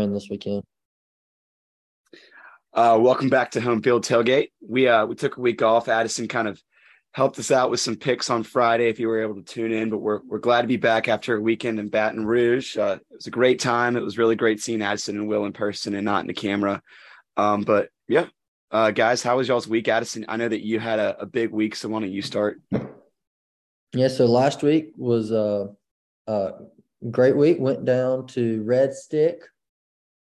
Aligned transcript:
in 0.00 0.14
this 0.14 0.28
weekend. 0.30 0.62
Uh, 2.72 2.98
welcome 2.98 3.28
back 3.28 3.50
to 3.50 3.60
Home 3.60 3.82
Field 3.82 4.04
Tailgate. 4.04 4.48
We 4.66 4.88
uh, 4.88 5.04
we 5.04 5.14
took 5.14 5.36
a 5.36 5.40
week 5.40 5.60
off. 5.60 5.88
Addison 5.88 6.28
kind 6.28 6.48
of 6.48 6.62
helped 7.12 7.38
us 7.38 7.50
out 7.50 7.70
with 7.70 7.80
some 7.80 7.96
picks 7.96 8.30
on 8.30 8.42
Friday 8.42 8.88
if 8.88 8.98
you 8.98 9.06
were 9.06 9.20
able 9.20 9.34
to 9.34 9.42
tune 9.42 9.70
in. 9.70 9.90
But 9.90 9.98
we're 9.98 10.20
we're 10.26 10.38
glad 10.38 10.62
to 10.62 10.68
be 10.68 10.78
back 10.78 11.08
after 11.08 11.36
a 11.36 11.40
weekend 11.40 11.78
in 11.78 11.90
Baton 11.90 12.24
Rouge. 12.24 12.78
Uh, 12.78 12.98
it 13.10 13.16
was 13.16 13.26
a 13.26 13.30
great 13.30 13.60
time. 13.60 13.96
It 13.98 14.02
was 14.02 14.16
really 14.16 14.34
great 14.34 14.62
seeing 14.62 14.80
Addison 14.80 15.18
and 15.18 15.28
Will 15.28 15.44
in 15.44 15.52
person 15.52 15.94
and 15.94 16.06
not 16.06 16.22
in 16.22 16.26
the 16.26 16.32
camera. 16.32 16.80
Um, 17.36 17.60
but 17.60 17.90
yeah, 18.08 18.28
uh, 18.70 18.92
guys, 18.92 19.22
how 19.22 19.36
was 19.36 19.48
y'all's 19.48 19.68
week, 19.68 19.88
Addison? 19.88 20.24
I 20.26 20.38
know 20.38 20.48
that 20.48 20.64
you 20.64 20.80
had 20.80 21.00
a, 21.00 21.20
a 21.20 21.26
big 21.26 21.50
week, 21.50 21.76
so 21.76 21.90
why 21.90 22.00
don't 22.00 22.10
you 22.10 22.22
start? 22.22 22.62
Yeah, 23.92 24.08
so 24.08 24.24
last 24.24 24.62
week 24.62 24.92
was 24.96 25.32
a, 25.32 25.68
a 26.26 26.52
great 27.10 27.36
week. 27.36 27.58
Went 27.60 27.84
down 27.84 28.26
to 28.28 28.62
Red 28.62 28.94
Stick, 28.94 29.42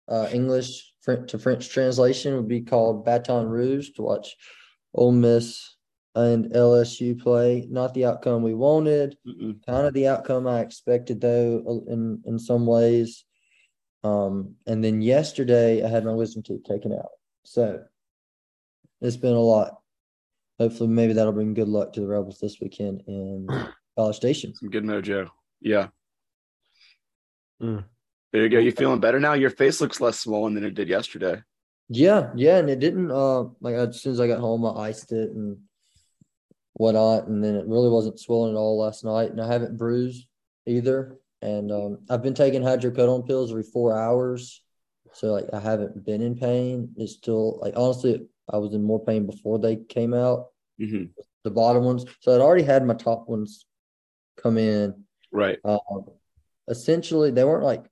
uh, 0.08 0.28
English 0.32 0.92
to 1.04 1.38
French 1.38 1.68
translation 1.68 2.34
would 2.34 2.48
be 2.48 2.62
called 2.62 3.04
Baton 3.04 3.46
Rouge 3.46 3.90
to 3.90 4.02
watch 4.02 4.34
Ole 4.94 5.12
Miss 5.12 5.76
and 6.14 6.46
LSU 6.46 7.20
play. 7.20 7.66
Not 7.70 7.94
the 7.94 8.06
outcome 8.06 8.42
we 8.42 8.54
wanted, 8.54 9.16
Mm-mm. 9.26 9.64
kind 9.66 9.86
of 9.86 9.94
the 9.94 10.08
outcome 10.08 10.46
I 10.46 10.60
expected 10.60 11.20
though 11.20 11.84
in 11.88 12.22
in 12.24 12.38
some 12.38 12.66
ways. 12.66 13.24
Um, 14.02 14.54
and 14.66 14.82
then 14.82 15.02
yesterday 15.02 15.84
I 15.84 15.88
had 15.88 16.04
my 16.04 16.12
wisdom 16.12 16.42
teeth 16.42 16.64
taken 16.64 16.92
out. 16.92 17.10
So 17.44 17.82
it's 19.00 19.16
been 19.16 19.34
a 19.34 19.40
lot. 19.40 19.78
Hopefully, 20.58 20.88
maybe 20.88 21.12
that'll 21.12 21.32
bring 21.32 21.54
good 21.54 21.68
luck 21.68 21.92
to 21.92 22.00
the 22.00 22.06
Rebels 22.06 22.38
this 22.40 22.58
weekend 22.60 23.02
in 23.06 23.46
College 23.96 24.16
Station. 24.16 24.54
Some 24.54 24.70
good 24.70 24.84
mojo. 24.84 25.28
Yeah. 25.60 25.88
Mm. 27.60 27.84
There 28.36 28.42
you 28.42 28.50
go. 28.50 28.58
You 28.58 28.70
feeling 28.70 29.00
better 29.00 29.18
now? 29.18 29.32
Your 29.32 29.48
face 29.48 29.80
looks 29.80 29.98
less 29.98 30.20
swollen 30.20 30.52
than 30.52 30.62
it 30.62 30.74
did 30.74 30.90
yesterday. 30.90 31.42
Yeah, 31.88 32.32
yeah, 32.34 32.58
and 32.58 32.68
it 32.68 32.80
didn't. 32.80 33.10
Uh, 33.10 33.44
like 33.62 33.76
as 33.76 34.02
soon 34.02 34.12
as 34.12 34.20
I 34.20 34.26
got 34.26 34.40
home, 34.40 34.66
I 34.66 34.88
iced 34.88 35.10
it 35.12 35.30
and 35.30 35.56
whatnot, 36.74 37.28
and 37.28 37.42
then 37.42 37.54
it 37.54 37.66
really 37.66 37.88
wasn't 37.88 38.20
swollen 38.20 38.54
at 38.54 38.58
all 38.58 38.78
last 38.78 39.04
night, 39.04 39.30
and 39.30 39.40
I 39.40 39.50
haven't 39.50 39.78
bruised 39.78 40.26
either. 40.66 41.16
And 41.40 41.72
um, 41.72 42.00
I've 42.10 42.22
been 42.22 42.34
taking 42.34 42.60
hydrocodone 42.60 43.26
pills 43.26 43.52
every 43.52 43.62
four 43.62 43.98
hours, 43.98 44.62
so 45.14 45.28
like 45.28 45.46
I 45.54 45.58
haven't 45.58 46.04
been 46.04 46.20
in 46.20 46.36
pain. 46.36 46.90
It's 46.98 47.14
still 47.14 47.58
like 47.62 47.72
honestly, 47.74 48.26
I 48.52 48.58
was 48.58 48.74
in 48.74 48.82
more 48.82 49.02
pain 49.02 49.24
before 49.24 49.58
they 49.58 49.76
came 49.76 50.12
out. 50.12 50.48
Mm-hmm. 50.78 51.04
The 51.44 51.50
bottom 51.50 51.84
ones, 51.84 52.04
so 52.20 52.34
I'd 52.34 52.42
already 52.42 52.64
had 52.64 52.84
my 52.84 52.92
top 52.92 53.30
ones 53.30 53.64
come 54.36 54.58
in. 54.58 55.04
Right. 55.32 55.58
Um, 55.64 56.04
essentially, 56.68 57.30
they 57.30 57.42
weren't 57.42 57.64
like 57.64 57.86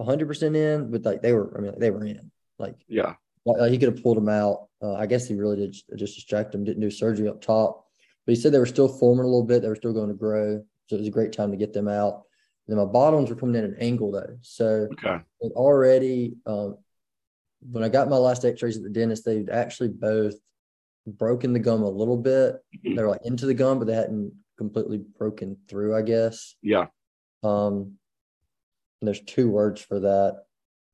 100% 0.00 0.56
in, 0.56 0.90
but 0.90 1.04
like 1.04 1.22
they 1.22 1.32
were, 1.32 1.56
I 1.56 1.60
mean, 1.60 1.74
they 1.78 1.90
were 1.90 2.04
in. 2.04 2.30
Like, 2.58 2.76
yeah. 2.88 3.14
Like, 3.44 3.70
he 3.70 3.78
could 3.78 3.92
have 3.92 4.02
pulled 4.02 4.16
them 4.16 4.28
out. 4.28 4.68
Uh, 4.82 4.94
I 4.94 5.06
guess 5.06 5.26
he 5.26 5.34
really 5.34 5.56
did 5.56 5.76
just 5.96 6.14
distract 6.16 6.52
them, 6.52 6.64
didn't 6.64 6.82
do 6.82 6.90
surgery 6.90 7.28
up 7.28 7.40
top. 7.40 7.86
But 8.26 8.34
he 8.34 8.40
said 8.40 8.52
they 8.52 8.58
were 8.58 8.66
still 8.66 8.88
forming 8.88 9.24
a 9.24 9.28
little 9.28 9.44
bit. 9.44 9.62
They 9.62 9.68
were 9.68 9.76
still 9.76 9.92
going 9.92 10.08
to 10.08 10.14
grow. 10.14 10.62
So 10.86 10.96
it 10.96 11.00
was 11.00 11.08
a 11.08 11.12
great 11.12 11.32
time 11.32 11.50
to 11.50 11.56
get 11.56 11.72
them 11.72 11.88
out. 11.88 12.24
And 12.66 12.76
then 12.76 12.84
my 12.84 12.90
bottoms 12.90 13.30
were 13.30 13.36
coming 13.36 13.56
at 13.56 13.64
an 13.64 13.76
angle 13.80 14.12
though. 14.12 14.36
So 14.42 14.88
okay. 14.92 15.20
already, 15.42 16.34
um, 16.46 16.76
when 17.60 17.82
I 17.82 17.88
got 17.88 18.08
my 18.08 18.16
last 18.16 18.44
x-rays 18.44 18.76
at 18.76 18.82
the 18.82 18.90
dentist, 18.90 19.24
they'd 19.24 19.50
actually 19.50 19.88
both 19.88 20.34
broken 21.06 21.52
the 21.52 21.58
gum 21.58 21.82
a 21.82 21.88
little 21.88 22.18
bit. 22.18 22.56
Mm-hmm. 22.76 22.94
They 22.94 23.02
were 23.02 23.08
like 23.08 23.24
into 23.24 23.46
the 23.46 23.54
gum, 23.54 23.78
but 23.78 23.86
they 23.86 23.94
hadn't 23.94 24.32
completely 24.58 24.98
broken 24.98 25.56
through, 25.68 25.96
I 25.96 26.02
guess. 26.02 26.54
Yeah. 26.62 26.86
Um, 27.42 27.94
there's 29.06 29.22
two 29.22 29.48
words 29.48 29.80
for 29.80 30.00
that. 30.00 30.44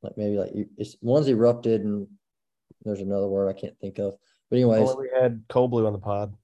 Like 0.03 0.17
maybe 0.17 0.37
like 0.37 0.53
it's 0.77 0.97
one's 1.01 1.29
erupted 1.29 1.83
and 1.83 2.07
there's 2.85 3.01
another 3.01 3.27
word 3.27 3.49
I 3.49 3.59
can't 3.59 3.79
think 3.81 3.99
of. 3.99 4.15
But 4.51 4.57
anyways, 4.57 4.95
we 4.97 5.09
had 5.19 5.43
cold 5.49 5.71
blue 5.71 5.87
on 5.87 5.93
the 5.93 5.99
pod. 5.99 6.35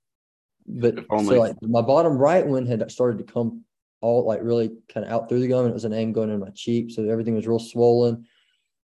But 0.67 1.05
so 1.08 1.39
like 1.39 1.56
my 1.62 1.83
bottom 1.83 2.17
right 2.17 2.46
one 2.46 2.67
had 2.67 2.90
started 2.90 3.18
to 3.18 3.33
come 3.33 3.64
all 4.01 4.27
like 4.27 4.40
really 4.42 4.70
kind 4.89 5.05
of 5.05 5.12
out 5.12 5.29
through 5.29 5.40
the 5.40 5.48
gum 5.48 5.64
and 5.64 5.70
it 5.70 5.74
was 5.74 5.85
an 5.85 5.92
angle 5.92 6.23
going 6.23 6.35
in 6.35 6.40
my 6.40 6.51
cheek. 6.55 6.90
So 6.90 7.05
everything 7.08 7.35
was 7.35 7.46
real 7.46 7.58
swollen 7.58 8.24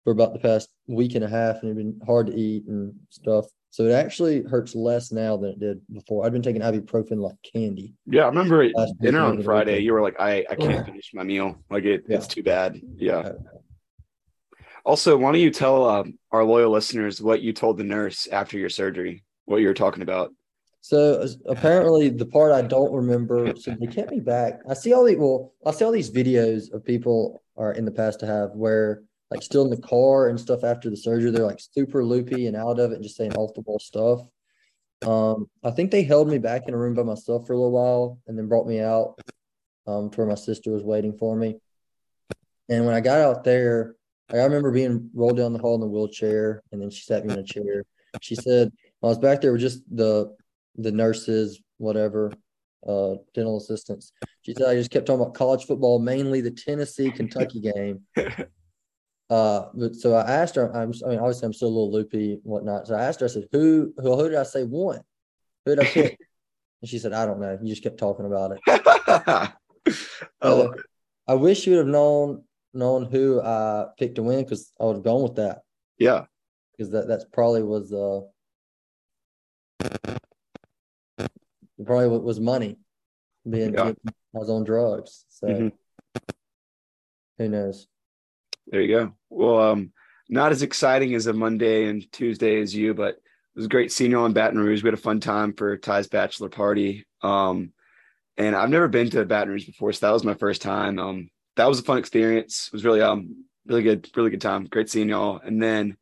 for 0.03 0.11
about 0.11 0.33
the 0.33 0.39
past 0.39 0.69
week 0.87 1.15
and 1.15 1.23
a 1.23 1.29
half 1.29 1.61
and 1.61 1.65
it'd 1.65 1.77
been 1.77 1.99
hard 2.05 2.27
to 2.27 2.35
eat 2.35 2.65
and 2.67 2.93
stuff. 3.09 3.45
So 3.71 3.85
it 3.85 3.93
actually 3.93 4.43
hurts 4.43 4.75
less 4.75 5.13
now 5.13 5.37
than 5.37 5.51
it 5.51 5.59
did 5.59 5.81
before. 5.91 6.25
I've 6.25 6.33
been 6.33 6.41
taking 6.41 6.61
ibuprofen 6.61 7.21
like 7.21 7.37
candy. 7.41 7.93
Yeah, 8.05 8.23
I 8.23 8.27
remember 8.27 8.61
at 8.63 8.73
dinner 8.99 9.21
on 9.21 9.41
Friday. 9.41 9.79
You 9.79 9.93
were 9.93 10.01
like, 10.01 10.19
"I 10.19 10.45
I 10.49 10.55
can't 10.55 10.85
finish 10.85 11.11
my 11.13 11.23
meal. 11.23 11.57
Like 11.69 11.85
it, 11.85 12.03
yeah. 12.07 12.17
it's 12.17 12.27
too 12.27 12.43
bad." 12.43 12.81
Yeah. 12.97 13.31
Also, 14.83 15.15
why 15.15 15.31
don't 15.31 15.39
you 15.39 15.51
tell 15.51 15.87
um, 15.87 16.19
our 16.31 16.43
loyal 16.43 16.69
listeners 16.69 17.21
what 17.21 17.41
you 17.41 17.53
told 17.53 17.77
the 17.77 17.83
nurse 17.85 18.27
after 18.27 18.57
your 18.57 18.69
surgery? 18.69 19.23
What 19.45 19.61
you 19.61 19.67
were 19.67 19.73
talking 19.73 20.03
about? 20.03 20.33
So 20.81 21.25
apparently, 21.45 22.09
the 22.09 22.25
part 22.25 22.51
I 22.51 22.63
don't 22.63 22.91
remember. 22.91 23.53
So 23.55 23.73
they 23.79 23.87
kept 23.87 24.11
me 24.11 24.19
back. 24.19 24.59
I 24.67 24.73
see 24.73 24.91
all 24.91 25.05
the 25.05 25.15
well. 25.15 25.53
I 25.65 25.71
see 25.71 25.85
all 25.85 25.91
these 25.91 26.11
videos 26.11 26.73
of 26.73 26.83
people 26.83 27.41
are 27.55 27.71
in 27.71 27.85
the 27.85 27.91
past 27.91 28.19
to 28.19 28.25
have 28.25 28.49
where 28.51 29.03
like 29.31 29.41
still 29.41 29.63
in 29.63 29.69
the 29.69 29.77
car 29.77 30.27
and 30.27 30.39
stuff 30.39 30.63
after 30.63 30.89
the 30.89 30.97
surgery. 30.97 31.31
They're 31.31 31.45
like 31.45 31.61
super 31.73 32.03
loopy 32.03 32.47
and 32.47 32.55
out 32.55 32.79
of 32.79 32.91
it, 32.91 32.95
and 32.95 33.03
just 33.03 33.15
saying 33.15 33.33
off 33.33 33.53
the 33.55 33.61
ball 33.61 33.79
stuff. 33.79 34.19
Um, 35.07 35.49
I 35.63 35.71
think 35.71 35.89
they 35.89 36.03
held 36.03 36.27
me 36.27 36.37
back 36.37 36.67
in 36.67 36.73
a 36.73 36.77
room 36.77 36.93
by 36.93 37.03
myself 37.03 37.47
for 37.47 37.53
a 37.53 37.57
little 37.57 37.71
while 37.71 38.19
and 38.27 38.37
then 38.37 38.47
brought 38.47 38.67
me 38.67 38.81
out 38.81 39.19
um, 39.87 40.11
to 40.11 40.17
where 40.17 40.27
my 40.27 40.35
sister 40.35 40.71
was 40.71 40.83
waiting 40.83 41.17
for 41.17 41.35
me. 41.35 41.55
And 42.69 42.85
when 42.85 42.93
I 42.93 42.99
got 42.99 43.19
out 43.19 43.43
there, 43.43 43.95
I 44.29 44.37
remember 44.37 44.71
being 44.71 45.09
rolled 45.13 45.37
down 45.37 45.53
the 45.53 45.59
hall 45.59 45.75
in 45.75 45.81
the 45.81 45.87
wheelchair, 45.87 46.61
and 46.71 46.81
then 46.81 46.89
she 46.91 47.01
sat 47.01 47.25
me 47.25 47.33
in 47.33 47.39
a 47.39 47.43
chair. 47.43 47.83
She 48.21 48.35
said, 48.35 48.71
I 49.01 49.07
was 49.07 49.17
back 49.17 49.41
there 49.41 49.53
with 49.53 49.61
just 49.61 49.81
the 49.89 50.35
the 50.77 50.91
nurses, 50.91 51.61
whatever, 51.77 52.31
uh, 52.87 53.15
dental 53.33 53.57
assistants. 53.57 54.13
She 54.43 54.53
said 54.53 54.67
I 54.67 54.75
just 54.75 54.91
kept 54.91 55.05
talking 55.05 55.21
about 55.21 55.33
college 55.33 55.65
football, 55.65 55.99
mainly 55.99 56.41
the 56.41 56.51
Tennessee 56.51 57.11
Kentucky 57.11 57.59
game. 57.59 58.01
Uh, 59.31 59.69
but 59.73 59.95
so 59.95 60.13
I 60.13 60.29
asked 60.29 60.55
her. 60.55 60.75
I'm, 60.75 60.93
I 61.05 61.09
mean, 61.09 61.19
obviously, 61.19 61.45
I'm 61.45 61.53
still 61.53 61.69
a 61.69 61.69
little 61.69 61.91
loopy, 61.91 62.41
whatnot. 62.43 62.85
So 62.85 62.95
I 62.95 63.03
asked 63.03 63.21
her. 63.21 63.27
I 63.27 63.29
said, 63.29 63.47
"Who, 63.53 63.93
who, 63.95 64.17
who 64.17 64.27
did 64.27 64.37
I 64.37 64.43
say 64.43 64.63
won? 64.63 64.99
Who 65.65 65.73
did 65.73 65.85
I 65.85 65.87
pick?" 65.87 66.19
and 66.81 66.89
she 66.89 66.99
said, 66.99 67.13
"I 67.13 67.25
don't 67.25 67.39
know. 67.39 67.57
You 67.61 67.69
just 67.69 67.81
kept 67.81 67.97
talking 67.97 68.25
about 68.25 68.57
it." 68.57 69.53
uh, 70.41 70.67
I 71.29 71.33
wish 71.35 71.65
you 71.65 71.71
would 71.71 71.85
have 71.85 71.87
known 71.87 72.43
known 72.73 73.05
who 73.05 73.41
I 73.41 73.85
picked 73.97 74.15
to 74.15 74.23
win 74.23 74.43
because 74.43 74.73
I 74.77 74.83
would 74.83 74.97
have 74.97 75.05
gone 75.05 75.23
with 75.23 75.35
that. 75.37 75.61
Yeah, 75.97 76.25
because 76.73 76.91
that 76.91 77.07
that's 77.07 77.23
probably 77.31 77.63
was 77.63 77.93
uh 77.93 78.19
probably 81.85 82.09
was 82.19 82.41
money 82.41 82.79
being 83.49 83.75
yeah. 83.75 83.93
I 84.03 84.37
was 84.37 84.49
on 84.49 84.65
drugs. 84.65 85.23
So 85.29 85.47
mm-hmm. 85.47 85.67
who 87.37 87.47
knows? 87.47 87.87
There 88.67 88.81
you 88.81 88.95
go. 88.95 89.13
Well, 89.29 89.71
um, 89.71 89.91
not 90.29 90.51
as 90.51 90.61
exciting 90.61 91.13
as 91.13 91.27
a 91.27 91.33
Monday 91.33 91.89
and 91.89 92.09
Tuesday 92.11 92.61
as 92.61 92.73
you, 92.73 92.93
but 92.93 93.15
it 93.15 93.21
was 93.55 93.67
great 93.67 93.91
seeing 93.91 94.11
you 94.11 94.19
on 94.19 94.33
Baton 94.33 94.59
Rouge. 94.59 94.81
We 94.81 94.87
had 94.87 94.93
a 94.93 94.97
fun 94.97 95.19
time 95.19 95.53
for 95.53 95.77
Ty's 95.77 96.07
bachelor 96.07 96.49
party. 96.49 97.05
Um, 97.21 97.73
and 98.37 98.55
I've 98.55 98.69
never 98.69 98.87
been 98.87 99.09
to 99.09 99.25
Baton 99.25 99.49
Rouge 99.49 99.65
before, 99.65 99.91
so 99.91 100.05
that 100.05 100.13
was 100.13 100.23
my 100.23 100.35
first 100.35 100.61
time. 100.61 100.99
Um, 100.99 101.29
that 101.57 101.67
was 101.67 101.79
a 101.79 101.83
fun 101.83 101.97
experience. 101.97 102.67
It 102.67 102.73
was 102.73 102.85
really, 102.85 103.01
um, 103.01 103.45
really 103.65 103.83
good, 103.83 104.09
really 104.15 104.29
good 104.29 104.41
time. 104.41 104.65
Great 104.65 104.89
seeing 104.89 105.09
y'all. 105.09 105.41
And 105.43 105.61
then 105.61 105.97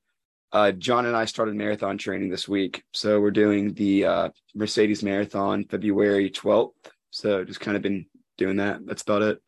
uh, 0.52 0.72
John 0.74 1.06
and 1.06 1.16
I 1.16 1.26
started 1.26 1.56
marathon 1.56 1.98
training 1.98 2.30
this 2.30 2.48
week, 2.48 2.84
so 2.94 3.20
we're 3.20 3.32
doing 3.32 3.74
the 3.74 4.06
uh, 4.06 4.30
Mercedes 4.56 5.04
Marathon 5.04 5.66
February 5.66 6.30
twelfth. 6.30 6.92
So 7.12 7.44
just 7.44 7.60
kind 7.60 7.78
of 7.78 7.84
been 7.84 8.06
doing 8.38 8.58
that. 8.58 8.86
That's 8.86 9.02
about 9.02 9.22
it. 9.24 9.42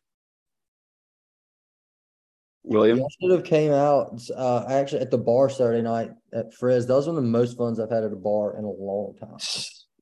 William? 2.64 3.02
I 3.02 3.08
should 3.20 3.32
have 3.32 3.44
came 3.44 3.72
out 3.72 4.22
uh, 4.36 4.66
actually 4.70 5.02
at 5.02 5.12
the 5.12 5.18
bar 5.18 5.50
Saturday 5.50 5.82
night 5.82 6.12
at 6.34 6.54
Frizz. 6.54 6.88
That 6.88 6.96
was 6.96 7.08
one 7.08 7.18
of 7.18 7.24
the 7.24 7.30
most 7.30 7.58
funs 7.58 7.80
I've 7.80 7.90
had 7.90 8.04
at 8.04 8.14
a 8.14 8.18
bar 8.18 8.58
in 8.58 8.64
a 8.64 8.70
long 8.70 9.16
time. 9.20 9.38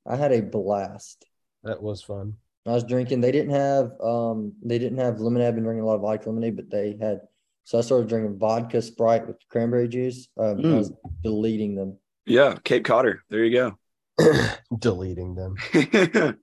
I 0.06 0.16
had 0.16 0.32
a 0.32 0.42
blast. 0.42 1.24
That 1.62 1.82
was 1.82 2.02
fun. 2.02 2.34
I 2.66 2.72
was 2.72 2.84
drinking. 2.84 3.20
They 3.20 3.32
didn't 3.32 3.54
have 3.54 3.92
um 4.00 4.52
they 4.62 4.78
didn't 4.78 4.98
have 4.98 5.20
lemonade. 5.20 5.48
I've 5.48 5.54
been 5.54 5.64
drinking 5.64 5.82
a 5.82 5.86
lot 5.86 5.94
of 5.94 6.02
vodka 6.02 6.28
lemonade, 6.28 6.56
but 6.56 6.70
they 6.70 6.96
had 7.00 7.20
so 7.64 7.78
I 7.78 7.82
started 7.82 8.08
drinking 8.08 8.38
vodka 8.38 8.82
Sprite 8.82 9.26
with 9.26 9.36
cranberry 9.48 9.88
juice. 9.88 10.28
Um, 10.36 10.58
mm. 10.58 10.72
I 10.72 10.76
was 10.76 10.92
deleting 11.22 11.74
them. 11.74 11.98
Yeah, 12.26 12.56
Cape 12.64 12.84
Codder. 12.84 13.22
There 13.30 13.44
you 13.44 13.76
go. 14.18 14.48
deleting 14.78 15.34
them. 15.34 15.56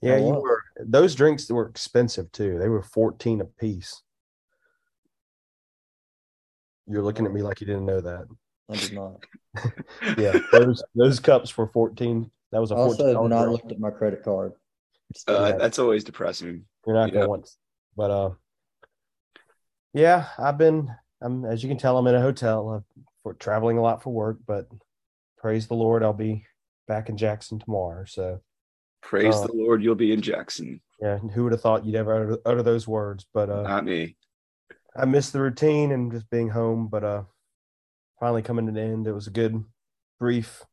yeah, 0.00 0.16
you 0.16 0.40
were. 0.40 0.62
Those 0.84 1.14
drinks 1.14 1.50
were 1.50 1.68
expensive 1.68 2.32
too. 2.32 2.58
They 2.58 2.68
were 2.68 2.82
fourteen 2.82 3.40
a 3.40 3.44
piece. 3.44 4.02
You're 6.86 7.02
looking 7.02 7.26
at 7.26 7.32
me 7.32 7.42
like 7.42 7.60
you 7.60 7.66
didn't 7.66 7.86
know 7.86 8.00
that. 8.00 8.26
I 8.70 8.76
did 8.76 8.94
not. 8.94 9.24
yeah, 10.18 10.38
those 10.52 10.82
those 10.94 11.20
cups 11.20 11.56
were 11.56 11.66
fourteen. 11.68 12.30
That 12.52 12.60
was 12.60 12.70
a 12.70 12.74
also 12.74 13.20
have 13.20 13.30
not 13.30 13.48
looked 13.48 13.72
at 13.72 13.80
my 13.80 13.90
credit 13.90 14.22
card. 14.22 14.52
Uh, 15.26 15.52
that's 15.52 15.78
always 15.78 16.04
depressing. 16.04 16.64
You're 16.86 16.96
not 16.96 17.12
gonna 17.12 17.28
want, 17.28 17.48
but 17.96 18.10
uh, 18.10 18.30
yeah, 19.92 20.26
I've 20.38 20.58
been 20.58 20.90
I'm 21.20 21.44
as 21.44 21.62
you 21.62 21.68
can 21.68 21.78
tell, 21.78 21.96
I'm 21.98 22.06
in 22.06 22.14
a 22.14 22.20
hotel 22.20 22.68
uh, 22.70 23.00
for 23.22 23.34
traveling 23.34 23.78
a 23.78 23.82
lot 23.82 24.02
for 24.02 24.12
work, 24.12 24.38
but 24.46 24.68
praise 25.38 25.66
the 25.66 25.74
Lord, 25.74 26.02
I'll 26.02 26.12
be 26.12 26.44
back 26.86 27.08
in 27.08 27.16
Jackson 27.16 27.58
tomorrow. 27.58 28.04
So 28.06 28.40
praise 29.02 29.34
uh, 29.34 29.46
the 29.46 29.54
Lord, 29.54 29.82
you'll 29.82 29.94
be 29.94 30.12
in 30.12 30.20
Jackson. 30.20 30.80
Yeah, 31.00 31.18
who 31.18 31.44
would 31.44 31.52
have 31.52 31.60
thought 31.60 31.84
you'd 31.84 31.94
ever 31.94 32.14
utter, 32.14 32.38
utter 32.44 32.62
those 32.62 32.86
words? 32.86 33.26
But 33.32 33.50
uh, 33.50 33.62
not 33.62 33.84
me. 33.84 34.16
I 34.98 35.04
missed 35.04 35.32
the 35.32 35.40
routine 35.40 35.92
and 35.92 36.10
just 36.10 36.28
being 36.30 36.48
home, 36.48 36.88
but 36.88 37.04
uh, 37.04 37.22
finally 38.18 38.42
coming 38.42 38.66
to 38.66 38.72
an 38.72 38.78
end. 38.78 39.06
It 39.06 39.12
was 39.12 39.26
a 39.26 39.30
good, 39.30 39.64
brief 40.18 40.64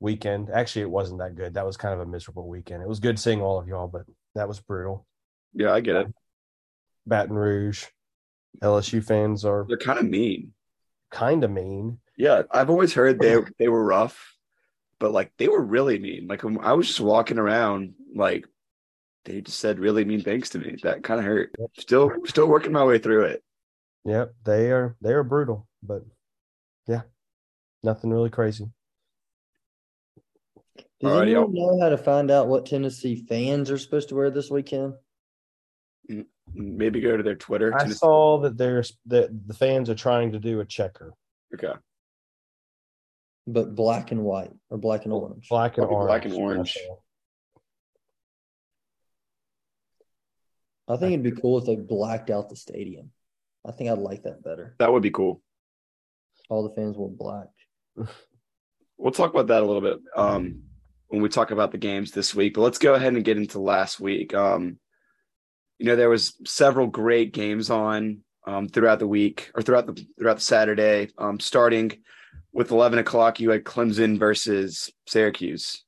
weekend. 0.00 0.50
Actually, 0.52 0.82
it 0.82 0.90
wasn't 0.90 1.20
that 1.20 1.36
good. 1.36 1.54
That 1.54 1.66
was 1.66 1.76
kind 1.76 1.94
of 1.94 2.00
a 2.00 2.06
miserable 2.06 2.48
weekend. 2.48 2.82
It 2.82 2.88
was 2.88 3.00
good 3.00 3.18
seeing 3.18 3.40
all 3.40 3.58
of 3.58 3.68
y'all, 3.68 3.88
but 3.88 4.04
that 4.34 4.48
was 4.48 4.60
brutal. 4.60 5.06
Yeah, 5.54 5.72
I 5.72 5.80
get 5.80 5.96
it. 5.96 6.06
Baton 7.06 7.36
Rouge, 7.36 7.86
LSU 8.62 9.04
fans 9.04 9.44
are 9.44 9.64
they're 9.68 9.76
kind 9.76 9.98
of 9.98 10.06
mean. 10.06 10.52
Kind 11.10 11.44
of 11.44 11.50
mean. 11.50 11.98
Yeah, 12.16 12.42
I've 12.50 12.70
always 12.70 12.92
heard 12.92 13.20
they 13.20 13.36
they 13.58 13.68
were 13.68 13.84
rough, 13.84 14.36
but 14.98 15.12
like 15.12 15.32
they 15.38 15.48
were 15.48 15.62
really 15.62 15.98
mean. 15.98 16.26
Like 16.26 16.42
when 16.42 16.58
I 16.58 16.74
was 16.74 16.86
just 16.86 17.00
walking 17.00 17.38
around, 17.38 17.94
like 18.14 18.46
they 19.24 19.40
just 19.40 19.60
said 19.60 19.78
really 19.78 20.04
mean 20.04 20.22
things 20.22 20.50
to 20.50 20.58
me. 20.58 20.76
That 20.82 21.02
kind 21.02 21.20
of 21.20 21.26
hurt. 21.26 21.54
Still, 21.78 22.10
still 22.24 22.46
working 22.46 22.72
my 22.72 22.84
way 22.84 22.98
through 22.98 23.24
it. 23.24 23.42
Yep, 24.04 24.34
they 24.44 24.70
are 24.70 24.96
they 25.02 25.12
are 25.12 25.22
brutal, 25.22 25.66
but 25.82 26.02
yeah, 26.86 27.02
nothing 27.82 28.10
really 28.10 28.30
crazy. 28.30 28.70
Does 31.00 31.12
Alrighty, 31.12 31.22
anyone 31.22 31.54
know 31.54 31.78
how 31.80 31.90
to 31.90 31.98
find 31.98 32.30
out 32.30 32.48
what 32.48 32.66
Tennessee 32.66 33.24
fans 33.28 33.70
are 33.70 33.78
supposed 33.78 34.08
to 34.08 34.14
wear 34.14 34.30
this 34.30 34.50
weekend? 34.50 34.94
Mm, 36.10 36.24
maybe 36.54 37.00
go 37.00 37.16
to 37.16 37.22
their 37.22 37.34
Twitter. 37.34 37.74
I 37.74 37.80
Tennessee. 37.80 37.98
saw 37.98 38.38
that 38.40 38.56
there's 38.56 38.96
that 39.06 39.28
the 39.46 39.54
fans 39.54 39.90
are 39.90 39.94
trying 39.94 40.32
to 40.32 40.38
do 40.38 40.60
a 40.60 40.64
checker. 40.64 41.12
Okay. 41.54 41.74
But 43.46 43.74
black 43.74 44.10
and 44.10 44.24
white 44.24 44.52
or 44.70 44.78
black 44.78 45.04
and 45.04 45.12
orange. 45.12 45.48
Black 45.48 45.78
and 45.78 45.86
orange. 45.86 46.08
Black 46.08 46.24
and 46.24 46.34
orange. 46.34 46.78
I 50.88 50.96
think 50.96 51.12
it'd 51.12 51.22
be 51.22 51.40
cool 51.40 51.58
if 51.58 51.66
they 51.66 51.76
blacked 51.76 52.30
out 52.30 52.48
the 52.48 52.56
stadium. 52.56 53.10
I 53.66 53.72
think 53.72 53.90
I'd 53.90 53.98
like 53.98 54.22
that 54.22 54.42
better. 54.42 54.74
That 54.78 54.92
would 54.92 55.02
be 55.02 55.10
cool. 55.10 55.42
All 56.48 56.62
the 56.66 56.74
fans 56.74 56.96
were 56.96 57.08
black. 57.08 57.48
we'll 58.96 59.12
talk 59.12 59.32
about 59.32 59.48
that 59.48 59.62
a 59.62 59.66
little 59.66 59.82
bit 59.82 59.98
um, 60.16 60.62
when 61.08 61.20
we 61.20 61.28
talk 61.28 61.50
about 61.50 61.72
the 61.72 61.78
games 61.78 62.12
this 62.12 62.34
week. 62.34 62.54
But 62.54 62.62
let's 62.62 62.78
go 62.78 62.94
ahead 62.94 63.12
and 63.12 63.24
get 63.24 63.36
into 63.36 63.60
last 63.60 64.00
week. 64.00 64.34
Um, 64.34 64.78
you 65.78 65.86
know, 65.86 65.96
there 65.96 66.08
was 66.08 66.34
several 66.44 66.86
great 66.86 67.32
games 67.32 67.70
on 67.70 68.20
um, 68.46 68.68
throughout 68.68 68.98
the 68.98 69.06
week 69.06 69.50
or 69.54 69.62
throughout 69.62 69.86
the 69.86 70.06
throughout 70.18 70.36
the 70.36 70.42
Saturday. 70.42 71.10
Um, 71.18 71.38
starting 71.38 71.92
with 72.52 72.70
eleven 72.70 72.98
o'clock, 72.98 73.40
you 73.40 73.50
had 73.50 73.64
Clemson 73.64 74.18
versus 74.18 74.90
Syracuse. 75.06 75.84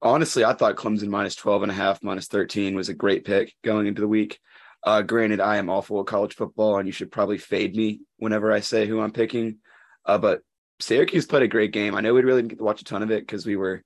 Honestly, 0.00 0.44
I 0.44 0.52
thought 0.52 0.76
Clemson 0.76 1.08
minus 1.08 1.34
12 1.34 1.64
and 1.64 1.72
a 1.72 1.74
half, 1.74 2.02
minus 2.02 2.28
13 2.28 2.74
was 2.74 2.88
a 2.88 2.94
great 2.94 3.24
pick 3.24 3.54
going 3.64 3.86
into 3.86 4.00
the 4.00 4.08
week. 4.08 4.38
Uh, 4.84 5.02
granted, 5.02 5.40
I 5.40 5.56
am 5.56 5.68
awful 5.68 6.00
at 6.00 6.06
college 6.06 6.34
football, 6.34 6.78
and 6.78 6.86
you 6.86 6.92
should 6.92 7.10
probably 7.10 7.38
fade 7.38 7.74
me 7.74 8.00
whenever 8.18 8.52
I 8.52 8.60
say 8.60 8.86
who 8.86 9.00
I'm 9.00 9.10
picking. 9.10 9.58
Uh, 10.04 10.18
but 10.18 10.42
Syracuse 10.80 11.26
played 11.26 11.42
a 11.42 11.48
great 11.48 11.72
game. 11.72 11.94
I 11.94 12.00
know 12.00 12.14
we 12.14 12.22
really 12.22 12.42
didn't 12.42 12.50
get 12.50 12.58
to 12.58 12.64
watch 12.64 12.80
a 12.80 12.84
ton 12.84 13.02
of 13.02 13.10
it 13.10 13.22
because 13.22 13.44
we 13.44 13.56
were 13.56 13.82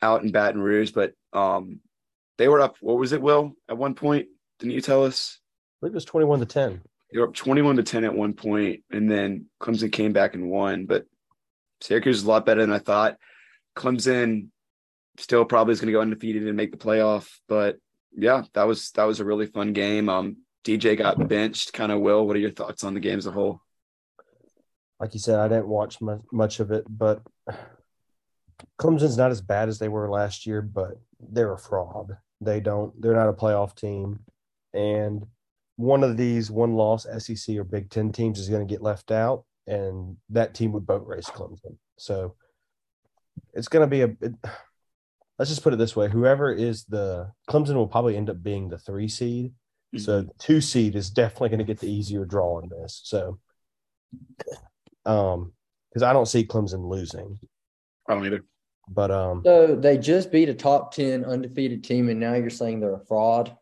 out 0.00 0.24
in 0.24 0.32
Baton 0.32 0.60
Rouge, 0.60 0.90
but 0.90 1.12
um, 1.32 1.80
they 2.38 2.48
were 2.48 2.60
up. 2.60 2.76
What 2.80 2.98
was 2.98 3.12
it, 3.12 3.22
Will? 3.22 3.52
At 3.68 3.78
one 3.78 3.94
point, 3.94 4.26
didn't 4.58 4.74
you 4.74 4.80
tell 4.80 5.04
us? 5.04 5.38
I 5.40 5.86
believe 5.86 5.94
it 5.94 5.96
was 5.96 6.04
21 6.04 6.40
to 6.40 6.46
10. 6.46 6.82
They 7.12 7.18
were 7.20 7.28
up 7.28 7.34
21 7.34 7.76
to 7.76 7.82
10 7.82 8.04
at 8.04 8.14
one 8.14 8.32
point, 8.32 8.82
and 8.90 9.10
then 9.10 9.46
Clemson 9.60 9.92
came 9.92 10.12
back 10.12 10.34
and 10.34 10.50
won. 10.50 10.86
But 10.86 11.06
Syracuse 11.80 12.18
is 12.18 12.24
a 12.24 12.28
lot 12.28 12.46
better 12.46 12.62
than 12.62 12.72
I 12.72 12.78
thought. 12.78 13.16
Clemson 13.76 14.48
still 15.18 15.44
probably 15.44 15.72
is 15.72 15.80
going 15.80 15.88
to 15.88 15.92
go 15.92 16.00
undefeated 16.00 16.46
and 16.46 16.56
make 16.56 16.72
the 16.72 16.78
playoff. 16.78 17.28
But 17.48 17.78
yeah, 18.16 18.42
that 18.54 18.64
was 18.64 18.90
that 18.92 19.04
was 19.04 19.20
a 19.20 19.24
really 19.24 19.46
fun 19.46 19.72
game. 19.72 20.08
Um, 20.08 20.38
DJ 20.64 20.96
got 20.96 21.28
benched. 21.28 21.72
Kind 21.72 21.92
of 21.92 22.00
will. 22.00 22.26
What 22.26 22.36
are 22.36 22.40
your 22.40 22.50
thoughts 22.50 22.84
on 22.84 22.94
the 22.94 23.00
game 23.00 23.18
as 23.18 23.26
a 23.26 23.32
whole? 23.32 23.60
Like 25.00 25.14
you 25.14 25.20
said, 25.20 25.38
I 25.38 25.48
didn't 25.48 25.66
watch 25.66 25.98
much, 26.00 26.60
of 26.60 26.70
it, 26.70 26.84
but 26.88 27.22
Clemson's 28.80 29.16
not 29.16 29.32
as 29.32 29.40
bad 29.40 29.68
as 29.68 29.80
they 29.80 29.88
were 29.88 30.08
last 30.08 30.46
year, 30.46 30.62
but 30.62 30.92
they're 31.18 31.52
a 31.52 31.58
fraud. 31.58 32.16
They 32.40 32.60
don't. 32.60 33.00
They're 33.00 33.16
not 33.16 33.28
a 33.28 33.32
playoff 33.32 33.74
team, 33.74 34.20
and 34.72 35.26
one 35.76 36.04
of 36.04 36.16
these 36.16 36.50
one 36.50 36.74
loss 36.74 37.06
SEC 37.18 37.56
or 37.56 37.64
Big 37.64 37.90
Ten 37.90 38.12
teams 38.12 38.38
is 38.38 38.48
going 38.48 38.66
to 38.66 38.72
get 38.72 38.82
left 38.82 39.10
out, 39.10 39.44
and 39.66 40.16
that 40.30 40.54
team 40.54 40.70
would 40.72 40.86
boat 40.86 41.04
race 41.06 41.26
Clemson. 41.26 41.76
So 41.98 42.36
it's 43.54 43.68
going 43.68 43.84
to 43.84 43.90
be 43.90 44.02
a. 44.02 44.06
It, 44.20 44.34
let's 45.38 45.50
just 45.50 45.62
put 45.62 45.72
it 45.72 45.76
this 45.76 45.96
way: 45.96 46.08
whoever 46.08 46.52
is 46.52 46.84
the 46.84 47.32
Clemson 47.48 47.74
will 47.74 47.88
probably 47.88 48.16
end 48.16 48.30
up 48.30 48.42
being 48.42 48.68
the 48.68 48.78
three 48.78 49.08
seed. 49.08 49.52
Mm-hmm. 49.94 49.98
So 49.98 50.26
two 50.38 50.60
seed 50.60 50.96
is 50.96 51.10
definitely 51.10 51.50
going 51.50 51.58
to 51.58 51.64
get 51.64 51.78
the 51.78 51.90
easier 51.90 52.24
draw 52.24 52.60
in 52.60 52.68
this. 52.68 53.00
So, 53.04 53.38
um, 55.04 55.52
because 55.90 56.02
I 56.02 56.12
don't 56.12 56.26
see 56.26 56.44
Clemson 56.44 56.88
losing. 56.88 57.38
I 58.08 58.14
don't 58.14 58.26
either. 58.26 58.44
But 58.88 59.10
um, 59.10 59.42
so 59.44 59.76
they 59.76 59.98
just 59.98 60.32
beat 60.32 60.48
a 60.48 60.54
top 60.54 60.92
ten 60.92 61.24
undefeated 61.24 61.84
team, 61.84 62.08
and 62.08 62.18
now 62.18 62.34
you're 62.34 62.50
saying 62.50 62.80
they're 62.80 62.94
a 62.94 63.04
fraud. 63.06 63.56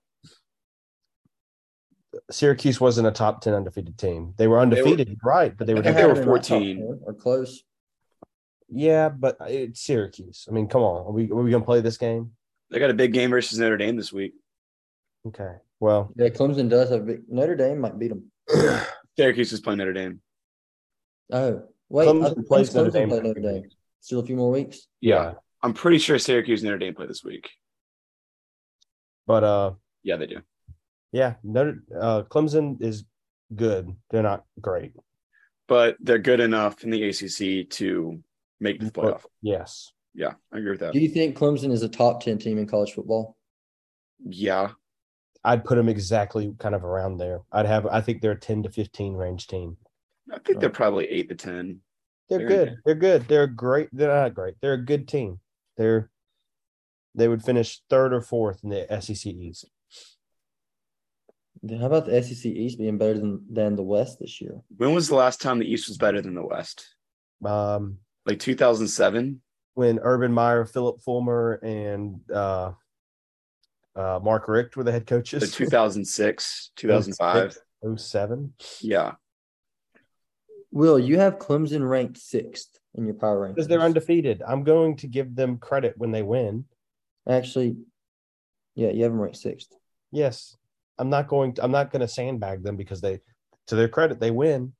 Syracuse 2.31 2.81
wasn't 2.81 3.07
a 3.07 3.13
top 3.13 3.41
ten 3.41 3.55
undefeated 3.55 3.99
team. 3.99 4.35
They 4.37 4.49
were 4.49 4.61
undefeated, 4.61 5.09
they 5.09 5.17
were, 5.23 5.31
right? 5.31 5.57
But 5.57 5.67
they 5.67 5.75
were. 5.75 5.83
they 5.83 6.07
were 6.07 6.23
fourteen 6.23 7.01
or 7.05 7.13
close. 7.13 7.63
Yeah, 8.73 9.09
but 9.09 9.37
it's 9.47 9.81
Syracuse. 9.81 10.47
I 10.49 10.53
mean, 10.53 10.69
come 10.69 10.83
on. 10.83 11.07
Are 11.07 11.13
we 11.13 11.31
are 11.31 11.35
we 11.35 11.51
gonna 11.51 11.65
play 11.65 11.81
this 11.81 11.97
game? 11.97 12.33
They 12.71 12.79
got 12.79 12.91
a 12.91 12.95
big 12.95 13.13
game 13.13 13.31
versus 13.31 13.59
Notre 13.59 13.77
Dame 13.77 13.97
this 13.97 14.13
week. 14.13 14.35
Okay. 15.27 15.55
Well, 15.81 16.13
yeah, 16.17 16.29
Clemson 16.29 16.69
does 16.69 16.91
have 16.91 17.07
big, 17.07 17.23
Notre 17.29 17.57
Dame 17.57 17.81
might 17.81 17.99
beat 17.99 18.09
them. 18.09 18.31
Syracuse 19.17 19.53
is 19.53 19.61
playing 19.61 19.79
Notre 19.79 19.93
Dame. 19.93 20.21
Oh 21.33 21.65
wait, 21.89 22.09
Clemson 22.09 22.47
plays 22.47 22.75
Notre 22.75 22.91
Dame. 22.91 23.09
Play 23.09 23.21
Notre 23.21 23.41
Dame. 23.41 23.65
Still 24.01 24.21
a 24.21 24.27
few 24.27 24.37
more 24.37 24.51
weeks. 24.51 24.87
Yeah, 25.01 25.35
I'm 25.63 25.75
pretty 25.75 25.99
sure 25.99 26.19
Syracuse 26.19 26.63
and 26.63 26.69
Notre 26.69 26.79
Dame 26.79 26.95
play 26.95 27.07
this 27.07 27.25
week. 27.25 27.51
But 29.27 29.45
uh, 29.45 29.73
yeah, 30.03 30.17
they 30.17 30.27
do. 30.27 30.41
Yeah, 31.13 31.35
Notre 31.43 31.83
uh, 31.99 32.23
Clemson 32.23 32.81
is 32.81 33.05
good. 33.55 33.97
They're 34.11 34.23
not 34.23 34.45
great, 34.61 34.93
but 35.67 35.97
they're 36.01 36.19
good 36.19 36.41
enough 36.41 36.85
in 36.85 36.91
the 36.91 37.09
ACC 37.09 37.69
to 37.71 38.23
make 38.61 38.81
the 38.81 38.91
playoff. 38.91 39.25
Yes. 39.43 39.93
Yeah, 40.15 40.35
I 40.53 40.59
agree 40.59 40.73
with 40.73 40.81
that. 40.81 40.93
Do 40.93 41.01
you 41.01 41.09
think 41.09 41.37
Clemson 41.37 41.71
is 41.73 41.83
a 41.83 41.89
top 41.89 42.23
10 42.23 42.39
team 42.39 42.59
in 42.59 42.67
college 42.67 42.93
football? 42.93 43.37
Yeah. 44.25 44.71
I'd 45.45 45.65
put 45.65 45.77
them 45.77 45.89
exactly 45.89 46.53
kind 46.59 46.75
of 46.75 46.85
around 46.85 47.17
there. 47.17 47.41
I'd 47.51 47.67
have, 47.67 47.87
I 47.87 48.01
think 48.01 48.21
they're 48.21 48.33
a 48.33 48.39
10 48.39 48.65
to 48.65 48.71
15 48.71 49.15
range 49.15 49.47
team. 49.47 49.77
I 50.33 50.39
think 50.39 50.61
they're 50.61 50.69
probably 50.69 51.07
eight 51.07 51.29
to 51.31 51.35
10. 51.35 51.81
They're, 52.29 52.39
they're 52.39 52.49
good. 52.49 52.77
They're 52.85 52.95
good. 52.95 53.29
They're 53.29 53.47
great. 53.47 53.89
They're 53.93 54.15
not 54.15 54.35
great. 54.35 54.55
They're 54.61 54.75
a 54.75 54.85
good 54.85 55.09
team. 55.09 55.41
They're, 55.77 56.11
they 57.15 57.27
would 57.27 57.43
finish 57.43 57.81
third 57.89 58.13
or 58.13 58.21
fourth 58.21 58.63
in 58.63 58.71
the 58.71 58.87
SEC 59.01 59.33
East. 59.33 59.71
How 61.69 61.87
about 61.87 62.07
the 62.07 62.23
SEC 62.23 62.47
East 62.47 62.79
being 62.79 62.99
better 62.99 63.19
than, 63.19 63.45
than 63.51 63.77
the 63.77 63.83
West 63.83 64.19
this 64.21 64.41
year? 64.41 64.61
When 64.77 64.95
was 64.95 65.09
the 65.09 65.17
last 65.17 65.41
time 65.41 65.59
the 65.59 65.71
East 65.71 65.89
was 65.89 65.99
better 65.99 66.21
than 66.21 66.35
the 66.35 66.47
West? 66.47 66.95
Um, 67.45 67.99
like 68.27 68.39
2007 68.39 69.41
when 69.75 69.99
Urban 70.03 70.33
Meyer, 70.33 70.65
Phillip 70.65 71.01
Fulmer, 71.01 71.55
and 71.63 72.21
uh, 72.33 72.73
uh, 73.97 74.21
Mark 74.23 74.49
Richt 74.49 74.77
were 74.77 74.85
the 74.85 74.93
head 74.93 75.07
coaches. 75.07 75.53
So 75.53 75.59
2006, 75.59 76.73
2005, 76.77 77.59
07. 77.97 78.53
Yeah. 78.81 79.13
Will 80.73 80.99
you 80.99 81.19
have 81.19 81.39
Clemson 81.39 81.89
ranked 81.89 82.19
sixth 82.19 82.79
in 82.95 83.05
your 83.05 83.15
power 83.15 83.41
rankings? 83.41 83.55
Because 83.57 83.69
they're 83.69 83.81
undefeated. 83.81 84.43
I'm 84.47 84.63
going 84.63 84.97
to 84.99 85.09
give 85.09 85.35
them 85.35 85.59
credit 85.59 85.95
when 85.97 86.13
they 86.13 86.23
win. 86.23 86.67
Actually, 87.29 87.77
yeah, 88.75 88.91
you 88.91 89.03
have 89.03 89.13
them 89.13 89.21
ranked 89.21 89.39
sixth. 89.39 89.75
Yes, 90.13 90.57
I'm 90.99 91.11
not 91.11 91.27
going. 91.27 91.55
To, 91.55 91.65
I'm 91.65 91.73
not 91.73 91.91
going 91.91 92.01
to 92.01 92.09
sandbag 92.09 92.63
them 92.63 92.77
because 92.77 93.01
they, 93.01 93.21
to 93.67 93.75
their 93.75 93.89
credit, 93.89 94.21
they 94.21 94.31
win. 94.31 94.73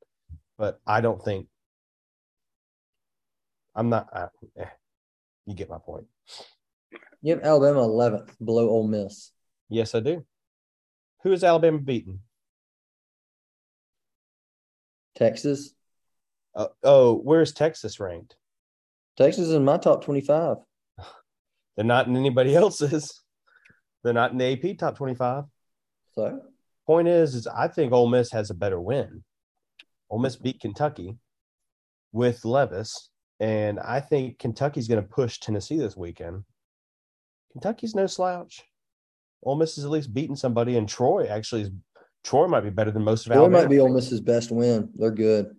But 0.59 0.79
I 0.87 1.01
don't 1.01 1.23
think 1.25 1.49
I'm 3.75 3.89
not. 3.89 4.09
Uh, 4.13 4.29
eh, 4.59 4.65
you 5.47 5.55
get 5.55 5.71
my 5.71 5.79
point. 5.79 6.07
You 7.23 7.35
have 7.35 7.45
Alabama 7.45 7.81
11th 7.81 8.31
below 8.45 8.69
Ole 8.69 8.89
Miss. 8.89 9.33
Yes, 9.69 9.95
I 9.95 10.01
do. 10.01 10.25
Who 11.23 11.33
is 11.33 11.45
Alabama 11.45 11.79
beaten? 11.79 12.21
Texas. 15.17 15.75
Uh, 16.55 16.69
oh, 16.83 17.17
where's 17.17 17.53
Texas 17.53 18.01
ranked? 18.01 18.37
Texas 19.17 19.49
is 19.49 19.55
in 19.55 19.65
my 19.65 19.77
top 19.77 20.05
25. 20.05 20.57
They're 21.77 21.85
not 21.85 22.07
in 22.07 22.17
anybody 22.17 22.57
else's. 22.57 23.23
They're 24.03 24.15
not 24.15 24.33
in 24.33 24.39
the 24.39 24.53
AP 24.53 24.79
top 24.79 24.97
25. 24.97 25.45
So, 26.15 26.41
point 26.87 27.07
is, 27.07 27.35
is 27.35 27.47
I 27.47 27.69
think 27.69 27.93
Ole 27.93 28.09
Miss 28.09 28.33
has 28.33 28.51
a 28.51 28.55
better 28.55 28.81
win. 28.81 29.23
Ole 30.09 30.19
Miss 30.19 30.37
beat 30.37 30.61
Kentucky 30.61 31.19
with 32.13 32.45
Levis, 32.45 33.11
and 33.41 33.81
I 33.81 34.01
think 34.01 34.39
Kentucky's 34.39 34.87
going 34.87 35.03
to 35.03 35.09
push 35.09 35.39
Tennessee 35.39 35.79
this 35.79 35.97
weekend. 35.97 36.45
Kentucky's 37.53 37.95
no 37.95 38.07
slouch. 38.07 38.63
Ole 39.43 39.57
Miss 39.57 39.79
is 39.79 39.85
at 39.85 39.91
least 39.91 40.13
beating 40.13 40.37
somebody, 40.37 40.77
and 40.77 40.89
Troy 40.89 41.27
actually 41.27 41.63
is. 41.63 41.71
Troy 42.23 42.47
might 42.47 42.61
be 42.61 42.71
better 42.71 42.91
than 42.91 43.03
most 43.03 43.27
of 43.27 43.33
Troy 43.33 43.41
Alabama. 43.41 43.63
might 43.63 43.71
be 43.71 43.81
Ole 43.81 43.89
Miss's 43.89 44.21
best 44.21 44.51
win. 44.51 44.91
They're 44.95 45.11
good. 45.11 45.57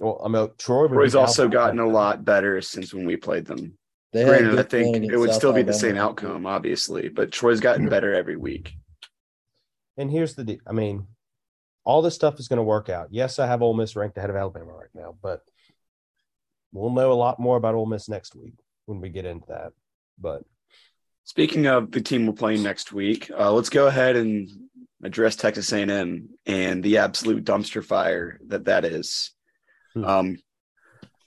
Well, 0.00 0.20
I 0.24 0.28
mean, 0.28 0.48
Troy. 0.58 0.82
would 0.82 0.90
Troy's 0.90 1.14
also 1.14 1.42
Alabama. 1.44 1.62
gotten 1.62 1.78
a 1.78 1.88
lot 1.88 2.24
better 2.24 2.60
since 2.60 2.92
when 2.92 3.06
we 3.06 3.16
played 3.16 3.46
them. 3.46 3.78
They 4.12 4.24
Granted, 4.24 4.58
I 4.58 4.62
think 4.62 4.96
it 4.96 5.16
would 5.16 5.30
South 5.30 5.38
still 5.38 5.52
be 5.52 5.62
the 5.62 5.72
same 5.72 5.96
outcome, 5.96 6.46
obviously, 6.46 7.08
but 7.08 7.30
Troy's 7.30 7.60
gotten 7.60 7.88
better 7.88 8.14
every 8.14 8.36
week. 8.36 8.72
And 9.96 10.10
here's 10.10 10.34
the 10.34 10.44
deal. 10.44 10.58
I 10.66 10.72
mean, 10.72 11.06
all 11.84 12.02
this 12.02 12.14
stuff 12.14 12.40
is 12.40 12.48
going 12.48 12.58
to 12.58 12.62
work 12.62 12.88
out. 12.88 13.08
Yes, 13.10 13.38
I 13.38 13.46
have 13.46 13.62
Ole 13.62 13.74
Miss 13.74 13.94
ranked 13.94 14.18
ahead 14.18 14.30
of 14.30 14.36
Alabama 14.36 14.72
right 14.72 14.90
now, 14.94 15.16
but 15.22 15.42
we'll 16.72 16.90
know 16.90 17.12
a 17.12 17.14
lot 17.14 17.38
more 17.40 17.56
about 17.56 17.74
Ole 17.74 17.86
Miss 17.86 18.08
next 18.08 18.34
week 18.34 18.54
when 18.86 19.00
we 19.00 19.08
get 19.08 19.24
into 19.24 19.46
that. 19.48 19.72
But 20.18 20.42
Speaking 21.26 21.66
of 21.66 21.90
the 21.90 22.00
team 22.00 22.24
we're 22.24 22.34
playing 22.34 22.62
next 22.62 22.92
week, 22.92 23.32
uh, 23.36 23.50
let's 23.50 23.68
go 23.68 23.88
ahead 23.88 24.14
and 24.14 24.48
address 25.02 25.34
Texas 25.34 25.72
A&M 25.72 26.28
and 26.46 26.82
the 26.84 26.98
absolute 26.98 27.44
dumpster 27.44 27.84
fire 27.84 28.38
that 28.46 28.66
that 28.66 28.84
is. 28.84 29.32
Hmm. 29.94 30.04
Um, 30.04 30.36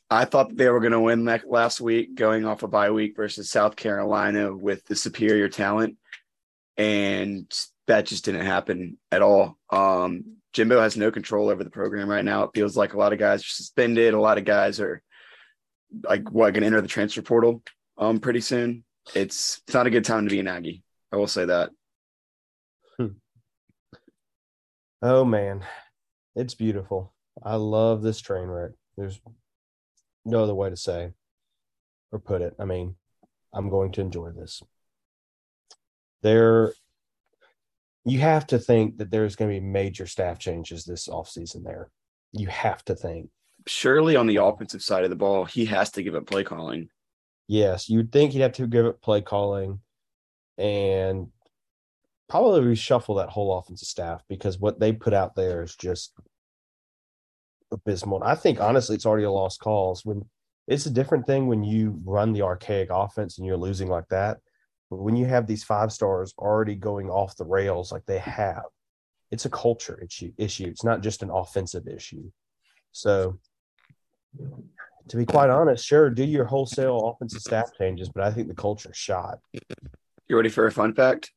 I 0.10 0.24
thought 0.24 0.56
they 0.56 0.70
were 0.70 0.80
going 0.80 0.94
to 0.94 1.02
win 1.02 1.26
that 1.26 1.50
last 1.50 1.82
week, 1.82 2.16
going 2.16 2.46
off 2.46 2.64
a 2.64 2.70
bye 2.70 2.92
week 2.92 3.18
versus 3.18 3.52
South 3.52 3.76
Carolina 3.76 4.56
with 4.56 4.86
the 4.86 4.96
superior 4.96 5.50
talent, 5.50 5.98
and 6.78 7.54
that 7.88 8.06
just 8.06 8.24
didn't 8.24 8.46
happen 8.46 8.98
at 9.12 9.22
all. 9.22 9.58
Um, 9.70 10.38
Jimbo 10.54 10.80
has 10.80 10.96
no 10.96 11.12
control 11.12 11.50
over 11.50 11.66
the 11.66 11.70
program 11.70 12.10
right 12.10 12.24
now. 12.24 12.44
It 12.44 12.52
feels 12.56 12.78
like 12.78 12.94
a 12.94 12.98
lot 12.98 13.12
of 13.12 13.20
guys 13.20 13.42
are 13.42 13.50
suspended. 13.50 14.14
A 14.14 14.22
lot 14.22 14.38
of 14.38 14.46
guys 14.46 14.80
are 14.80 15.04
like 16.04 16.30
what 16.32 16.54
going 16.54 16.62
to 16.62 16.68
enter 16.68 16.82
the 16.82 16.88
transfer 16.88 17.22
portal 17.22 17.64
um 17.98 18.20
pretty 18.20 18.42
soon. 18.42 18.84
It's 19.16 19.62
it's 19.68 19.74
not 19.74 19.88
a 19.88 19.92
good 19.92 20.06
time 20.06 20.26
to 20.26 20.32
be 20.32 20.40
an 20.40 20.48
Aggie. 20.48 20.84
I 21.12 21.18
will 21.18 21.28
say 21.28 21.46
that. 21.46 21.72
oh 25.02 25.26
man, 25.26 25.66
it's 26.36 26.56
beautiful. 26.56 27.14
I 27.42 27.56
love 27.56 28.02
this 28.02 28.20
train 28.22 28.48
wreck. 28.48 28.72
There's 28.98 29.20
no 30.26 30.44
other 30.44 30.56
way 30.56 30.70
to 30.70 30.78
say 30.78 31.12
or 32.12 32.20
put 32.20 32.42
it. 32.42 32.56
I 32.60 32.66
mean, 32.66 32.96
I'm 33.54 33.70
going 33.70 33.92
to 33.94 34.02
enjoy 34.02 34.32
this. 34.32 34.62
There, 36.22 36.74
you 38.06 38.20
have 38.20 38.48
to 38.48 38.60
think 38.60 38.98
that 38.98 39.12
there's 39.12 39.36
going 39.36 39.54
to 39.54 39.60
be 39.60 39.66
major 39.66 40.06
staff 40.06 40.40
changes 40.40 40.84
this 40.84 41.08
offseason 41.08 41.64
there. 41.64 41.90
You 42.34 42.48
have 42.48 42.84
to 42.86 42.96
think. 42.96 43.30
Surely 43.70 44.16
on 44.16 44.26
the 44.26 44.38
offensive 44.38 44.82
side 44.82 45.04
of 45.04 45.12
the 45.12 45.16
ball, 45.16 45.46
he 45.46 45.66
has 45.66 45.92
to 45.92 46.02
give 46.02 46.16
up 46.16 46.26
play 46.26 46.44
calling. 46.44 46.90
Yes, 47.48 47.88
you'd 47.88 48.12
think 48.12 48.32
he'd 48.32 48.42
have 48.42 48.54
to 48.54 48.66
give 48.66 48.88
it 48.88 49.00
play 49.00 49.22
calling 49.22 49.80
and 50.58 51.28
probably 52.28 52.62
reshuffle 52.62 53.18
that 53.18 53.30
whole 53.30 53.56
offensive 53.56 53.88
staff 53.88 54.24
because 54.28 54.58
what 54.58 54.80
they 54.80 54.92
put 54.92 55.14
out 55.14 55.36
there 55.36 55.62
is 55.62 55.76
just 55.76 56.14
abysmal. 57.72 58.24
I 58.24 58.34
think 58.34 58.60
honestly, 58.60 58.96
it's 58.96 59.06
already 59.06 59.26
a 59.26 59.32
lost 59.32 59.60
cause. 59.60 60.04
When 60.04 60.26
it's 60.68 60.88
a 60.88 60.92
different 60.92 61.28
thing 61.28 61.46
when 61.46 61.64
you 61.64 62.02
run 62.04 62.34
the 62.34 62.42
archaic 62.42 62.90
offense 62.92 63.38
and 63.38 63.46
you're 63.46 63.56
losing 63.56 63.88
like 63.88 64.08
that. 64.10 64.38
But 64.90 64.98
when 64.98 65.16
you 65.16 65.28
have 65.28 65.46
these 65.46 65.64
five 65.64 65.92
stars 65.92 66.34
already 66.40 66.74
going 66.74 67.12
off 67.12 67.38
the 67.38 67.46
rails 67.46 67.92
like 67.92 68.06
they 68.08 68.18
have, 68.18 68.64
it's 69.30 69.46
a 69.46 69.50
culture. 69.50 70.02
Issue. 70.02 70.32
It's 70.40 70.84
not 70.84 71.02
just 71.02 71.22
an 71.22 71.30
offensive 71.30 71.88
issue. 71.88 72.32
So, 72.92 73.38
to 75.10 75.18
be 75.18 75.26
quite 75.26 75.50
honest, 75.50 75.86
sure, 75.86 76.10
do 76.10 76.24
your 76.24 76.46
wholesale 76.46 77.10
offensive 77.10 77.42
staff 77.42 77.72
changes, 77.78 78.10
but 78.10 78.24
I 78.24 78.32
think 78.32 78.48
the 78.48 78.56
culture 78.56 78.92
shot. 78.94 79.40
You 80.28 80.36
ready 80.36 80.50
for 80.50 80.68
a 80.68 80.72
fun 80.72 80.94
fact? 80.94 81.32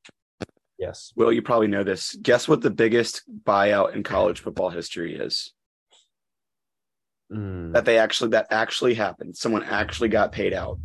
Yes. 0.78 1.12
Will, 1.16 1.32
you 1.32 1.42
probably 1.42 1.68
know 1.68 1.84
this. 1.84 2.14
Guess 2.16 2.48
what 2.48 2.60
the 2.60 2.70
biggest 2.70 3.22
buyout 3.44 3.94
in 3.94 4.02
college 4.02 4.40
football 4.40 4.68
history 4.68 5.16
is? 5.16 5.52
Mm. 7.32 7.72
That 7.72 7.84
they 7.84 7.98
actually 7.98 8.30
that 8.30 8.48
actually 8.50 8.94
happened. 8.94 9.36
Someone 9.36 9.62
actually 9.62 10.10
got 10.10 10.32
paid 10.32 10.52
out. 10.52 10.78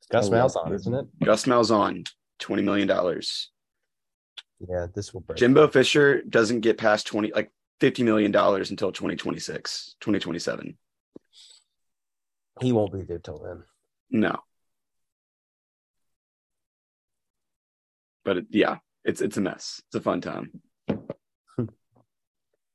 It's 0.00 0.08
Gus 0.08 0.28
Oh, 0.28 0.30
wow. 0.30 0.46
Malzahn, 0.46 0.74
isn't 0.74 0.94
it? 0.94 1.06
Gus 1.24 1.44
Malzahn, 1.46 2.08
twenty 2.38 2.62
million 2.62 2.86
dollars. 2.86 3.50
Yeah, 4.68 4.86
this 4.94 5.12
will 5.12 5.22
break. 5.22 5.38
Jimbo 5.38 5.66
Fisher 5.68 6.22
doesn't 6.22 6.60
get 6.60 6.78
past 6.78 7.06
20 7.06 7.32
like 7.32 7.50
50 7.80 8.02
million 8.02 8.30
dollars 8.30 8.70
until 8.70 8.92
2026, 8.92 9.96
2027. 10.00 10.76
He 12.60 12.72
won't 12.72 12.92
be 12.92 13.02
there 13.02 13.18
till 13.18 13.38
then. 13.38 13.62
No. 14.10 14.40
But 18.24 18.38
it, 18.38 18.46
yeah, 18.50 18.78
it's 19.04 19.20
it's 19.20 19.36
a 19.36 19.40
mess. 19.40 19.80
It's 19.86 19.94
a 19.96 20.00
fun 20.00 20.20
time. 20.20 20.60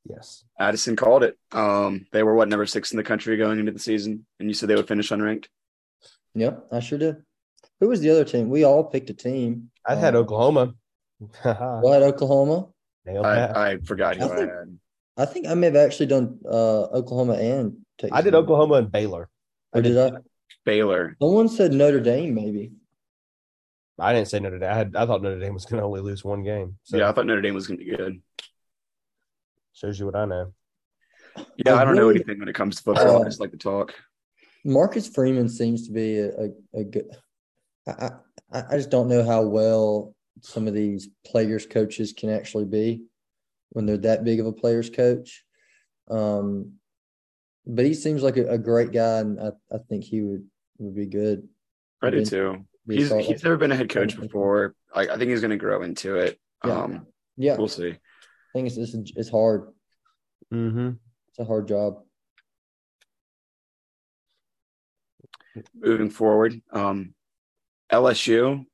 Yes. 0.06 0.44
Addison 0.60 0.98
called 0.98 1.24
it. 1.24 1.38
Um, 1.54 2.06
they 2.12 2.24
were 2.24 2.36
what 2.36 2.50
number 2.50 2.66
six 2.66 2.92
in 2.92 2.98
the 2.98 3.04
country 3.04 3.38
going 3.38 3.60
into 3.60 3.72
the 3.72 3.80
season, 3.80 4.26
and 4.38 4.50
you 4.50 4.54
said 4.54 4.68
they 4.68 4.76
would 4.76 4.88
finish 4.88 5.10
unranked. 5.12 5.46
Yep, 6.36 6.66
I 6.74 6.82
sure 6.82 7.00
did. 7.00 7.24
Who 7.80 7.88
was 7.88 8.02
the 8.02 8.10
other 8.10 8.26
team? 8.26 8.50
We 8.50 8.66
all 8.66 8.84
picked 8.84 9.10
a 9.12 9.14
team. 9.14 9.72
I 9.88 9.96
had 9.96 10.14
Um, 10.16 10.24
Oklahoma. 10.24 10.74
Well, 11.46 11.88
I 11.90 11.94
had 11.94 12.04
Oklahoma. 12.04 12.68
I, 13.08 13.72
I 13.72 13.78
forgot 13.78 14.18
who 14.18 14.26
I 14.26 14.36
I, 14.36 14.40
had. 14.42 14.80
I 15.16 15.26
think 15.26 15.48
I 15.48 15.54
may 15.54 15.68
have 15.68 15.78
actually 15.78 16.08
done 16.08 16.38
uh, 16.46 16.84
Oklahoma 16.92 17.36
and 17.36 17.83
Texas. 18.00 18.18
I 18.18 18.22
did 18.22 18.36
Oklahoma 18.36 18.76
and 18.76 18.92
Baylor. 18.92 19.30
Or 19.74 19.82
did 19.82 19.98
I? 19.98 20.18
Baylor. 20.66 21.16
Someone 21.22 21.50
said 21.50 21.74
Notre 21.74 22.00
Dame, 22.00 22.34
maybe. 22.34 22.72
I 24.00 24.14
didn't 24.14 24.28
say 24.28 24.40
Notre 24.40 24.60
Dame. 24.60 24.70
I, 24.72 24.76
had, 24.76 24.96
I 24.96 25.06
thought 25.06 25.22
Notre 25.22 25.40
Dame 25.40 25.54
was 25.54 25.66
going 25.66 25.80
to 25.80 25.86
only 25.86 26.02
lose 26.02 26.24
one 26.24 26.44
game. 26.44 26.78
So 26.84 26.98
yeah, 26.98 27.10
I 27.10 27.12
thought 27.14 27.26
Notre 27.26 27.42
Dame 27.42 27.54
was 27.54 27.68
going 27.68 27.80
to 27.80 27.86
be 27.86 27.96
good. 27.96 28.22
shows 29.74 30.00
you 30.00 30.06
what 30.06 30.16
I 30.16 30.26
know. 30.26 30.54
Yeah, 31.58 31.74
I 31.76 31.82
I 31.82 31.86
don't 31.86 31.96
know 31.96 32.10
anything 32.10 32.40
when 32.40 32.48
it 32.48 32.54
comes 32.56 32.78
to 32.78 32.84
football. 32.84 33.18
I 33.18 33.22
Uh, 33.22 33.26
just 33.26 33.40
like 33.40 33.52
to 33.52 33.58
talk. 33.58 33.94
Marcus 34.66 35.08
Freeman 35.08 35.50
seems 35.50 35.88
to 35.88 35.94
be 35.94 36.20
a, 36.20 36.30
a, 36.30 36.50
a 36.80 36.84
good. 36.84 37.06
I, 37.88 38.10
I 38.52 38.64
I 38.72 38.78
just 38.78 38.90
don't 38.92 39.10
know 39.10 39.26
how 39.26 39.42
well 39.42 40.16
some 40.42 40.68
of 40.68 40.74
these 40.74 41.10
players 41.26 41.66
coaches 41.66 42.14
can 42.14 42.30
actually 42.30 42.66
be 42.66 43.04
when 43.72 43.86
they're 43.86 43.98
that 43.98 44.24
big 44.24 44.40
of 44.40 44.46
a 44.46 44.52
players 44.54 44.90
coach. 44.90 45.44
Um, 46.10 46.74
but 47.66 47.86
he 47.86 47.94
seems 47.94 48.24
like 48.24 48.38
a, 48.38 48.48
a 48.52 48.58
great 48.58 48.92
guy, 48.92 49.20
and 49.20 49.40
I, 49.40 49.52
I 49.72 49.78
think 49.90 50.04
he 50.04 50.22
would 50.22 50.46
would 50.80 50.96
be 50.96 51.06
good. 51.06 51.48
I 52.02 52.10
do 52.10 52.26
too. 52.26 52.66
be 52.88 52.98
He's 52.98 53.10
solid. 53.10 53.26
he's 53.26 53.44
never 53.44 53.58
been 53.58 53.72
a 53.72 53.76
head 53.76 53.90
coach 53.90 54.20
before. 54.20 54.76
I, 54.94 55.02
I 55.02 55.18
think 55.18 55.32
he's 55.32 55.42
going 55.42 55.52
to 55.52 55.58
grow 55.58 55.84
into 55.84 56.16
it. 56.16 56.40
Yeah. 56.66 56.84
Um, 56.84 57.08
Yeah, 57.38 57.58
we'll 57.58 57.68
see. 57.68 57.90
I 57.92 58.52
think 58.54 58.68
it's 58.68 58.78
it's, 58.78 59.12
it's 59.16 59.30
hard. 59.30 59.70
Mm-hmm. 60.54 60.92
It's 61.30 61.40
a 61.40 61.46
hard 61.46 61.68
job. 61.68 62.00
moving 65.76 66.10
forward. 66.10 66.62
Um, 66.72 67.14
LSU 67.92 68.66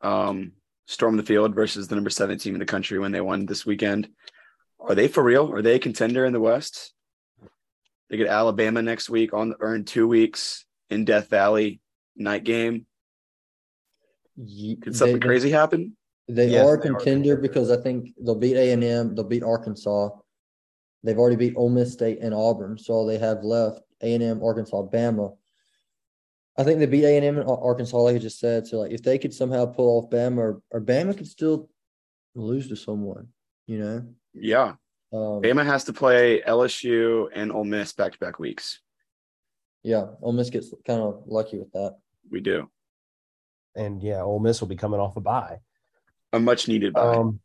um, 0.00 0.52
stormed 0.86 1.18
the 1.18 1.24
field 1.24 1.54
versus 1.54 1.88
the 1.88 1.94
number 1.94 2.10
seven 2.10 2.38
team 2.38 2.54
in 2.54 2.60
the 2.60 2.66
country 2.66 2.98
when 2.98 3.12
they 3.12 3.20
won 3.20 3.46
this 3.46 3.64
weekend. 3.66 4.08
Are 4.80 4.94
they 4.94 5.08
for 5.08 5.22
real? 5.22 5.52
Are 5.52 5.62
they 5.62 5.74
a 5.74 5.78
contender 5.78 6.24
in 6.24 6.32
the 6.32 6.40
West? 6.40 6.92
They 8.10 8.16
get 8.16 8.26
Alabama 8.28 8.80
next 8.82 9.10
week 9.10 9.34
on 9.34 9.54
or 9.60 9.74
in 9.74 9.84
two 9.84 10.08
weeks 10.08 10.64
in 10.90 11.04
Death 11.04 11.28
Valley 11.28 11.80
night 12.16 12.44
game. 12.44 12.86
Ye- 14.36 14.76
Could 14.76 14.96
something 14.96 15.18
they- 15.20 15.26
crazy 15.26 15.50
happen? 15.50 15.96
They 16.30 16.48
Yes, 16.48 16.66
are 16.66 16.74
a 16.74 16.80
they 16.80 16.88
are 16.90 16.92
contender 16.94 17.36
contender. 17.36 17.36
because 17.36 17.70
I 17.70 17.78
think 17.80 18.14
they'll 18.20 18.34
beat 18.34 18.56
A 18.56 18.72
and 18.72 18.84
M. 18.84 19.14
They'll 19.14 19.24
beat 19.24 19.42
Arkansas. 19.42 20.10
They've 21.02 21.18
already 21.18 21.36
beat 21.36 21.54
Ole 21.56 21.70
Miss 21.70 21.92
State 21.92 22.18
and 22.20 22.34
Auburn, 22.34 22.76
so 22.76 22.92
all 22.92 23.06
they 23.06 23.18
have 23.18 23.42
left 23.44 23.80
A 24.02 24.12
and 24.14 24.22
M, 24.22 24.42
Arkansas, 24.42 24.82
Bama. 24.88 25.36
I 26.58 26.64
think 26.64 26.80
they 26.80 26.86
beat 26.86 27.04
A 27.04 27.16
and 27.16 27.24
M 27.24 27.38
and 27.38 27.48
Arkansas, 27.48 27.96
like 27.96 28.16
I 28.16 28.18
just 28.18 28.38
said. 28.40 28.66
So 28.66 28.80
like, 28.80 28.90
if 28.92 29.02
they 29.02 29.16
could 29.18 29.32
somehow 29.32 29.64
pull 29.66 29.98
off 29.98 30.10
Bama, 30.10 30.38
or, 30.38 30.62
or 30.70 30.80
Bama 30.82 31.16
could 31.16 31.28
still 31.28 31.70
lose 32.34 32.68
to 32.68 32.76
someone, 32.76 33.28
you 33.66 33.78
know. 33.78 34.04
Yeah. 34.34 34.74
Um, 35.12 35.40
Bama 35.42 35.64
has 35.64 35.84
to 35.84 35.92
play 35.92 36.42
LSU 36.46 37.28
and 37.34 37.50
Ole 37.50 37.64
Miss 37.64 37.92
back 37.92 38.12
to 38.12 38.18
back 38.18 38.38
weeks. 38.38 38.80
yeah, 39.82 40.06
Ole 40.22 40.32
Miss 40.32 40.50
gets 40.50 40.72
kind 40.86 41.00
of 41.00 41.22
lucky 41.26 41.58
with 41.58 41.72
that. 41.72 41.96
We 42.30 42.40
do. 42.40 42.68
And 43.74 44.02
yeah, 44.02 44.22
Ole 44.22 44.40
Miss 44.40 44.60
will 44.60 44.68
be 44.68 44.76
coming 44.76 45.00
off 45.00 45.16
a 45.16 45.20
bye. 45.20 45.58
A 46.32 46.38
much 46.40 46.68
needed 46.68 46.92
bye. 46.92 47.16
Um, 47.16 47.40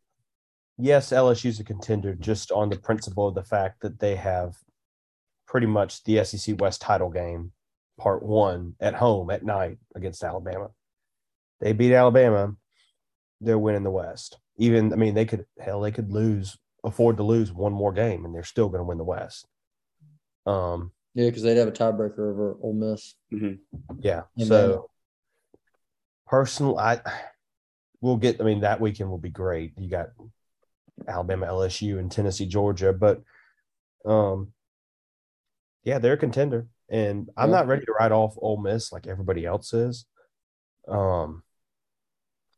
yes, 0.78 1.10
LSU's 1.10 1.60
a 1.60 1.64
contender 1.64 2.14
just 2.14 2.52
on 2.52 2.68
the 2.68 2.76
principle 2.76 3.28
of 3.28 3.34
the 3.34 3.44
fact 3.44 3.80
that 3.80 3.98
they 3.98 4.16
have 4.16 4.54
pretty 5.46 5.66
much 5.66 6.02
the 6.04 6.22
SEC 6.24 6.60
West 6.60 6.82
title 6.82 7.10
game, 7.10 7.52
part 7.98 8.22
one, 8.22 8.74
at 8.80 8.94
home 8.94 9.30
at 9.30 9.44
night 9.44 9.78
against 9.94 10.24
Alabama. 10.24 10.70
They 11.60 11.72
beat 11.72 11.94
Alabama, 11.94 12.56
they're 13.40 13.58
winning 13.58 13.84
the 13.84 13.90
West. 13.90 14.38
Even, 14.58 14.92
I 14.92 14.96
mean, 14.96 15.14
they 15.14 15.24
could, 15.24 15.46
hell, 15.58 15.80
they 15.80 15.92
could 15.92 16.10
lose, 16.10 16.58
afford 16.84 17.16
to 17.16 17.22
lose 17.22 17.52
one 17.52 17.72
more 17.72 17.92
game, 17.92 18.24
and 18.24 18.34
they're 18.34 18.44
still 18.44 18.68
going 18.68 18.80
to 18.80 18.84
win 18.84 18.98
the 18.98 19.04
West. 19.04 19.46
Um, 20.46 20.92
Yeah, 21.14 21.26
because 21.28 21.42
they'd 21.42 21.56
have 21.56 21.68
a 21.68 21.72
tiebreaker 21.72 22.30
over 22.30 22.56
Ole 22.62 22.74
Miss. 22.74 23.14
yeah. 24.00 24.22
And 24.36 24.46
so 24.46 24.90
personal, 26.26 26.78
I 26.78 27.00
we'll 28.00 28.16
get. 28.18 28.40
I 28.40 28.44
mean, 28.44 28.60
that 28.60 28.80
weekend 28.80 29.10
will 29.10 29.18
be 29.18 29.30
great. 29.30 29.72
You 29.78 29.88
got 29.88 30.08
Alabama, 31.08 31.46
LSU, 31.46 31.98
and 31.98 32.10
Tennessee, 32.10 32.46
Georgia, 32.46 32.92
but 32.92 33.22
um, 34.04 34.52
yeah, 35.82 35.98
they're 35.98 36.14
a 36.14 36.18
contender, 36.18 36.66
and 36.90 37.30
I'm 37.36 37.50
Yeah. 37.50 37.56
not 37.56 37.66
ready 37.66 37.84
to 37.86 37.92
write 37.92 38.12
off 38.12 38.34
Ole 38.38 38.60
Miss 38.60 38.92
like 38.92 39.06
everybody 39.06 39.44
else 39.46 39.72
is. 39.72 40.06
Um, 40.86 41.42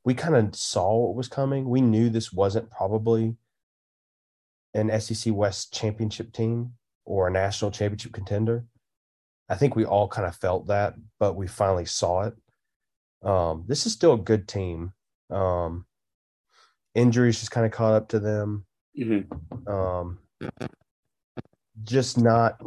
we 0.04 0.14
kind 0.14 0.34
of 0.36 0.54
saw 0.56 1.06
what 1.06 1.14
was 1.16 1.28
coming. 1.28 1.68
We 1.68 1.80
knew 1.80 2.10
this 2.10 2.32
wasn't 2.32 2.70
probably 2.70 3.36
an 4.76 5.00
SEC 5.00 5.34
West 5.34 5.72
championship 5.72 6.32
team 6.32 6.72
or 7.04 7.28
a 7.28 7.30
national 7.32 7.70
championship 7.70 8.12
contender. 8.12 8.64
I 9.48 9.54
think 9.54 9.74
we 9.76 9.84
all 9.84 10.08
kind 10.08 10.26
of 10.26 10.36
felt 10.36 10.66
that, 10.68 10.94
but 11.18 11.34
we 11.36 11.46
finally 11.46 11.86
saw 11.86 12.22
it. 12.24 12.34
Um, 13.22 13.64
this 13.66 13.86
is 13.86 13.92
still 13.92 14.14
a 14.14 14.18
good 14.18 14.46
team. 14.48 14.92
Um, 15.30 15.86
injuries 16.94 17.38
just 17.38 17.50
kind 17.50 17.64
of 17.66 17.72
caught 17.72 17.94
up 17.94 18.08
to 18.08 18.18
them. 18.20 18.66
Mhm. 18.98 19.26
Um, 19.68 20.18
just 21.84 22.18
not, 22.18 22.60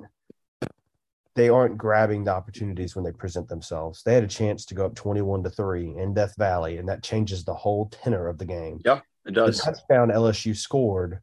they 1.36 1.50
aren't 1.50 1.78
grabbing 1.78 2.24
the 2.24 2.32
opportunities 2.32 2.96
when 2.96 3.04
they 3.06 3.12
present 3.12 3.48
themselves. 3.48 4.04
They 4.04 4.14
had 4.14 4.24
a 4.24 4.28
chance 4.28 4.66
to 4.66 4.76
go 4.76 4.86
up 4.86 4.96
21 4.96 5.44
to 5.44 5.50
3 5.50 5.96
in 5.98 6.14
Death 6.14 6.36
Valley, 6.38 6.78
and 6.78 6.88
that 6.90 7.04
changes 7.04 7.44
the 7.44 7.54
whole 7.54 7.90
tenor 7.90 8.28
of 8.28 8.38
the 8.38 8.46
game. 8.46 8.80
Yeah, 8.86 9.02
it 9.26 9.32
does. 9.34 9.58
The 9.58 9.72
does. 9.72 9.80
touchdown 9.80 10.10
LSU 10.10 10.56
scored, 10.56 11.20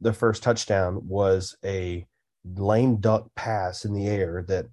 the 0.00 0.12
first 0.12 0.42
touchdown 0.42 1.00
was 1.08 1.56
a 1.64 2.06
lame 2.54 2.96
duck 2.96 3.28
pass 3.34 3.84
in 3.84 3.92
the 3.92 4.06
air 4.06 4.44
that 4.48 4.66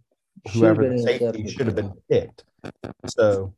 whoever 0.53 0.87
the 0.87 0.97
safety 1.01 1.47
should 1.49 1.65
have 1.67 1.75
been 1.75 1.93
picked. 2.09 2.43
So 3.07 3.53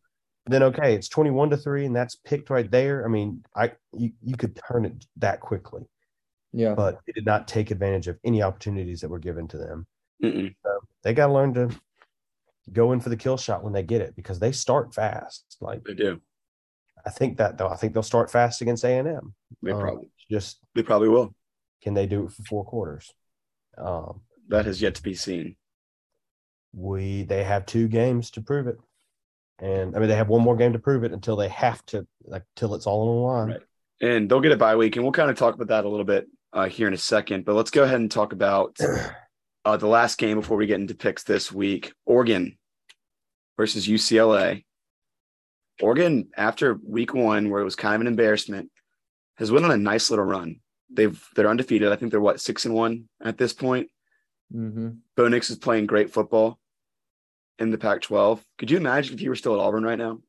then 0.45 0.63
okay, 0.63 0.93
it's 0.93 1.09
21 1.09 1.49
to 1.51 1.57
3 1.57 1.85
and 1.87 1.95
that's 1.95 2.15
picked 2.15 2.49
right 2.49 2.69
there. 2.69 3.03
I 3.05 3.07
mean, 3.09 3.43
I 3.55 3.71
you, 3.93 4.11
you 4.23 4.37
could 4.37 4.59
turn 4.69 4.85
it 4.85 5.05
that 5.17 5.39
quickly, 5.39 5.83
Yeah. 6.53 6.75
but 6.75 6.99
they 7.07 7.13
did 7.13 7.25
not 7.25 7.47
take 7.47 7.71
advantage 7.71 8.07
of 8.07 8.19
any 8.23 8.41
opportunities 8.43 9.01
that 9.01 9.09
were 9.09 9.19
given 9.19 9.47
to 9.49 9.57
them. 9.57 9.87
Mm-mm. 10.23 10.53
They 11.03 11.13
got 11.13 11.27
to 11.27 11.33
learn 11.33 11.53
to 11.55 11.69
go 12.71 12.91
in 12.93 12.99
for 12.99 13.09
the 13.09 13.17
kill 13.17 13.37
shot 13.37 13.63
when 13.63 13.73
they 13.73 13.83
get 13.83 14.01
it 14.01 14.15
because 14.15 14.39
they 14.39 14.51
start 14.51 14.93
fast. 14.93 15.57
Like 15.61 15.83
They 15.83 15.93
do. 15.93 16.21
I 17.05 17.09
think 17.11 17.37
that 17.37 17.57
though, 17.57 17.67
I 17.69 17.75
think 17.75 17.93
they'll 17.93 18.01
start 18.03 18.31
fast 18.31 18.61
against 18.61 18.83
A&M. 18.83 19.33
They 19.61 19.71
Um, 19.71 19.79
probably. 19.79 20.09
just 20.31 20.59
They 20.73 20.83
probably 20.83 21.09
will. 21.09 21.33
Can 21.81 21.93
they 21.93 22.07
do 22.07 22.25
it 22.25 22.31
for 22.31 22.43
four 22.43 22.65
quarters? 22.65 23.11
Um, 23.77 24.21
That 24.49 24.65
has 24.65 24.81
yet 24.81 24.95
to 24.95 25.03
be 25.03 25.13
seen. 25.15 25.55
we 26.73 27.23
they 27.23 27.43
have 27.43 27.65
two 27.65 27.87
games 27.87 28.31
to 28.31 28.41
prove 28.41 28.67
it, 28.67 28.77
and 29.59 29.95
I 29.95 29.99
mean 29.99 30.09
they 30.09 30.15
have 30.15 30.29
one 30.29 30.41
more 30.41 30.55
game 30.55 30.73
to 30.73 30.79
prove 30.79 31.03
it 31.03 31.13
until 31.13 31.35
they 31.35 31.49
have 31.49 31.85
to 31.87 32.05
like 32.23 32.43
till 32.55 32.75
it's 32.75 32.87
all 32.87 33.01
on 33.01 33.07
the 33.07 33.21
line. 33.21 33.47
Right. 33.49 33.61
and 34.01 34.29
they'll 34.29 34.41
get 34.41 34.51
a 34.51 34.57
bye 34.57 34.75
week, 34.75 34.95
and 34.95 35.03
we'll 35.05 35.11
kind 35.11 35.29
of 35.31 35.37
talk 35.37 35.55
about 35.55 35.67
that 35.69 35.85
a 35.85 35.89
little 35.89 36.05
bit 36.05 36.27
uh, 36.53 36.67
here 36.67 36.87
in 36.87 36.93
a 36.93 36.97
second. 36.97 37.45
But 37.45 37.55
let's 37.55 37.71
go 37.71 37.83
ahead 37.83 37.99
and 37.99 38.11
talk 38.11 38.33
about 38.33 38.77
uh, 39.65 39.77
the 39.77 39.87
last 39.87 40.17
game 40.17 40.37
before 40.39 40.57
we 40.57 40.67
get 40.67 40.79
into 40.81 40.95
picks 40.95 41.23
this 41.23 41.51
week: 41.51 41.93
Oregon 42.05 42.57
versus 43.57 43.87
UCLA. 43.87 44.63
Oregon, 45.81 46.29
after 46.37 46.77
week 46.85 47.13
one, 47.13 47.49
where 47.49 47.59
it 47.61 47.65
was 47.65 47.75
kind 47.75 47.95
of 47.95 48.01
an 48.01 48.07
embarrassment, 48.07 48.69
has 49.37 49.51
went 49.51 49.65
on 49.65 49.71
a 49.71 49.77
nice 49.77 50.09
little 50.09 50.23
run. 50.25 50.61
They've 50.89 51.21
they're 51.35 51.49
undefeated. 51.49 51.91
I 51.91 51.95
think 51.95 52.11
they're 52.11 52.21
what 52.21 52.39
six 52.39 52.65
and 52.65 52.73
one 52.73 53.09
at 53.23 53.37
this 53.37 53.53
point. 53.53 53.89
Mm-hmm. 54.53 54.89
Bo 55.17 55.27
Nix 55.27 55.49
is 55.49 55.57
playing 55.57 55.87
great 55.87 56.11
football 56.11 56.59
in 57.57 57.71
the 57.71 57.77
Pac-12. 57.77 58.41
Could 58.57 58.69
you 58.69 58.77
imagine 58.77 59.15
if 59.15 59.21
you 59.21 59.29
were 59.29 59.35
still 59.35 59.53
at 59.53 59.59
Auburn 59.59 59.83
right 59.83 59.97
now? 59.97 60.19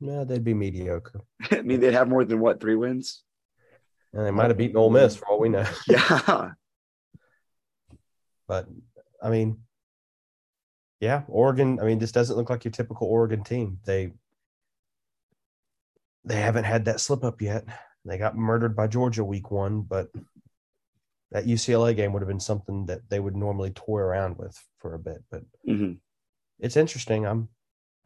No, 0.00 0.24
they'd 0.24 0.44
be 0.44 0.54
mediocre, 0.54 1.20
I 1.50 1.62
mean, 1.62 1.80
they'd 1.80 1.92
have 1.94 2.08
more 2.08 2.24
than 2.24 2.40
what 2.40 2.60
three 2.60 2.76
wins? 2.76 3.22
and 4.12 4.26
they 4.26 4.30
might 4.30 4.48
have 4.48 4.56
beaten 4.56 4.76
Ole 4.76 4.90
Miss 4.90 5.16
for 5.16 5.28
all 5.28 5.38
we 5.38 5.48
know. 5.48 5.64
Yeah, 5.88 6.52
But 8.48 8.66
I 9.22 9.30
mean, 9.30 9.58
yeah, 11.00 11.22
Oregon. 11.28 11.78
I 11.80 11.84
mean, 11.84 11.98
this 11.98 12.12
doesn't 12.12 12.36
look 12.36 12.50
like 12.50 12.64
your 12.64 12.72
typical 12.72 13.06
Oregon 13.06 13.44
team. 13.44 13.78
They 13.84 14.12
they 16.24 16.40
haven't 16.40 16.64
had 16.64 16.84
that 16.86 17.00
slip 17.00 17.24
up 17.24 17.40
yet. 17.40 17.64
They 18.04 18.18
got 18.18 18.36
murdered 18.36 18.74
by 18.74 18.86
Georgia 18.86 19.24
week 19.24 19.50
one, 19.50 19.82
but 19.82 20.08
that 21.32 21.46
UCLA 21.46 21.94
game 21.94 22.12
would 22.12 22.22
have 22.22 22.28
been 22.28 22.40
something 22.40 22.86
that 22.86 23.08
they 23.08 23.20
would 23.20 23.36
normally 23.36 23.70
toy 23.70 23.98
around 23.98 24.38
with 24.38 24.58
for 24.78 24.94
a 24.94 24.98
bit. 24.98 25.22
But 25.30 25.42
hmm 25.66 25.92
it's 26.58 26.76
interesting. 26.76 27.26
I'm 27.26 27.48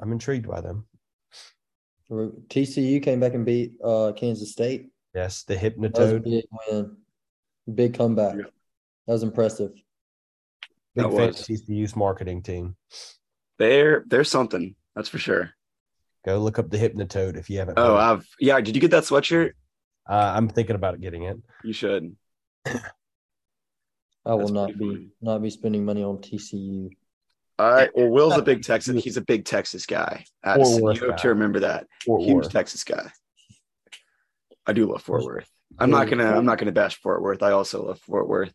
I'm 0.01 0.13
intrigued 0.13 0.49
by 0.49 0.61
them. 0.61 0.87
TCU 2.11 3.03
came 3.03 3.19
back 3.21 3.35
and 3.35 3.47
beat 3.47 3.73
uh, 3.83 4.13
Kansas 4.15 4.53
State. 4.53 4.91
Yes, 5.15 5.45
the 5.45 5.55
That 5.55 5.63
was 5.73 5.73
hypnotoad. 5.73 6.25
big 6.25 6.45
win. 6.71 6.97
Big 7.73 7.95
comeback. 7.95 8.37
Yeah. 8.37 8.43
That 9.07 9.13
was 9.15 9.23
impressive. 9.23 9.73
Big 10.95 11.05
That 11.05 11.17
fan 11.17 11.29
was. 11.29 11.41
of 11.41 11.47
TCU's 11.47 11.97
marketing 11.97 12.43
team. 12.43 12.77
they're 13.59 14.05
they're 14.07 14.25
something. 14.25 14.75
That's 14.95 15.09
for 15.09 15.19
sure. 15.19 15.51
Go 16.25 16.39
look 16.39 16.59
up 16.59 16.71
the 16.71 16.79
hypnotoad 16.79 17.37
if 17.37 17.49
you 17.51 17.59
haven't. 17.59 17.79
Oh, 17.79 17.95
heard. 17.95 18.01
I've 18.01 18.27
yeah. 18.39 18.61
Did 18.61 18.75
you 18.75 18.81
get 18.81 18.91
that 18.93 19.05
sweatshirt? 19.05 19.53
Uh, 20.09 20.33
I'm 20.37 20.49
thinking 20.49 20.77
about 20.77 21.01
getting 21.01 21.25
it. 21.25 21.37
You 21.63 21.73
should. 21.73 22.15
I 24.27 24.35
will 24.35 24.49
not 24.49 24.77
be 24.79 24.87
funny. 24.89 25.09
not 25.21 25.43
be 25.43 25.51
spending 25.51 25.85
money 25.85 26.03
on 26.03 26.19
TCU. 26.19 26.91
All 27.59 27.71
right. 27.71 27.91
Well, 27.95 28.09
Will's 28.09 28.37
a 28.37 28.43
big 28.43 28.63
Texas. 28.63 29.03
He's 29.05 29.17
a 29.17 29.21
big 29.23 29.45
Texas 29.45 29.87
guy. 29.87 30.25
Addison, 30.43 30.83
you 30.83 30.89
have 30.89 31.11
guy. 31.11 31.17
to 31.17 31.29
remember 31.29 31.61
that. 31.61 31.87
Fort 32.05 32.23
Huge 32.23 32.35
Worth. 32.37 32.51
Texas 32.51 32.85
guy. 32.85 33.11
I 34.67 34.73
do 34.73 34.91
love 34.91 35.03
Fort 35.03 35.25
Worth. 35.25 35.49
I'm 35.79 35.91
not 35.91 36.09
gonna. 36.09 36.25
I'm 36.37 36.45
not 36.47 36.59
gonna 36.59 36.73
bash 36.73 37.01
Fort 37.01 37.23
Worth. 37.23 37.43
I 37.43 37.53
also 37.53 37.87
love 37.87 38.01
Fort 38.01 38.29
Worth. 38.29 38.53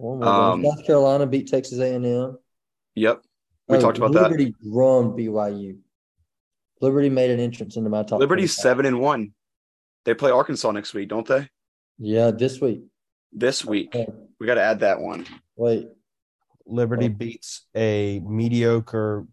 Oh. 0.00 0.22
Um, 0.22 0.64
South 0.64 0.86
Carolina 0.86 1.26
beat 1.26 1.48
Texas 1.48 1.78
A&M. 1.78 2.38
Yep. 2.94 3.22
We 3.68 3.76
Oh, 3.76 3.80
talked 3.80 3.98
about 3.98 4.12
that. 4.12 4.22
Liberty 4.24 4.54
drummed 4.62 5.18
BYU. 5.18 5.78
Liberty 6.80 7.10
made 7.10 7.30
an 7.30 7.40
entrance 7.40 7.76
into 7.76 7.90
my 7.90 8.02
top. 8.02 8.18
Liberty's 8.20 8.56
seven 8.56 8.86
and 8.86 9.00
one. 9.00 9.32
They 10.04 10.14
play 10.14 10.30
Arkansas 10.30 10.70
next 10.72 10.94
week, 10.94 11.08
don't 11.08 11.26
they? 11.26 11.48
Yeah, 11.98 12.30
this 12.32 12.60
week. 12.60 12.82
This 13.32 13.64
week. 13.64 13.92
Oh, 13.94 14.28
We 14.40 14.46
got 14.46 14.54
to 14.54 14.62
add 14.62 14.80
that 14.80 15.00
one. 15.00 15.26
wait, 15.56 15.88
Liberty 16.66 17.06
Oh. 17.06 17.08
beats 17.10 17.66
a 17.76 18.20
mediocre, 18.20 19.26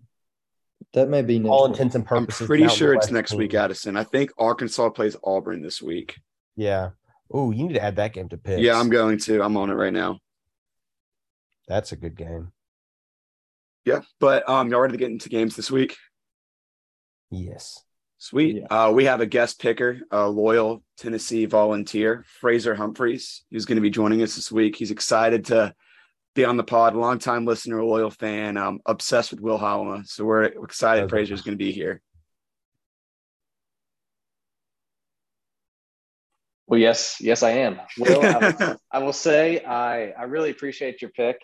that 0.93 1.09
may 1.09 1.21
be 1.21 1.43
all 1.47 1.63
week. 1.63 1.71
intents 1.73 1.95
and 1.95 2.05
purposes. 2.05 2.41
I'm 2.41 2.47
purposes. 2.47 2.47
pretty 2.47 2.67
sure 2.69 2.93
it's 2.93 3.11
next 3.11 3.31
team. 3.31 3.39
week, 3.39 3.53
Addison. 3.53 3.95
I 3.97 4.03
think 4.03 4.31
Arkansas 4.37 4.89
plays 4.89 5.15
Auburn 5.23 5.61
this 5.61 5.81
week. 5.81 6.19
Yeah. 6.55 6.91
Oh, 7.31 7.51
you 7.51 7.67
need 7.67 7.73
to 7.73 7.83
add 7.83 7.97
that 7.97 8.13
game 8.13 8.27
to 8.29 8.37
picks. 8.37 8.61
Yeah, 8.61 8.79
I'm 8.79 8.89
going 8.89 9.19
to. 9.19 9.43
I'm 9.43 9.55
on 9.57 9.69
it 9.69 9.75
right 9.75 9.93
now. 9.93 10.19
That's 11.67 11.91
a 11.91 11.95
good 11.95 12.15
game. 12.15 12.51
Yeah, 13.85 14.01
but 14.19 14.47
um, 14.49 14.69
y'all 14.71 14.79
ready 14.81 14.93
to 14.93 14.97
get 14.97 15.11
into 15.11 15.29
games 15.29 15.55
this 15.55 15.69
week? 15.69 15.95
Yes. 17.29 17.83
Sweet. 18.19 18.57
Yeah. 18.57 18.65
Uh, 18.87 18.91
we 18.91 19.05
have 19.05 19.21
a 19.21 19.25
guest 19.25 19.61
picker, 19.61 20.01
a 20.11 20.27
loyal 20.27 20.83
Tennessee 20.97 21.45
volunteer, 21.45 22.25
Fraser 22.41 22.75
Humphreys, 22.75 23.45
who's 23.49 23.65
going 23.65 23.77
to 23.77 23.81
be 23.81 23.89
joining 23.89 24.21
us 24.21 24.35
this 24.35 24.51
week. 24.51 24.75
He's 24.75 24.91
excited 24.91 25.45
to 25.45 25.73
be 26.35 26.43
on 26.43 26.57
the 26.57 26.63
pod, 26.65 26.95
longtime 26.95 27.45
listener, 27.45 27.81
loyal 27.81 28.11
fan, 28.11 28.57
um, 28.57 28.81
obsessed 28.85 29.31
with 29.31 29.39
Will 29.39 29.57
Halma. 29.57 30.03
So 30.05 30.25
we're 30.25 30.43
excited 30.43 31.05
Okay. 31.05 31.09
Fraser's 31.09 31.41
going 31.41 31.57
to 31.57 31.63
be 31.63 31.71
here. 31.71 32.01
Well, 36.67 36.79
yes, 36.79 37.17
yes, 37.21 37.41
I 37.41 37.51
am. 37.51 37.79
Will, 37.97 38.21
I, 38.21 38.37
will, 38.37 38.77
I 38.91 38.99
will 38.99 39.13
say 39.13 39.63
I, 39.63 40.09
I 40.11 40.23
really 40.23 40.51
appreciate 40.51 41.01
your 41.01 41.11
pick 41.11 41.41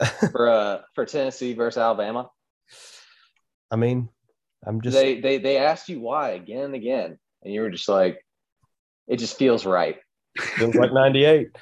for 0.30 0.48
uh 0.48 0.82
for 0.94 1.04
Tennessee 1.04 1.52
versus 1.52 1.78
Alabama. 1.78 2.30
I 3.70 3.76
mean, 3.76 4.08
I'm 4.66 4.80
just 4.80 4.96
they 4.96 5.20
they 5.20 5.38
they 5.38 5.56
asked 5.58 5.88
you 5.88 6.00
why 6.00 6.30
again 6.30 6.64
and 6.66 6.74
again, 6.74 7.18
and 7.42 7.52
you 7.52 7.60
were 7.62 7.70
just 7.70 7.88
like, 7.88 8.24
it 9.08 9.16
just 9.18 9.36
feels 9.36 9.66
right. 9.66 9.96
feels 10.38 10.74
like 10.74 10.92
98. 10.92 11.48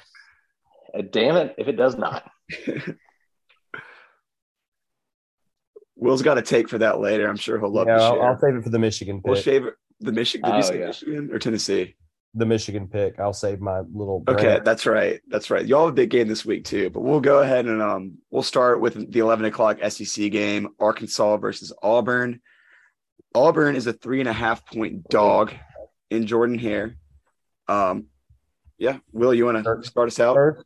Uh, 0.93 1.03
damn 1.09 1.37
it, 1.37 1.55
if 1.57 1.69
it 1.69 1.77
does 1.77 1.95
not. 1.97 2.29
Will's 5.95 6.21
got 6.21 6.37
a 6.37 6.41
take 6.41 6.67
for 6.67 6.79
that 6.79 6.99
later. 6.99 7.29
I'm 7.29 7.37
sure 7.37 7.57
he'll 7.59 7.71
love 7.71 7.87
Yeah, 7.87 7.95
to 7.97 8.03
I'll, 8.03 8.13
share. 8.13 8.23
I'll 8.23 8.39
save 8.39 8.55
it 8.55 8.63
for 8.63 8.69
the 8.71 8.79
Michigan 8.79 9.17
pick. 9.17 9.25
we'll 9.25 9.35
shave 9.41 9.65
it. 9.65 9.75
The 9.99 10.11
Michigan, 10.11 10.49
did 10.49 10.53
Oh, 10.55 10.57
you 10.57 10.63
say 10.63 10.79
yeah. 10.79 10.87
Michigan 10.87 11.29
or 11.31 11.39
Tennessee? 11.39 11.95
the 12.33 12.45
Michigan 12.45 12.87
pick. 12.87 13.19
I'll 13.19 13.33
save 13.33 13.59
my 13.59 13.81
little. 13.93 14.23
Okay, 14.27 14.59
that's 14.63 14.85
right. 14.85 15.19
That's 15.27 15.49
right. 15.49 15.65
Y'all 15.65 15.85
have 15.85 15.93
a 15.93 15.95
big 15.95 16.09
game 16.09 16.27
this 16.29 16.45
week 16.45 16.63
too, 16.63 16.89
but 16.89 17.01
we'll 17.01 17.19
go 17.19 17.39
ahead 17.39 17.65
and 17.65 17.81
um 17.81 18.13
we'll 18.31 18.41
start 18.41 18.79
with 18.79 19.11
the 19.11 19.19
11 19.19 19.45
o'clock 19.45 19.79
SEC 19.89 20.31
game, 20.31 20.69
Arkansas 20.79 21.37
versus 21.37 21.73
Auburn. 21.83 22.41
Auburn 23.33 23.75
is 23.75 23.87
a 23.87 23.93
three 23.93 24.19
and 24.19 24.29
a 24.29 24.33
half 24.33 24.65
point 24.65 25.07
dog 25.09 25.53
in 26.09 26.27
Jordan 26.27 26.57
Hare. 26.59 26.95
Um, 27.67 28.07
yeah, 28.77 28.97
Will, 29.11 29.33
you 29.33 29.45
want 29.45 29.63
to 29.63 29.83
start 29.83 30.07
us 30.07 30.19
out? 30.19 30.35
First, 30.35 30.65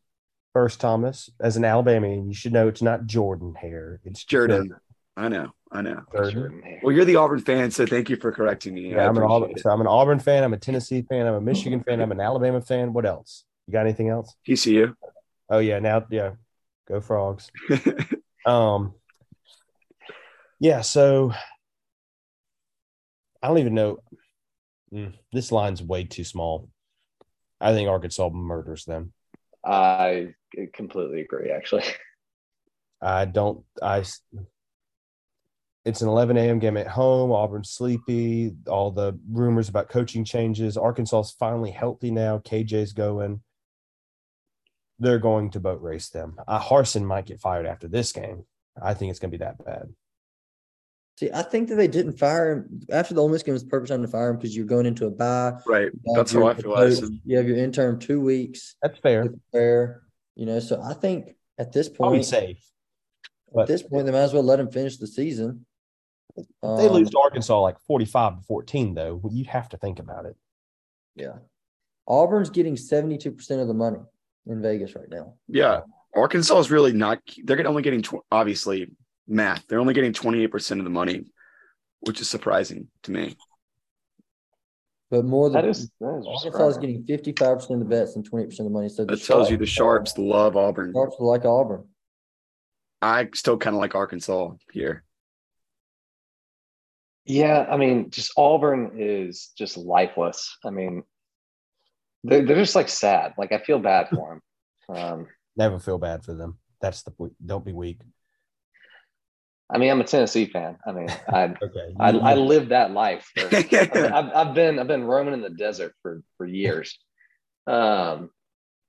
First, 0.53 0.79
Thomas, 0.79 1.29
as 1.39 1.57
an 1.57 1.65
Alabamian, 1.65 2.27
you 2.27 2.33
should 2.33 2.53
know 2.53 2.67
it's 2.67 2.81
not 2.81 3.05
Jordan 3.05 3.55
hair. 3.55 3.99
It's 4.05 4.23
Jordan. 4.23 4.73
I 5.17 5.27
know. 5.27 5.51
I 5.71 5.81
know. 5.81 6.03
Jordan. 6.13 6.79
Well, 6.81 6.95
you're 6.95 7.03
the 7.05 7.17
Auburn 7.17 7.39
fan, 7.39 7.71
so 7.71 7.85
thank 7.85 8.09
you 8.09 8.15
for 8.15 8.31
correcting 8.31 8.73
me. 8.73 8.91
Yeah, 8.91 9.03
I 9.03 9.07
I'm 9.07 9.17
an 9.17 9.23
Auburn. 9.23 9.49
appreciate 9.49 9.63
So 9.63 9.69
I'm 9.69 9.81
an 9.81 9.87
Auburn 9.87 10.19
fan. 10.19 10.43
I'm 10.43 10.53
a 10.53 10.57
Tennessee 10.57 11.01
fan. 11.01 11.27
I'm 11.27 11.33
a 11.33 11.41
Michigan 11.41 11.83
fan. 11.83 11.99
I'm 12.01 12.11
an 12.11 12.21
Alabama 12.21 12.61
fan. 12.61 12.93
What 12.93 13.05
else? 13.05 13.43
You 13.67 13.73
got 13.73 13.81
anything 13.81 14.09
else? 14.09 14.33
it. 14.45 14.51
TCU. 14.53 14.95
Oh 15.49 15.59
yeah, 15.59 15.79
now 15.79 16.05
yeah, 16.09 16.31
go 16.87 17.01
frogs. 17.01 17.51
Um, 18.45 18.93
yeah. 20.59 20.81
So 20.81 21.33
I 23.45 23.47
don't 23.47 23.59
even 23.59 23.75
know. 23.75 23.99
Mm, 24.91 25.13
this 25.31 25.51
line's 25.51 25.83
way 25.83 26.03
too 26.03 26.23
small. 26.23 26.67
I 27.61 27.73
think 27.73 27.87
Arkansas 27.87 28.29
murders 28.29 28.85
them. 28.85 29.13
I 29.63 30.29
completely 30.73 31.21
agree. 31.21 31.51
Actually, 31.51 31.83
I 33.03 33.25
don't. 33.25 33.63
I. 33.83 34.03
It's 35.85 36.01
an 36.01 36.07
11 36.07 36.37
a.m. 36.37 36.57
game 36.57 36.75
at 36.75 36.87
home. 36.87 37.31
Auburn's 37.31 37.69
sleepy. 37.69 38.55
All 38.67 38.89
the 38.89 39.13
rumors 39.29 39.69
about 39.69 39.89
coaching 39.89 40.25
changes. 40.25 40.75
Arkansas's 40.75 41.35
finally 41.37 41.69
healthy 41.69 42.09
now. 42.09 42.39
KJ's 42.39 42.93
going. 42.93 43.43
They're 44.97 45.19
going 45.19 45.51
to 45.51 45.59
boat 45.59 45.83
race 45.83 46.09
them. 46.09 46.37
Uh, 46.47 46.59
Harsin 46.59 47.05
might 47.05 47.27
get 47.27 47.41
fired 47.41 47.67
after 47.67 47.87
this 47.87 48.11
game. 48.11 48.45
I 48.81 48.95
think 48.95 49.11
it's 49.11 49.19
going 49.19 49.29
to 49.29 49.37
be 49.37 49.43
that 49.43 49.63
bad. 49.63 49.93
See, 51.17 51.31
I 51.33 51.43
think 51.43 51.69
that 51.69 51.75
they 51.75 51.87
didn't 51.87 52.17
fire 52.19 52.51
him 52.51 52.81
after 52.91 53.13
the 53.13 53.21
Ole 53.21 53.29
Miss 53.29 53.41
game 53.41 53.53
was 53.53 53.63
the 53.63 53.69
perfect 53.69 53.89
time 53.89 54.01
to 54.01 54.07
fire 54.07 54.31
him 54.31 54.35
because 54.35 54.55
you're 54.55 54.65
going 54.65 54.85
into 54.85 55.05
a 55.05 55.11
bye. 55.11 55.53
right. 55.65 55.89
You 56.03 56.13
have 56.13 56.15
That's 56.17 56.33
how 56.33 56.39
your 56.39 56.49
I 56.49 56.53
feel. 56.55 56.75
coach- 56.75 57.09
You 57.23 57.37
have 57.37 57.47
your 57.47 57.57
intern 57.57 57.99
two 57.99 58.19
weeks 58.19 58.75
That's 58.81 58.99
fair. 58.99 59.23
to 59.23 59.29
prepare. 59.29 60.01
You 60.35 60.45
know, 60.45 60.59
so 60.59 60.81
I 60.81 60.93
think 60.93 61.35
at 61.57 61.71
this 61.71 61.87
point, 61.87 61.97
Probably 61.97 62.17
point, 62.17 62.25
safe. 62.25 62.71
at 63.57 63.67
this 63.67 63.81
point, 63.81 64.05
they 64.05 64.11
might 64.11 64.19
as 64.19 64.33
well 64.33 64.43
let 64.43 64.59
him 64.59 64.69
finish 64.69 64.97
the 64.97 65.07
season. 65.07 65.65
if 66.35 66.45
they 66.61 66.89
lose 66.89 67.07
Um, 67.07 67.11
to 67.11 67.19
Arkansas 67.23 67.61
like 67.61 67.79
45 67.87 68.39
to 68.39 68.41
14, 68.45 68.93
though, 68.93 69.21
you'd 69.31 69.47
have 69.47 69.69
to 69.69 69.77
think 69.77 69.99
about 69.99 70.25
it. 70.25 70.35
Yeah. 71.15 71.37
Auburn's 72.07 72.49
getting 72.49 72.75
72% 72.75 73.61
of 73.61 73.69
the 73.69 73.73
money 73.73 73.99
in 74.47 74.61
Vegas 74.61 74.95
right 74.95 75.07
now. 75.09 75.35
Yeah. 75.47 75.81
Arkansas 76.13 76.59
is 76.59 76.69
really 76.71 76.91
not, 76.91 77.19
they're 77.45 77.65
only 77.65 77.81
getting, 77.83 78.01
tw- 78.01 78.15
obviously, 78.29 78.91
math. 79.27 79.65
They're 79.67 79.79
only 79.79 79.93
getting 79.93 80.13
28% 80.13 80.79
of 80.79 80.83
the 80.83 80.89
money, 80.89 81.25
which 82.01 82.21
is 82.21 82.29
surprising 82.29 82.87
to 83.03 83.11
me. 83.11 83.35
But 85.11 85.23
more 85.25 85.49
than 85.49 85.61
that 85.61 85.69
is 85.69 85.89
that 86.01 86.17
is 86.19 86.25
Arkansas 86.27 86.67
is 86.67 86.77
getting 86.77 87.03
55% 87.03 87.69
of 87.69 87.79
the 87.79 87.85
bets 87.85 88.15
and 88.15 88.29
20% 88.29 88.47
of 88.59 88.65
the 88.65 88.69
money. 88.69 88.89
So 88.89 89.05
the 89.05 89.15
That 89.15 89.23
tells 89.23 89.51
you 89.51 89.57
the 89.57 89.65
Sharps- 89.65 90.11
Sharps 90.11 90.17
love 90.17 90.57
Auburn. 90.57 90.93
Sharps 90.93 91.15
like 91.19 91.45
Auburn. 91.45 91.85
I 93.01 93.29
still 93.33 93.57
kind 93.57 93.75
of 93.75 93.79
like 93.81 93.93
Arkansas 93.93 94.53
here. 94.71 95.03
Yeah, 97.25 97.65
I 97.69 97.77
mean, 97.77 98.09
just 98.11 98.31
Auburn 98.37 98.91
is 98.97 99.51
just 99.57 99.77
lifeless. 99.77 100.57
I 100.63 100.69
mean, 100.69 101.03
they're, 102.23 102.45
they're 102.45 102.55
just 102.57 102.75
like 102.75 102.89
sad. 102.89 103.33
Like 103.37 103.51
I 103.51 103.59
feel 103.59 103.79
bad 103.79 104.09
for 104.09 104.39
them. 104.89 104.97
Um, 104.97 105.27
Never 105.57 105.79
feel 105.79 105.97
bad 105.97 106.23
for 106.23 106.33
them. 106.33 106.57
That's 106.81 107.03
the 107.03 107.11
point. 107.11 107.33
don't 107.43 107.65
be 107.65 107.73
weak. 107.73 107.99
I 109.73 109.79
mean, 109.79 109.89
I'm 109.89 110.01
a 110.01 110.05
Tennessee 110.05 110.45
fan. 110.45 110.77
I 110.85 110.91
mean, 110.91 111.09
I 111.27 111.43
Okay. 111.61 111.93
I, 111.99 112.09
I 112.09 112.35
lived 112.35 112.69
that 112.69 112.91
life. 112.91 113.31
For, 113.35 113.55
I've, 113.55 113.73
I've, 113.95 114.31
I've 114.33 114.53
been 114.53 114.79
I've 114.79 114.87
been 114.87 115.05
roaming 115.05 115.33
in 115.33 115.41
the 115.41 115.49
desert 115.49 115.95
for 116.01 116.21
for 116.37 116.45
years. 116.45 116.97
Um, 117.67 118.29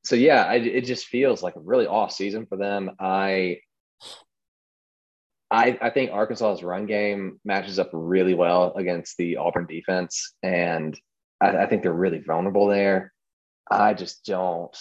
so 0.05 0.17
yeah, 0.17 0.45
I, 0.45 0.57
it 0.57 0.83
just 0.83 1.07
feels 1.07 1.43
like 1.43 1.57
a 1.57 1.61
really 1.61 1.87
off 1.87 2.13
season 2.13 2.47
for 2.47 2.57
them. 2.57 2.91
I 3.01 3.61
I 5.51 5.79
I 5.81 5.91
think 5.91 6.11
Arkansas's 6.11 6.63
run 6.63 6.87
game 6.87 7.41
matches 7.45 7.79
up 7.79 7.91
really 7.93 8.35
well 8.35 8.75
against 8.75 9.17
the 9.17 9.37
Auburn 9.37 9.67
defense, 9.67 10.35
and 10.43 10.99
I, 11.41 11.57
I 11.57 11.67
think 11.67 11.83
they're 11.83 11.93
really 11.93 12.21
vulnerable 12.21 12.67
there. 12.67 13.13
I 13.71 13.95
just 13.95 14.25
don't. 14.25 14.77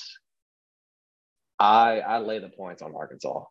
I 1.58 2.02
I 2.02 2.18
lay 2.20 2.40
the 2.40 2.50
points 2.50 2.82
on 2.82 2.94
Arkansas. 2.96 3.46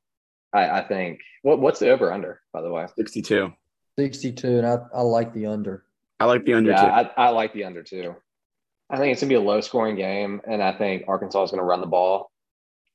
I, 0.54 0.78
I 0.80 0.88
think 0.88 1.20
what 1.42 1.60
what's 1.60 1.80
the 1.80 1.90
over 1.90 2.12
under 2.12 2.40
by 2.52 2.62
the 2.62 2.70
way? 2.70 2.86
62. 2.96 3.52
62, 3.98 4.46
and 4.58 4.66
I, 4.66 4.78
I 4.94 5.02
like 5.02 5.32
the 5.34 5.46
under. 5.46 5.84
I 6.18 6.24
like 6.24 6.44
the 6.44 6.54
under 6.54 6.70
Yeah, 6.70 6.80
too. 6.80 7.10
I, 7.16 7.26
I 7.26 7.28
like 7.30 7.52
the 7.52 7.64
under 7.64 7.82
too. 7.82 8.14
I 8.90 8.96
think 8.96 9.12
it's 9.12 9.20
gonna 9.20 9.28
be 9.28 9.34
a 9.34 9.40
low 9.40 9.60
scoring 9.60 9.96
game, 9.96 10.40
and 10.46 10.62
I 10.62 10.72
think 10.72 11.04
Arkansas 11.08 11.42
is 11.44 11.50
gonna 11.50 11.64
run 11.64 11.80
the 11.80 11.86
ball 11.86 12.30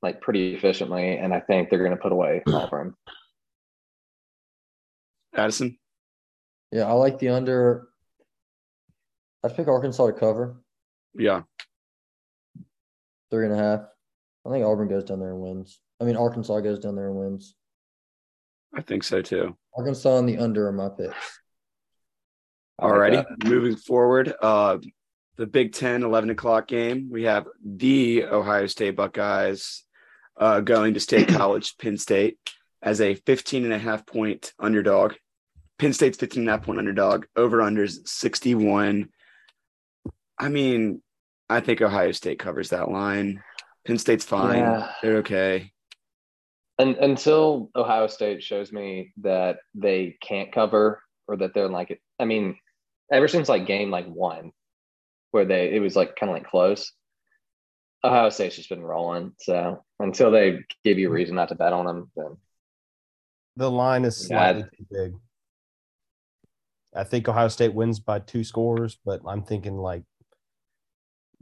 like 0.01 0.21
pretty 0.21 0.55
efficiently, 0.55 1.17
and 1.17 1.33
I 1.33 1.41
think 1.41 1.69
they're 1.69 1.83
gonna 1.83 1.97
put 1.97 2.11
away 2.13 2.41
Auburn. 2.47 2.95
Addison. 5.35 5.77
Yeah, 6.71 6.85
I 6.85 6.93
like 6.93 7.19
the 7.19 7.29
under. 7.29 7.87
I'd 9.43 9.55
pick 9.55 9.67
Arkansas 9.67 10.07
to 10.07 10.13
cover 10.13 10.57
Yeah. 11.15 11.43
three 13.31 13.45
and 13.45 13.53
a 13.53 13.57
half. 13.57 13.81
I 14.49 14.53
think 14.53 14.65
Auburn 14.65 14.88
goes 14.88 15.03
down 15.03 15.19
there 15.19 15.31
and 15.31 15.41
wins. 15.41 15.79
I 16.01 16.05
mean, 16.05 16.15
Arkansas 16.15 16.59
goes 16.62 16.79
down 16.79 16.95
there 16.95 17.07
and 17.07 17.15
wins. 17.15 17.55
I 18.75 18.81
think 18.81 19.03
so 19.03 19.21
too. 19.21 19.55
Arkansas 19.75 20.17
and 20.17 20.27
the 20.27 20.38
under 20.38 20.67
are 20.67 20.71
my 20.71 20.89
picks. 20.89 21.13
I 22.79 22.88
like 22.88 22.93
Alrighty, 22.95 23.43
moving 23.45 23.75
forward, 23.75 24.33
uh, 24.41 24.77
the 25.35 25.45
Big 25.45 25.73
Ten 25.73 26.03
11 26.03 26.31
o'clock 26.31 26.67
game. 26.67 27.09
We 27.12 27.23
have 27.23 27.45
the 27.63 28.23
Ohio 28.25 28.65
State 28.67 28.95
Buckeyes 28.95 29.83
uh, 30.38 30.62
going 30.62 30.95
to 30.95 30.99
State 30.99 31.27
College, 31.35 31.77
Penn 31.77 31.97
State, 31.97 32.38
as 32.81 33.01
a 33.01 33.15
15 33.15 33.65
and 33.65 33.73
a 33.73 33.77
half 33.77 34.05
point 34.05 34.53
underdog. 34.57 35.13
Penn 35.77 35.93
State's 35.93 36.17
15 36.17 36.41
and 36.43 36.49
a 36.49 36.53
half 36.53 36.63
point 36.63 36.79
underdog. 36.79 37.25
Over 37.35 37.57
unders 37.59 38.07
61. 38.07 39.09
I 40.39 40.49
mean, 40.49 41.01
I 41.49 41.59
think 41.59 41.81
Ohio 41.81 42.13
State 42.13 42.39
covers 42.39 42.69
that 42.69 42.89
line. 42.89 43.43
Penn 43.89 43.97
State's 43.97 44.23
fine. 44.23 44.60
Yeah. 44.60 44.91
They're 45.02 45.17
okay. 45.17 45.71
And 46.78 46.95
until 46.97 47.71
Ohio 47.75 48.06
State 48.06 48.43
shows 48.43 48.71
me 48.71 49.12
that 49.21 49.58
they 49.73 50.15
can't 50.21 50.52
cover 50.52 51.02
or 51.28 51.36
that 51.38 51.56
they're 51.56 51.67
like, 51.67 51.99
I 52.19 52.25
mean, 52.25 52.56
ever 53.12 53.28
since 53.28 53.49
like 53.49 53.65
game 53.65 53.89
like 53.89 54.06
one, 54.06 54.52
where 55.32 55.43
they 55.45 55.73
it 55.75 55.80
was 55.80 55.95
like 55.95 56.15
kind 56.15 56.30
of 56.30 56.36
like 56.36 56.47
close. 56.47 56.91
Ohio 58.04 58.30
State's 58.30 58.56
just 58.56 58.69
been 58.69 58.84
rolling. 58.84 59.34
So 59.39 59.84
until 59.99 60.30
they 60.30 60.60
give 60.86 60.99
you 60.99 61.10
a 61.10 61.12
reason 61.12 61.36
not 61.36 61.49
to 61.49 61.56
bet 61.56 61.73
on 61.73 61.86
them, 61.86 62.12
then 62.15 62.38
the 63.58 63.71
line 63.71 64.06
is 64.06 64.28
Yeah. 64.30 64.38
slightly 64.38 64.63
too 64.78 64.86
big. 64.91 65.13
I 66.95 67.04
think 67.04 67.28
Ohio 67.28 67.47
State 67.47 67.73
wins 67.73 67.99
by 67.99 68.19
two 68.19 68.43
scores, 68.43 68.99
but 69.04 69.21
I'm 69.28 69.41
thinking 69.43 69.78
like 69.78 70.04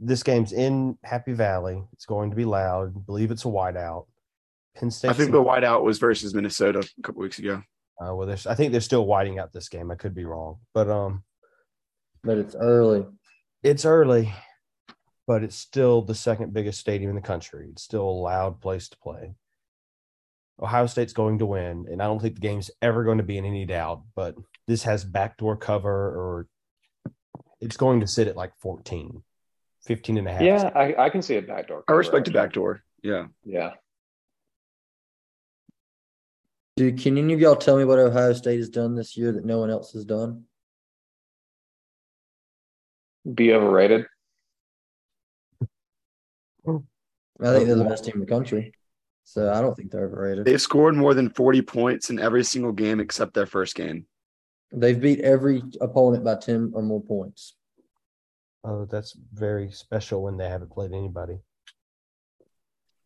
this 0.00 0.22
game's 0.22 0.52
in 0.52 0.96
Happy 1.04 1.32
Valley. 1.32 1.82
It's 1.92 2.06
going 2.06 2.30
to 2.30 2.36
be 2.36 2.44
loud. 2.44 2.94
I 2.96 3.00
believe 3.00 3.30
it's 3.30 3.44
a 3.44 3.48
whiteout. 3.48 4.06
Penn 4.76 4.90
State. 4.90 5.10
I 5.10 5.14
think 5.14 5.32
the 5.32 5.42
whiteout 5.42 5.82
was 5.82 5.98
versus 5.98 6.34
Minnesota 6.34 6.80
a 6.98 7.02
couple 7.02 7.20
weeks 7.22 7.38
ago. 7.38 7.62
Uh, 8.00 8.14
well, 8.14 8.30
I 8.30 8.54
think 8.54 8.70
they're 8.70 8.80
still 8.80 9.06
whiting 9.06 9.38
out 9.40 9.52
this 9.52 9.68
game. 9.68 9.90
I 9.90 9.96
could 9.96 10.14
be 10.14 10.24
wrong, 10.24 10.58
but 10.72 10.88
um, 10.88 11.24
But 12.22 12.38
it's 12.38 12.54
early. 12.54 13.04
it's 13.64 13.84
early, 13.84 14.32
but 15.26 15.42
it's 15.42 15.56
still 15.56 16.02
the 16.02 16.14
second 16.14 16.52
biggest 16.52 16.78
stadium 16.78 17.10
in 17.10 17.16
the 17.16 17.22
country. 17.22 17.66
It's 17.72 17.82
still 17.82 18.08
a 18.08 18.22
loud 18.22 18.60
place 18.60 18.88
to 18.90 18.96
play. 18.98 19.34
Ohio 20.60 20.86
State's 20.86 21.12
going 21.12 21.38
to 21.40 21.46
win, 21.46 21.86
and 21.90 22.00
I 22.00 22.06
don't 22.06 22.20
think 22.22 22.34
the 22.36 22.40
game's 22.40 22.70
ever 22.82 23.02
going 23.02 23.18
to 23.18 23.24
be 23.24 23.36
in 23.38 23.44
any 23.44 23.64
doubt. 23.64 24.02
But 24.14 24.36
this 24.68 24.84
has 24.84 25.04
backdoor 25.04 25.56
cover, 25.56 25.90
or 25.90 26.46
it's 27.60 27.76
going 27.76 27.98
to 28.00 28.06
sit 28.06 28.28
at 28.28 28.36
like 28.36 28.52
14, 28.60 29.24
15 29.88 30.18
and 30.18 30.28
a 30.28 30.32
half. 30.32 30.42
yeah, 30.42 30.70
I, 30.74 31.06
I 31.06 31.08
can 31.08 31.22
see 31.22 31.36
a 31.36 31.42
backdoor. 31.42 31.82
I 31.88 31.92
respect 31.92 32.26
the 32.26 32.30
cover, 32.30 32.44
backdoor. 32.44 32.84
Yeah. 33.02 33.28
Yeah. 33.42 33.70
Dude, 36.76 37.00
can 37.00 37.16
any 37.16 37.32
of 37.32 37.40
y'all 37.40 37.56
tell 37.56 37.78
me 37.78 37.86
what 37.86 37.98
Ohio 37.98 38.34
State 38.34 38.58
has 38.58 38.68
done 38.68 38.94
this 38.94 39.16
year 39.16 39.32
that 39.32 39.46
no 39.46 39.58
one 39.58 39.70
else 39.70 39.92
has 39.92 40.04
done? 40.04 40.44
Be 43.34 43.54
overrated. 43.54 44.04
I 46.66 46.72
think 47.52 47.66
they're 47.66 47.76
the 47.76 47.84
best 47.84 48.04
team 48.04 48.14
in 48.14 48.20
the 48.20 48.26
country. 48.26 48.72
So 49.24 49.50
I 49.50 49.62
don't 49.62 49.74
think 49.74 49.90
they're 49.90 50.04
overrated. 50.04 50.44
They've 50.44 50.60
scored 50.60 50.96
more 50.96 51.14
than 51.14 51.30
40 51.30 51.62
points 51.62 52.10
in 52.10 52.18
every 52.18 52.44
single 52.44 52.72
game 52.72 53.00
except 53.00 53.32
their 53.32 53.46
first 53.46 53.74
game. 53.74 54.06
They've 54.70 55.00
beat 55.00 55.20
every 55.20 55.62
opponent 55.80 56.24
by 56.24 56.34
10 56.34 56.72
or 56.74 56.82
more 56.82 57.02
points. 57.02 57.54
Oh, 58.64 58.86
that's 58.90 59.16
very 59.32 59.70
special 59.70 60.22
when 60.22 60.36
they 60.36 60.48
haven't 60.48 60.70
played 60.70 60.92
anybody. 60.92 61.38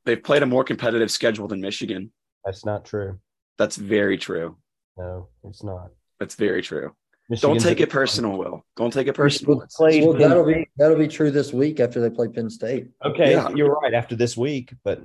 They've 0.04 0.22
played 0.22 0.42
a 0.42 0.46
more 0.46 0.64
competitive 0.64 1.10
schedule 1.10 1.46
than 1.46 1.60
Michigan. 1.60 2.10
That's 2.44 2.64
not 2.64 2.84
true. 2.84 3.20
That's 3.58 3.76
very 3.76 4.18
true. 4.18 4.56
No, 4.96 5.28
it's 5.44 5.62
not. 5.62 5.90
That's 6.18 6.34
very 6.34 6.62
true. 6.62 6.94
Don't 7.36 7.60
take 7.60 7.80
it 7.80 7.88
personal, 7.88 8.36
Will. 8.36 8.64
Don't 8.76 8.92
take 8.92 9.06
it 9.06 9.14
personal. 9.14 9.58
Well, 9.58 9.66
Played 9.74 10.04
well, 10.04 10.12
that'll 10.14 10.44
be 10.44 10.68
that'll 10.76 10.98
be 10.98 11.08
true 11.08 11.30
this 11.30 11.52
week 11.52 11.80
after 11.80 12.00
they 12.00 12.10
play 12.10 12.28
Penn 12.28 12.50
State. 12.50 12.88
Okay, 13.04 13.30
Yeah. 13.32 13.48
you're 13.54 13.72
right. 13.72 13.94
After 13.94 14.16
this 14.16 14.36
week, 14.36 14.74
but 14.84 15.02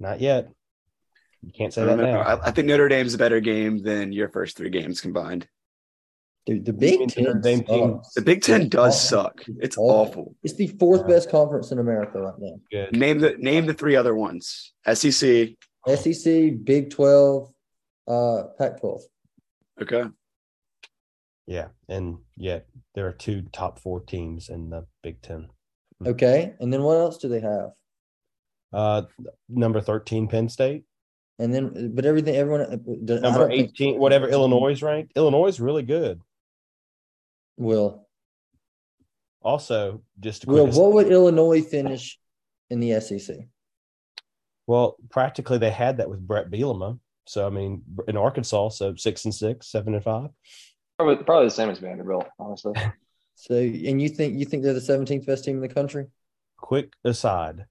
Not 0.00 0.20
yet. 0.20 0.50
You 1.42 1.52
can't 1.52 1.72
say 1.72 1.82
I, 1.82 1.86
that 1.86 1.96
know. 1.96 2.04
now. 2.04 2.20
I, 2.20 2.48
I 2.48 2.50
think 2.50 2.66
Notre 2.68 2.88
Dame's 2.88 3.14
a 3.14 3.18
better 3.18 3.40
game 3.40 3.82
than 3.82 4.12
your 4.12 4.28
first 4.28 4.56
three 4.56 4.70
games 4.70 5.00
combined. 5.00 5.48
Dude, 6.44 6.64
the 6.64 6.72
Big 6.72 7.08
Ten. 7.08 7.40
Team- 7.42 8.00
The 8.16 8.22
Big 8.24 8.42
Ten 8.42 8.62
It's 8.62 8.70
does 8.70 9.12
awful. 9.12 9.24
suck. 9.24 9.40
It's 9.46 9.58
It's 9.60 9.78
awful. 9.78 10.22
awful. 10.22 10.36
It's 10.42 10.54
the 10.54 10.66
fourth 10.66 11.06
best 11.06 11.30
conference 11.30 11.70
in 11.70 11.78
America 11.78 12.20
right 12.20 12.34
now. 12.38 12.60
Good. 12.70 12.96
Name 12.96 13.20
the 13.20 13.36
name 13.38 13.66
the 13.66 13.74
three 13.74 13.94
other 13.94 14.14
ones. 14.14 14.72
SEC. 14.92 15.56
SEC, 15.86 16.50
Big 16.64 16.90
Twelve, 16.90 17.52
uh, 18.08 18.44
Pac 18.58 18.80
twelve. 18.80 19.02
Okay. 19.80 20.04
Yeah, 21.46 21.68
and 21.88 22.18
yet 22.36 22.66
there 22.94 23.06
are 23.06 23.12
two 23.12 23.42
top 23.52 23.78
four 23.78 24.00
teams 24.00 24.48
in 24.48 24.70
the 24.70 24.86
Big 25.02 25.22
Ten. 25.22 25.48
Okay, 26.04 26.54
and 26.58 26.72
then 26.72 26.82
what 26.82 26.96
else 26.98 27.18
do 27.18 27.28
they 27.28 27.40
have? 27.40 27.70
Uh, 28.72 29.02
number 29.48 29.80
thirteen, 29.80 30.26
Penn 30.26 30.48
State. 30.48 30.84
And 31.38 31.52
then, 31.54 31.92
but 31.94 32.04
everything, 32.04 32.36
everyone. 32.36 32.60
uh, 32.62 32.76
Number 32.76 33.20
don't 33.20 33.48
think- 33.48 33.70
eighteen, 33.70 33.98
whatever 34.00 34.28
Illinois 34.28 34.72
is 34.72 34.82
ranked. 34.82 35.12
Illinois 35.16 35.46
is 35.46 35.60
really 35.60 35.82
good. 35.82 36.20
Will 37.56 38.06
Also, 39.40 40.02
just 40.20 40.44
a 40.44 40.46
Will 40.46 40.66
what 40.66 40.92
would 40.92 41.08
Illinois 41.08 41.62
finish 41.62 42.18
in 42.70 42.80
the 42.80 43.00
SEC? 43.00 43.36
Well, 44.66 44.96
practically 45.10 45.58
they 45.58 45.70
had 45.70 45.98
that 45.98 46.08
with 46.08 46.26
Bret 46.26 46.50
Bielema. 46.50 46.98
So 47.26 47.46
I 47.46 47.50
mean, 47.50 47.82
in 48.08 48.16
Arkansas, 48.16 48.70
so 48.70 48.94
six 48.96 49.24
and 49.24 49.34
six, 49.34 49.68
seven 49.70 49.94
and 49.94 50.02
five. 50.02 50.30
Probably, 50.98 51.24
probably 51.24 51.46
the 51.46 51.50
same 51.50 51.70
as 51.70 51.78
Vanderbilt, 51.78 52.28
honestly. 52.38 52.74
So, 53.34 53.54
and 53.56 54.00
you 54.00 54.08
think 54.08 54.38
you 54.38 54.44
think 54.44 54.62
they're 54.62 54.72
the 54.72 54.78
17th 54.78 55.26
best 55.26 55.44
team 55.44 55.56
in 55.56 55.62
the 55.62 55.68
country? 55.68 56.06
Quick 56.58 56.92
aside, 57.04 57.64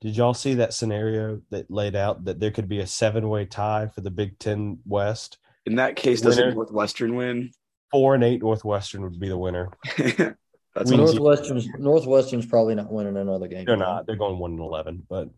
did 0.00 0.16
y'all 0.16 0.32
see 0.32 0.54
that 0.54 0.72
scenario 0.72 1.42
that 1.50 1.70
laid 1.70 1.94
out 1.94 2.24
that 2.24 2.40
there 2.40 2.50
could 2.50 2.68
be 2.68 2.78
a 2.78 2.86
seven-way 2.86 3.44
tie 3.44 3.88
for 3.94 4.00
the 4.00 4.10
Big 4.10 4.38
Ten 4.38 4.78
West? 4.86 5.36
In 5.66 5.76
that 5.76 5.96
case, 5.96 6.22
doesn't 6.22 6.42
Winner. 6.42 6.54
Northwestern 6.54 7.16
win? 7.16 7.50
Four 7.90 8.14
and 8.14 8.24
eight 8.24 8.42
Northwestern 8.42 9.02
would 9.02 9.18
be 9.18 9.28
the 9.28 9.38
winner. 9.38 9.70
That's 10.74 10.90
Northwestern's 10.90 11.66
Northwestern's 11.78 12.46
probably 12.46 12.74
not 12.74 12.92
winning 12.92 13.16
another 13.16 13.48
game. 13.48 13.64
They're 13.64 13.76
not. 13.76 14.06
They're 14.06 14.16
going 14.16 14.38
one 14.38 14.52
and 14.52 14.60
eleven. 14.60 15.02
But 15.08 15.28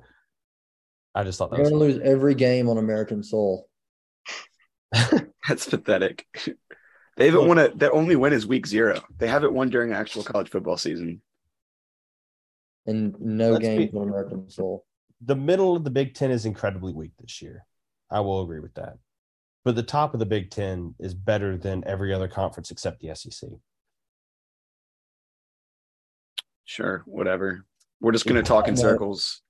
I 1.14 1.24
just 1.24 1.38
thought 1.38 1.50
that 1.50 1.56
They're 1.56 1.70
going 1.70 1.78
to 1.80 1.86
lose 1.86 2.00
every 2.02 2.34
game 2.34 2.68
on 2.68 2.76
American 2.78 3.22
soil. 3.22 3.66
That's 5.48 5.66
pathetic. 5.68 6.26
They 7.16 7.26
haven't 7.26 7.48
won 7.48 7.58
a. 7.58 7.68
Their 7.74 7.92
only 7.94 8.16
win 8.16 8.32
is 8.32 8.46
week 8.46 8.66
zero. 8.66 9.00
They 9.18 9.28
haven't 9.28 9.52
won 9.54 9.70
during 9.70 9.92
actual 9.92 10.22
college 10.22 10.50
football 10.50 10.76
season. 10.76 11.22
and 12.86 13.14
no 13.20 13.52
Let's 13.52 13.64
games 13.64 13.90
be- 13.92 13.96
on 13.98 14.08
American 14.08 14.50
soil. 14.50 14.84
the 15.20 15.36
middle 15.36 15.76
of 15.76 15.84
the 15.84 15.90
Big 15.90 16.14
Ten 16.14 16.30
is 16.30 16.44
incredibly 16.46 16.92
weak 16.92 17.12
this 17.20 17.40
year. 17.40 17.64
I 18.10 18.20
will 18.20 18.42
agree 18.42 18.60
with 18.60 18.74
that. 18.74 18.98
But 19.64 19.76
the 19.76 19.82
top 19.82 20.14
of 20.14 20.20
the 20.20 20.26
Big 20.26 20.50
Ten 20.50 20.94
is 20.98 21.14
better 21.14 21.56
than 21.58 21.84
every 21.86 22.14
other 22.14 22.28
conference 22.28 22.70
except 22.70 23.00
the 23.00 23.14
SEC. 23.14 23.50
Sure, 26.64 27.02
whatever. 27.04 27.66
We're 28.00 28.12
just 28.12 28.26
gonna 28.26 28.42
talk 28.42 28.68
in 28.68 28.76
circles. 28.76 29.42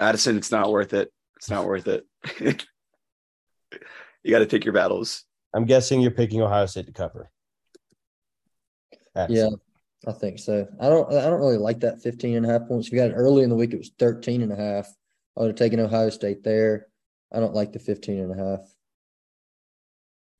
Addison, 0.00 0.36
it's 0.36 0.50
not 0.50 0.70
worth 0.70 0.94
it. 0.94 1.12
It's 1.36 1.50
not 1.50 1.66
worth 1.66 1.86
it. 1.88 2.04
you 2.40 4.30
got 4.30 4.40
to 4.40 4.46
pick 4.46 4.64
your 4.64 4.74
battles. 4.74 5.24
I'm 5.54 5.64
guessing 5.64 6.00
you're 6.00 6.10
picking 6.10 6.42
Ohio 6.42 6.66
State 6.66 6.86
to 6.86 6.92
cover. 6.92 7.30
Yeah, 9.28 9.48
I 10.06 10.12
think 10.12 10.38
so. 10.38 10.68
I 10.80 10.88
don't 10.88 11.12
I 11.12 11.22
don't 11.22 11.40
really 11.40 11.56
like 11.56 11.80
that 11.80 12.02
15 12.02 12.36
and 12.36 12.46
a 12.46 12.48
half 12.48 12.68
points. 12.68 12.86
If 12.86 12.92
you 12.92 13.00
got 13.00 13.10
it 13.10 13.14
early 13.14 13.42
in 13.42 13.50
the 13.50 13.56
week, 13.56 13.72
it 13.72 13.78
was 13.78 13.90
13 13.98 14.42
and 14.42 14.52
a 14.52 14.56
half. 14.56 14.86
I 15.36 15.40
would 15.40 15.48
have 15.48 15.56
taken 15.56 15.80
Ohio 15.80 16.10
State 16.10 16.44
there. 16.44 16.86
I 17.32 17.40
don't 17.40 17.54
like 17.54 17.72
the 17.72 17.80
15 17.80 18.18
and 18.18 18.32
a 18.32 18.36
half. 18.36 18.60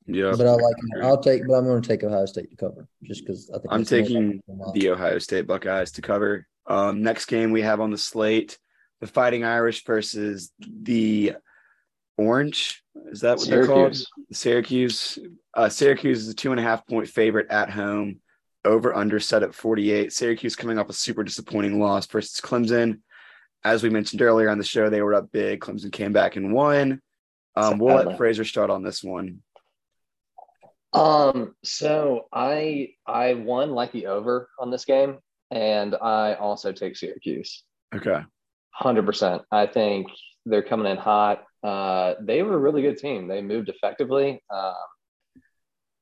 Yeah, 0.09 0.33
But 0.35 0.47
I 0.47 0.51
like 0.51 0.75
I'll 1.03 1.21
take 1.21 1.45
but 1.47 1.53
I'm 1.53 1.65
going 1.65 1.81
to 1.81 1.87
take 1.87 2.03
Ohio 2.03 2.25
State 2.25 2.49
to 2.49 2.55
cover 2.55 2.87
just 3.03 3.25
because 3.25 3.49
I 3.51 3.59
think 3.59 3.67
I'm 3.71 3.85
taking 3.85 4.15
likely 4.15 4.41
than 4.47 4.57
not. 4.57 4.73
the 4.73 4.89
Ohio 4.89 5.19
State 5.19 5.47
Buckeyes 5.47 5.91
to 5.93 6.01
cover. 6.01 6.47
Um, 6.67 7.03
next 7.03 7.25
game 7.25 7.51
we 7.51 7.61
have 7.61 7.79
on 7.79 7.91
the 7.91 7.97
slate: 7.97 8.57
the 9.01 9.07
Fighting 9.07 9.43
Irish 9.43 9.85
versus 9.85 10.51
the 10.59 11.33
Orange. 12.17 12.83
Is 13.11 13.21
that 13.21 13.37
what 13.37 13.47
they're 13.47 13.65
called? 13.65 13.95
Syracuse. 13.95 14.07
Syracuse. 14.31 15.19
Uh, 15.53 15.69
Syracuse 15.69 16.19
is 16.19 16.29
a 16.29 16.33
two 16.33 16.51
and 16.51 16.59
a 16.59 16.63
half 16.63 16.85
point 16.87 17.07
favorite 17.07 17.49
at 17.49 17.69
home. 17.69 18.19
Over 18.65 18.93
under 18.93 19.21
set 19.21 19.41
at 19.41 19.55
48. 19.55 20.11
Syracuse 20.11 20.55
coming 20.55 20.77
off 20.77 20.89
a 20.89 20.93
super 20.93 21.23
disappointing 21.23 21.79
loss 21.79 22.05
versus 22.07 22.41
Clemson. 22.41 22.99
As 23.63 23.83
we 23.83 23.89
mentioned 23.89 24.21
earlier 24.21 24.49
on 24.49 24.57
the 24.57 24.65
show, 24.65 24.89
they 24.89 25.01
were 25.01 25.15
up 25.15 25.31
big. 25.31 25.61
Clemson 25.61 25.91
came 25.91 26.11
back 26.11 26.35
and 26.35 26.53
won. 26.53 27.01
Um, 27.55 27.77
we'll 27.77 27.95
let 27.95 28.17
Fraser 28.17 28.43
start 28.43 28.69
on 28.69 28.83
this 28.83 29.01
one. 29.03 29.41
Um, 30.93 31.55
so 31.63 32.27
I 32.33 32.89
I 33.05 33.35
won 33.35 33.71
like 33.71 33.91
the 33.91 34.07
over 34.07 34.49
on 34.59 34.71
this 34.71 34.85
game, 34.85 35.19
and 35.51 35.95
I 35.95 36.33
also 36.33 36.71
take 36.71 36.95
Syracuse. 36.97 37.63
Okay. 37.93 38.21
Hundred 38.71 39.05
percent. 39.05 39.43
I 39.51 39.67
think 39.67 40.07
they're 40.45 40.63
coming 40.63 40.91
in 40.91 40.97
hot. 40.97 41.43
Uh, 41.63 42.13
they 42.21 42.41
were 42.43 42.55
a 42.55 42.59
really 42.59 42.81
good 42.81 42.97
team. 42.97 43.27
They 43.27 43.41
moved 43.41 43.69
effectively. 43.69 44.41
Um, 44.49 44.73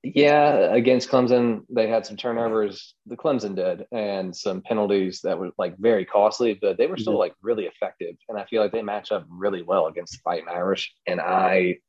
yeah, 0.03 0.73
against 0.73 1.09
Clemson, 1.09 1.61
they 1.69 1.89
had 1.89 2.05
some 2.05 2.15
turnovers. 2.15 2.93
The 3.07 3.17
Clemson 3.17 3.55
did, 3.55 3.87
and 3.91 4.33
some 4.33 4.61
penalties 4.61 5.21
that 5.23 5.37
were 5.37 5.49
like 5.57 5.75
very 5.77 6.05
costly, 6.05 6.53
but 6.61 6.77
they 6.77 6.87
were 6.87 6.97
still 6.97 7.15
Mhm. 7.15 7.19
like 7.19 7.33
really 7.41 7.65
effective. 7.65 8.15
And 8.29 8.37
I 8.37 8.45
feel 8.45 8.61
like 8.61 8.71
they 8.71 8.83
match 8.83 9.11
up 9.11 9.25
really 9.27 9.63
well 9.63 9.87
against 9.87 10.13
the 10.13 10.19
Fighting 10.23 10.47
Irish. 10.47 10.93
And 11.07 11.19
I 11.19 11.79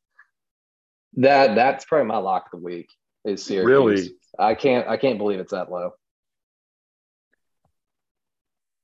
that 1.14 1.54
that's 1.54 1.84
probably 1.84 2.06
my 2.06 2.18
lock 2.18 2.46
of 2.52 2.60
the 2.60 2.64
week 2.64 2.90
is 3.24 3.44
Syracuse. 3.44 3.66
Really? 3.66 4.10
I 4.38 4.54
can't 4.54 4.86
I 4.88 4.96
can't 4.96 5.18
believe 5.18 5.40
it's 5.40 5.52
that 5.52 5.70
low. 5.70 5.92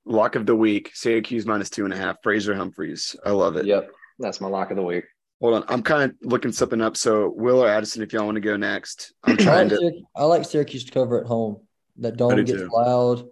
Lock 0.05 0.35
of 0.35 0.45
the 0.45 0.55
week: 0.55 0.91
Syracuse 0.93 1.45
minus 1.45 1.69
two 1.69 1.85
and 1.85 1.93
a 1.93 1.97
half. 1.97 2.17
Fraser 2.21 2.55
Humphreys. 2.55 3.15
I 3.25 3.31
love 3.31 3.55
it. 3.55 3.65
Yep, 3.65 3.89
that's 4.19 4.39
my 4.41 4.47
lock 4.47 4.69
of 4.71 4.77
the 4.77 4.83
week. 4.83 5.05
Hold 5.41 5.55
on. 5.55 5.65
I'm 5.67 5.83
kind 5.83 6.11
of 6.11 6.17
looking 6.21 6.51
something 6.51 6.81
up. 6.81 6.95
So 6.95 7.33
Will 7.35 7.63
or 7.63 7.67
Addison, 7.67 8.01
if 8.01 8.13
y'all 8.13 8.25
want 8.25 8.35
to 8.35 8.41
go 8.41 8.55
next, 8.55 9.13
I'm 9.23 9.33
I 9.33 9.43
trying 9.43 9.69
like, 9.69 9.79
to. 9.79 9.85
Syrac- 9.85 10.03
I 10.15 10.23
like 10.23 10.45
Syracuse 10.45 10.85
to 10.85 10.91
cover 10.91 11.19
at 11.19 11.27
home. 11.27 11.61
That 11.97 12.13
I 12.13 12.17
dome 12.17 12.35
do 12.35 12.43
gets 12.43 12.61
too. 12.61 12.69
loud. 12.71 13.25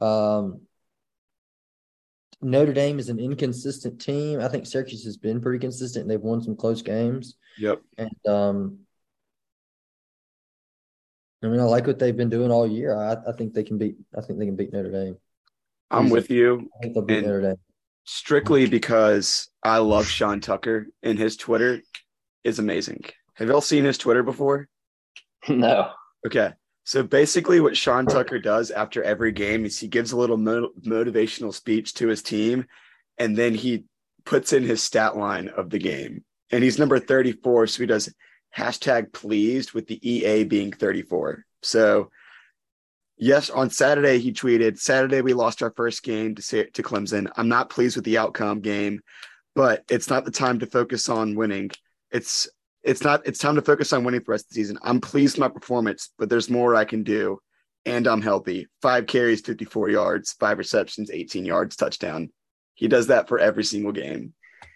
Um, 0.00 0.60
Notre 2.44 2.72
Dame 2.72 2.98
is 2.98 3.08
an 3.08 3.18
inconsistent 3.18 4.00
team. 4.00 4.40
I 4.40 4.48
think 4.48 4.66
Syracuse 4.66 5.04
has 5.04 5.16
been 5.16 5.40
pretty 5.40 5.58
consistent. 5.58 6.06
They've 6.08 6.20
won 6.20 6.40
some 6.42 6.54
close 6.56 6.82
games, 6.82 7.36
Yep. 7.58 7.80
and 7.98 8.26
um, 8.28 8.78
I 11.42 11.48
mean, 11.48 11.60
I 11.60 11.64
like 11.64 11.86
what 11.86 11.98
they've 11.98 12.16
been 12.16 12.30
doing 12.30 12.50
all 12.50 12.66
year. 12.66 12.96
I, 12.96 13.16
I 13.28 13.32
think 13.36 13.52
they 13.52 13.62
can 13.64 13.76
beat. 13.78 13.96
I 14.16 14.20
think 14.20 14.38
they 14.38 14.46
can 14.46 14.56
beat 14.56 14.72
Notre 14.72 14.90
Dame. 14.90 15.16
I'm 15.90 16.08
with 16.10 16.30
you. 16.30 16.70
I 16.78 16.82
think 16.82 16.94
they'll 16.94 17.02
beat 17.04 17.18
And- 17.18 17.26
Notre 17.26 17.42
Dame. 17.42 17.56
strictly 18.04 18.66
because 18.66 19.48
I 19.62 19.78
love 19.78 20.06
Sean 20.06 20.40
Tucker 20.40 20.86
and 21.02 21.18
his 21.18 21.36
Twitter 21.36 21.80
is 22.44 22.58
amazing. 22.58 23.04
Have 23.34 23.48
y'all 23.48 23.60
seen 23.60 23.84
his 23.84 23.98
Twitter 23.98 24.22
before? 24.22 24.68
no. 25.48 25.90
Okay. 26.26 26.52
So 26.84 27.02
basically, 27.02 27.60
what 27.60 27.76
Sean 27.76 28.04
Tucker 28.04 28.38
does 28.38 28.70
after 28.70 29.02
every 29.02 29.32
game 29.32 29.64
is 29.64 29.78
he 29.78 29.88
gives 29.88 30.12
a 30.12 30.18
little 30.18 30.36
mo- 30.36 30.70
motivational 30.84 31.52
speech 31.52 31.94
to 31.94 32.08
his 32.08 32.22
team, 32.22 32.66
and 33.16 33.36
then 33.36 33.54
he 33.54 33.84
puts 34.24 34.52
in 34.52 34.62
his 34.62 34.82
stat 34.82 35.16
line 35.16 35.48
of 35.48 35.70
the 35.70 35.78
game. 35.78 36.24
And 36.50 36.62
he's 36.62 36.78
number 36.78 36.98
34. 36.98 37.68
So 37.68 37.82
he 37.82 37.86
does 37.86 38.12
hashtag 38.56 39.12
pleased 39.12 39.72
with 39.72 39.86
the 39.86 39.98
EA 40.08 40.44
being 40.44 40.72
34. 40.72 41.44
So, 41.62 42.10
yes, 43.16 43.48
on 43.48 43.70
Saturday, 43.70 44.18
he 44.18 44.32
tweeted 44.32 44.78
Saturday, 44.78 45.22
we 45.22 45.32
lost 45.32 45.62
our 45.62 45.72
first 45.74 46.02
game 46.02 46.34
to, 46.34 46.42
Sa- 46.42 46.70
to 46.74 46.82
Clemson. 46.82 47.30
I'm 47.36 47.48
not 47.48 47.70
pleased 47.70 47.96
with 47.96 48.04
the 48.04 48.18
outcome 48.18 48.60
game, 48.60 49.00
but 49.54 49.84
it's 49.90 50.10
not 50.10 50.26
the 50.26 50.30
time 50.30 50.58
to 50.58 50.66
focus 50.66 51.08
on 51.08 51.34
winning. 51.34 51.70
It's 52.10 52.46
it's 52.84 53.02
not 53.02 53.26
it's 53.26 53.38
time 53.38 53.54
to 53.56 53.62
focus 53.62 53.92
on 53.92 54.04
winning 54.04 54.20
for 54.20 54.26
the 54.26 54.30
rest 54.32 54.46
of 54.46 54.48
the 54.50 54.54
season. 54.54 54.78
I'm 54.82 55.00
pleased 55.00 55.36
with 55.36 55.40
my 55.40 55.48
performance, 55.48 56.10
but 56.18 56.28
there's 56.28 56.50
more 56.50 56.74
I 56.74 56.84
can 56.84 57.02
do. 57.02 57.38
And 57.86 58.06
I'm 58.06 58.22
healthy. 58.22 58.66
Five 58.80 59.06
carries, 59.06 59.42
54 59.42 59.90
yards, 59.90 60.32
five 60.32 60.56
receptions, 60.58 61.10
18 61.10 61.44
yards, 61.44 61.76
touchdown. 61.76 62.30
He 62.74 62.88
does 62.88 63.08
that 63.08 63.28
for 63.28 63.38
every 63.38 63.64
single 63.64 63.92
game. 63.92 64.32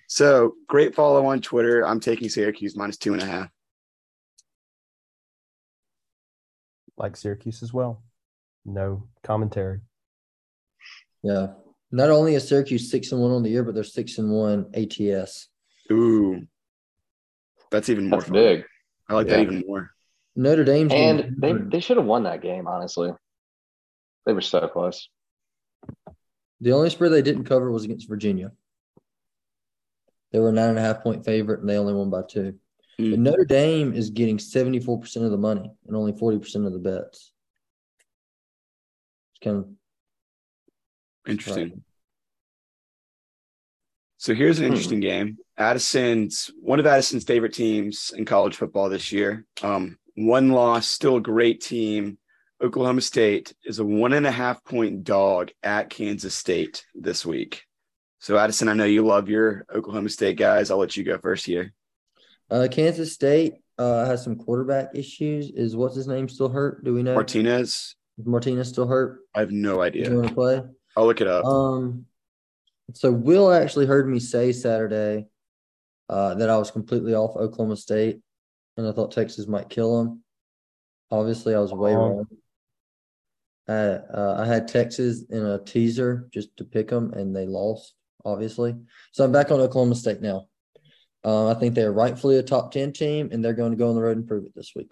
So 0.08 0.54
great 0.68 0.94
follow 0.94 1.26
on 1.26 1.40
Twitter. 1.40 1.86
I'm 1.86 2.00
taking 2.00 2.28
Syracuse 2.28 2.76
minus 2.76 2.98
two 2.98 3.14
and 3.14 3.22
a 3.22 3.26
half. 3.26 3.48
like 6.98 7.16
Syracuse 7.16 7.62
as 7.62 7.72
well. 7.72 8.02
No 8.64 9.04
commentary. 9.22 9.80
Yeah. 11.22 11.48
Not 11.90 12.10
only 12.10 12.34
is 12.34 12.46
Syracuse 12.46 12.90
six 12.90 13.12
and 13.12 13.20
one 13.20 13.30
on 13.30 13.42
the 13.42 13.50
year, 13.50 13.62
but 13.62 13.74
they're 13.74 13.84
six 13.84 14.18
and 14.18 14.30
one 14.30 14.66
ATS. 14.74 15.48
Ooh. 15.90 16.46
That's 17.70 17.88
even 17.88 18.08
more 18.08 18.20
That's 18.20 18.30
fun. 18.30 18.40
big. 18.40 18.64
I 19.08 19.14
like 19.14 19.28
that 19.28 19.40
even 19.40 19.64
more. 19.66 19.90
Notre 20.36 20.64
Dame's 20.64 20.92
been 20.92 21.20
And 21.20 21.42
they 21.42 21.52
they 21.52 21.80
should 21.80 21.96
have 21.96 22.06
won 22.06 22.24
that 22.24 22.42
game, 22.42 22.66
honestly. 22.66 23.10
They 24.26 24.32
were 24.32 24.40
so 24.40 24.68
close. 24.68 25.08
the 26.60 26.72
only 26.72 26.90
spread 26.90 27.12
they 27.12 27.22
didn't 27.22 27.44
cover 27.44 27.70
was 27.70 27.84
against 27.84 28.08
Virginia. 28.08 28.52
They 30.32 30.38
were 30.38 30.50
a 30.50 30.52
nine 30.52 30.70
and 30.70 30.78
a 30.78 30.82
half 30.82 31.02
point 31.02 31.24
favorite, 31.24 31.60
and 31.60 31.68
they 31.68 31.78
only 31.78 31.94
won 31.94 32.10
by 32.10 32.22
two. 32.28 32.54
Mm. 33.00 33.10
But 33.12 33.18
Notre 33.20 33.44
Dame 33.44 33.94
is 33.94 34.10
getting 34.10 34.38
seventy 34.38 34.80
four 34.80 35.00
percent 35.00 35.24
of 35.24 35.30
the 35.30 35.38
money 35.38 35.70
and 35.86 35.96
only 35.96 36.12
forty 36.12 36.38
percent 36.38 36.66
of 36.66 36.72
the 36.72 36.78
bets. 36.78 37.32
It's 39.32 39.44
kind 39.44 39.56
of 39.58 39.68
Interesting. 41.26 41.82
So 44.18 44.34
here's 44.34 44.58
an 44.58 44.64
Hmm. 44.66 44.72
interesting 44.72 45.00
game. 45.00 45.38
Addison's 45.56 46.50
one 46.60 46.80
of 46.80 46.86
Addison's 46.86 47.24
favorite 47.24 47.54
teams 47.54 48.12
in 48.16 48.24
college 48.24 48.56
football 48.56 48.88
this 48.88 49.12
year. 49.12 49.46
Um, 49.62 49.98
one 50.16 50.50
loss, 50.50 50.88
still 50.88 51.16
a 51.16 51.20
great 51.20 51.60
team. 51.60 52.18
Oklahoma 52.60 53.00
State 53.00 53.54
is 53.64 53.78
a 53.78 53.84
one 53.84 54.12
and 54.12 54.26
a 54.26 54.32
half 54.32 54.64
point 54.64 55.04
dog 55.04 55.52
at 55.62 55.90
Kansas 55.90 56.34
State 56.34 56.84
this 56.96 57.24
week. 57.24 57.62
So 58.18 58.36
Addison, 58.36 58.68
I 58.68 58.72
know 58.74 58.84
you 58.84 59.06
love 59.06 59.28
your 59.28 59.64
Oklahoma 59.72 60.08
State 60.08 60.36
guys. 60.36 60.70
I'll 60.72 60.78
let 60.78 60.96
you 60.96 61.04
go 61.04 61.18
first 61.18 61.46
here. 61.46 61.72
uh, 62.50 62.66
Kansas 62.68 63.12
State 63.12 63.54
uh, 63.78 64.04
has 64.06 64.24
some 64.24 64.34
quarterback 64.34 64.88
issues. 64.96 65.50
Is 65.50 65.76
what's 65.76 65.94
his 65.94 66.08
name 66.08 66.28
still 66.28 66.48
hurt? 66.48 66.82
Do 66.82 66.92
we 66.92 67.04
know? 67.04 67.14
Martinez, 67.14 67.94
Is 68.18 68.26
Martinez 68.26 68.68
still 68.68 68.88
hurt? 68.88 69.20
I 69.36 69.40
have 69.40 69.52
no 69.52 69.74
Do 69.74 69.76
you 69.76 69.82
idea. 69.82 70.14
want 70.16 70.28
to 70.28 70.34
play? 70.34 70.62
I'll 70.96 71.06
look 71.06 71.20
it 71.20 71.28
up. 71.28 71.44
Um, 71.44 72.06
so 72.94 73.12
Will 73.12 73.52
actually 73.52 73.86
heard 73.86 74.08
me 74.08 74.18
say 74.20 74.52
Saturday 74.52 75.26
uh, 76.08 76.34
that 76.36 76.48
I 76.50 76.56
was 76.56 76.70
completely 76.70 77.14
off 77.14 77.36
Oklahoma 77.36 77.76
State, 77.76 78.20
and 78.76 78.86
I 78.86 78.92
thought 78.92 79.12
Texas 79.12 79.46
might 79.46 79.68
kill 79.68 79.98
them. 79.98 80.22
Obviously, 81.10 81.54
I 81.54 81.60
was 81.60 81.72
way 81.72 81.94
Oh. 81.94 81.98
wrong. 81.98 82.26
I, 83.68 83.72
uh, 83.74 84.36
I 84.40 84.46
had 84.46 84.66
Texas 84.68 85.24
in 85.28 85.44
a 85.44 85.58
teaser 85.58 86.28
just 86.32 86.56
to 86.56 86.64
pick 86.64 86.88
them, 86.88 87.12
and 87.12 87.34
they 87.36 87.46
lost. 87.46 87.94
Obviously, 88.24 88.74
so 89.12 89.24
I'm 89.24 89.32
back 89.32 89.52
on 89.52 89.60
Oklahoma 89.60 89.94
State 89.94 90.20
now. 90.20 90.48
Uh, 91.24 91.50
I 91.50 91.54
think 91.54 91.74
they're 91.74 91.92
rightfully 91.92 92.36
a 92.38 92.42
top 92.42 92.72
ten 92.72 92.92
team, 92.92 93.28
and 93.30 93.44
they're 93.44 93.52
going 93.52 93.70
to 93.70 93.76
go 93.76 93.88
on 93.88 93.94
the 93.94 94.02
road 94.02 94.16
and 94.16 94.26
prove 94.26 94.44
it 94.44 94.54
this 94.56 94.72
week. 94.74 94.90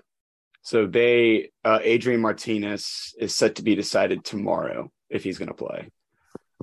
So 0.62 0.86
they 0.86 1.50
uh, 1.64 1.80
Adrian 1.82 2.20
Martinez 2.20 3.14
is 3.18 3.34
set 3.34 3.56
to 3.56 3.62
be 3.62 3.74
decided 3.74 4.24
tomorrow 4.24 4.90
if 5.10 5.24
he's 5.24 5.38
going 5.38 5.48
to 5.48 5.54
play. 5.54 5.88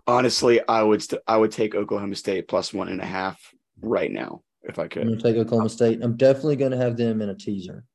Honestly, 0.06 0.60
I 0.68 0.84
would 0.84 1.02
st- 1.02 1.22
I 1.28 1.38
would 1.38 1.52
take 1.52 1.76
Oklahoma 1.76 2.16
State 2.16 2.48
plus 2.48 2.74
one 2.74 2.90
and 2.90 3.02
a 3.02 3.06
half 3.06 3.54
right 3.82 4.12
now 4.12 4.42
if 4.64 4.80
I 4.80 4.84
I'm 4.84 4.90
could. 4.90 5.08
to 5.08 5.22
take 5.22 5.38
Oklahoma 5.38 5.70
State. 5.70 6.00
I'm 6.02 6.18
definitely 6.18 6.58
going 6.58 6.72
to 6.72 6.78
have 6.78 6.98
them 6.98 7.22
in 7.22 7.30
a 7.30 7.36
teaser. 7.36 7.86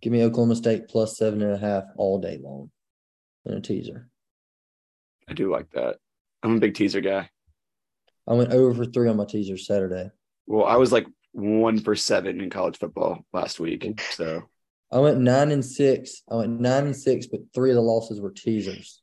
Give 0.00 0.12
me 0.12 0.22
Oklahoma 0.24 0.56
State 0.56 0.88
plus 0.88 1.18
seven 1.18 1.42
and 1.42 1.52
a 1.52 1.58
half 1.58 1.84
all 1.96 2.20
day 2.20 2.38
long 2.42 2.70
in 3.44 3.54
a 3.54 3.60
teaser. 3.60 4.08
I 5.28 5.34
do 5.34 5.50
like 5.50 5.70
that. 5.72 5.96
I'm 6.42 6.56
a 6.56 6.60
big 6.60 6.74
teaser 6.74 7.00
guy. 7.00 7.28
I 8.26 8.34
went 8.34 8.52
over 8.52 8.74
for 8.74 8.90
three 8.90 9.08
on 9.08 9.16
my 9.16 9.24
teaser 9.24 9.56
Saturday. 9.56 10.10
Well, 10.46 10.64
I 10.66 10.76
was 10.76 10.90
like 10.90 11.06
one 11.32 11.78
for 11.80 11.94
seven 11.96 12.40
in 12.40 12.50
college 12.50 12.78
football 12.78 13.24
last 13.32 13.60
week. 13.60 14.00
So 14.12 14.42
I 14.90 14.98
went 14.98 15.20
nine 15.20 15.50
and 15.50 15.64
six. 15.64 16.22
I 16.30 16.36
went 16.36 16.60
nine 16.60 16.86
and 16.86 16.96
six, 16.96 17.26
but 17.26 17.40
three 17.54 17.70
of 17.70 17.76
the 17.76 17.82
losses 17.82 18.20
were 18.20 18.30
teasers. 18.30 19.01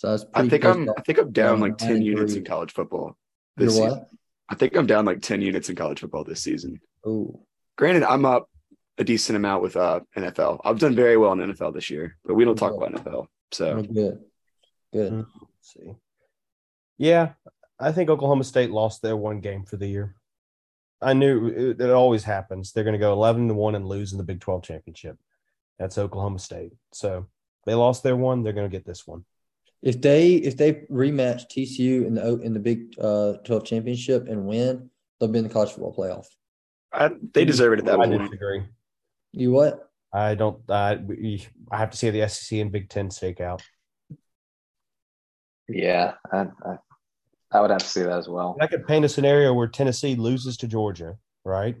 So 0.00 0.08
I 0.08 0.12
was 0.12 0.26
I 0.32 0.48
think 0.48 0.64
I'm 0.64 0.88
I 0.96 1.02
think 1.02 1.18
I'm 1.18 1.30
down 1.30 1.60
like 1.60 1.78
nine 1.78 1.88
ten 1.88 1.96
and 1.96 2.04
units 2.06 2.32
in 2.32 2.42
college 2.42 2.72
football. 2.72 3.18
You're 3.58 3.68
This 3.68 3.78
what? 3.78 3.90
season. 3.90 4.06
I 4.48 4.54
think 4.54 4.74
I'm 4.74 4.86
down 4.86 5.04
like 5.04 5.20
ten 5.20 5.42
units 5.42 5.68
in 5.68 5.76
college 5.76 6.00
football 6.00 6.24
this 6.24 6.40
season. 6.40 6.80
Oh, 7.04 7.44
Granted, 7.76 8.04
I'm 8.04 8.24
up 8.24 8.48
a 8.96 9.04
decent 9.04 9.36
amount 9.36 9.62
with 9.62 9.76
uh 9.76 10.00
NFL. 10.16 10.60
I've 10.64 10.78
done 10.78 10.94
very 10.94 11.18
well 11.18 11.32
in 11.32 11.40
NFL 11.40 11.74
this 11.74 11.90
year, 11.90 12.16
but 12.24 12.32
we 12.32 12.46
don't 12.46 12.56
talk 12.56 12.72
about 12.72 12.94
NFL. 12.94 13.26
So 13.52 13.82
good, 13.82 14.20
good. 14.90 15.12
Mm. 15.12 15.26
Let's 15.38 15.74
see. 15.74 15.94
Yeah, 16.96 17.32
I 17.78 17.92
think 17.92 18.08
Oklahoma 18.08 18.44
State 18.44 18.70
lost 18.70 19.02
their 19.02 19.18
one 19.18 19.40
game 19.40 19.66
for 19.66 19.76
the 19.76 19.86
year. 19.86 20.14
I 21.02 21.12
knew 21.12 21.48
it, 21.48 21.78
it 21.78 21.90
always 21.90 22.24
happens. 22.24 22.72
They're 22.72 22.84
going 22.84 22.94
to 22.94 22.98
go 22.98 23.12
11 23.12 23.48
to 23.48 23.54
1 23.54 23.74
and 23.74 23.86
lose 23.86 24.12
in 24.12 24.18
the 24.18 24.24
Big 24.24 24.40
12 24.40 24.62
championship. 24.62 25.18
That's 25.78 25.98
Oklahoma 25.98 26.38
State. 26.38 26.72
So 26.92 27.26
they 27.66 27.74
lost 27.74 28.02
their 28.02 28.16
one. 28.16 28.42
They're 28.42 28.54
going 28.54 28.70
to 28.70 28.74
get 28.74 28.86
this 28.86 29.06
one. 29.06 29.24
If 29.82 30.00
they 30.02 30.34
if 30.34 30.56
they 30.56 30.74
rematch 30.90 31.44
TCU 31.50 32.06
in 32.06 32.14
the 32.14 32.38
in 32.40 32.52
the 32.52 32.60
Big 32.60 32.94
uh, 33.00 33.34
Twelve 33.44 33.64
championship 33.64 34.28
and 34.28 34.46
win, 34.46 34.90
they'll 35.18 35.28
be 35.30 35.38
in 35.38 35.44
the 35.44 35.52
college 35.52 35.70
football 35.70 35.94
playoff. 35.94 36.26
I, 36.92 37.10
they 37.32 37.44
deserve 37.44 37.72
it 37.74 37.78
at 37.80 37.84
that 37.86 38.00
I 38.00 38.06
point. 38.06 38.20
disagree. 38.22 38.64
You 39.32 39.52
what? 39.52 39.88
I 40.12 40.34
don't. 40.34 40.58
I, 40.68 40.96
we- 40.96 41.46
I 41.70 41.78
have 41.78 41.90
to 41.90 41.96
see 41.96 42.10
the 42.10 42.28
SEC 42.28 42.58
and 42.58 42.72
Big 42.72 42.88
Ten 42.90 43.10
stake 43.10 43.40
out. 43.40 43.62
Yeah, 45.68 46.14
I, 46.32 46.46
I, 46.64 46.76
I 47.52 47.60
would 47.60 47.70
have 47.70 47.78
to 47.80 47.86
see 47.86 48.02
that 48.02 48.18
as 48.18 48.28
well. 48.28 48.56
I 48.60 48.66
could 48.66 48.86
paint 48.86 49.04
a 49.04 49.08
scenario 49.08 49.54
where 49.54 49.68
Tennessee 49.68 50.16
loses 50.16 50.56
to 50.58 50.66
Georgia, 50.66 51.16
right? 51.44 51.76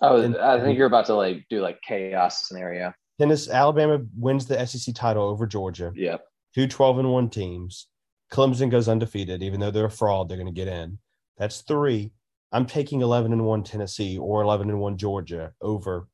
Oh, 0.00 0.20
And- 0.20 0.36
I 0.36 0.60
think 0.60 0.78
you're 0.78 0.86
about 0.86 1.06
to 1.06 1.14
like 1.14 1.44
do 1.50 1.60
like 1.60 1.80
chaos 1.82 2.46
scenario. 2.46 2.92
Tennessee, 3.18 3.50
Alabama 3.50 4.00
wins 4.16 4.46
the 4.46 4.64
SEC 4.66 4.94
title 4.94 5.24
over 5.24 5.46
Georgia. 5.46 5.92
Yep. 5.94 6.24
Two 6.54 6.66
12 6.66 6.98
and 7.00 7.12
1 7.12 7.30
teams. 7.30 7.88
Clemson 8.32 8.70
goes 8.70 8.88
undefeated, 8.88 9.42
even 9.42 9.60
though 9.60 9.70
they're 9.70 9.84
a 9.86 9.90
fraud, 9.90 10.28
they're 10.28 10.36
going 10.36 10.46
to 10.46 10.52
get 10.52 10.68
in. 10.68 10.98
That's 11.36 11.60
three. 11.62 12.12
I'm 12.52 12.66
taking 12.66 13.00
11 13.02 13.32
and 13.32 13.44
1 13.44 13.64
Tennessee 13.64 14.18
or 14.18 14.42
11 14.42 14.70
and 14.70 14.80
1 14.80 14.96
Georgia 14.96 15.52
over 15.60 16.08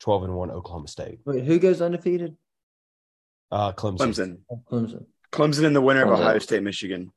12 0.00 0.24
and 0.24 0.34
1 0.34 0.50
Oklahoma 0.50 0.88
State. 0.88 1.20
Wait, 1.24 1.44
who 1.44 1.58
goes 1.58 1.80
undefeated? 1.80 2.36
Uh, 3.50 3.72
Clemson. 3.72 3.98
Clemson. 3.98 4.38
Clemson. 4.70 5.04
Clemson 5.32 5.64
and 5.64 5.74
the 5.74 5.80
winner 5.80 6.04
of 6.04 6.10
Ohio 6.10 6.38
State, 6.38 6.62
Michigan. 6.62 7.12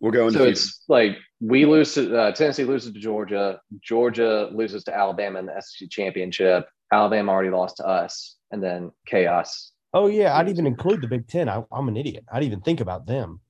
We'll 0.00 0.12
go 0.12 0.28
So 0.28 0.44
it's 0.44 0.82
like 0.88 1.16
we 1.40 1.64
lose 1.64 1.94
to 1.94 2.18
uh, 2.18 2.32
Tennessee 2.32 2.64
loses 2.64 2.92
to 2.92 2.98
Georgia. 2.98 3.60
Georgia 3.80 4.50
loses 4.52 4.84
to 4.84 4.94
Alabama 4.94 5.38
in 5.38 5.46
the 5.46 5.60
SEC 5.60 5.88
championship. 5.88 6.66
Alabama 6.92 7.32
already 7.32 7.50
lost 7.50 7.78
to 7.78 7.86
us, 7.86 8.36
and 8.50 8.62
then 8.62 8.90
chaos. 9.06 9.72
Oh, 9.94 10.08
yeah. 10.08 10.36
I'd 10.36 10.48
even 10.50 10.66
include 10.66 11.00
the 11.00 11.08
Big 11.08 11.26
Ten. 11.28 11.48
I, 11.48 11.62
I'm 11.72 11.88
an 11.88 11.96
idiot. 11.96 12.24
I'd 12.30 12.42
even 12.42 12.60
think 12.60 12.80
about 12.80 13.06
them. 13.06 13.40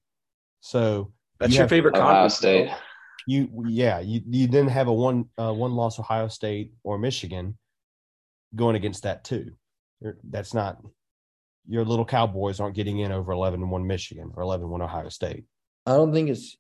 So 0.61 1.13
That's 1.41 1.51
you 1.53 1.57
your 1.57 1.63
have- 1.65 1.71
favorite 1.71 1.97
Ohio 1.97 2.07
conference. 2.13 2.35
State. 2.37 2.71
you, 3.27 3.65
yeah, 3.67 3.99
you, 4.01 4.21
you 4.29 4.47
then 4.47 4.69
have 4.69 4.87
a 4.89 4.93
one 4.93 5.25
uh, 5.39 5.53
one 5.53 5.73
loss 5.73 5.99
Ohio 5.99 6.29
State 6.29 6.73
or 6.85 6.99
Michigan 6.99 7.57
going 8.55 8.77
against 8.77 9.03
that 9.03 9.25
too. 9.25 9.53
You're, 10.01 10.19
that's 10.31 10.55
not 10.55 10.79
your 11.67 11.85
little 11.85 12.05
Cowboys 12.05 12.61
aren't 12.61 12.77
getting 12.77 12.99
in 12.99 13.11
over 13.11 13.33
11 13.33 13.63
and 13.63 13.71
1 13.71 13.87
Michigan 13.87 14.31
or 14.37 14.43
11 14.43 14.69
1 14.69 14.83
Ohio 14.83 15.09
State. 15.09 15.45
I 15.87 15.93
don't 15.93 16.13
think 16.13 16.29
it's 16.29 16.57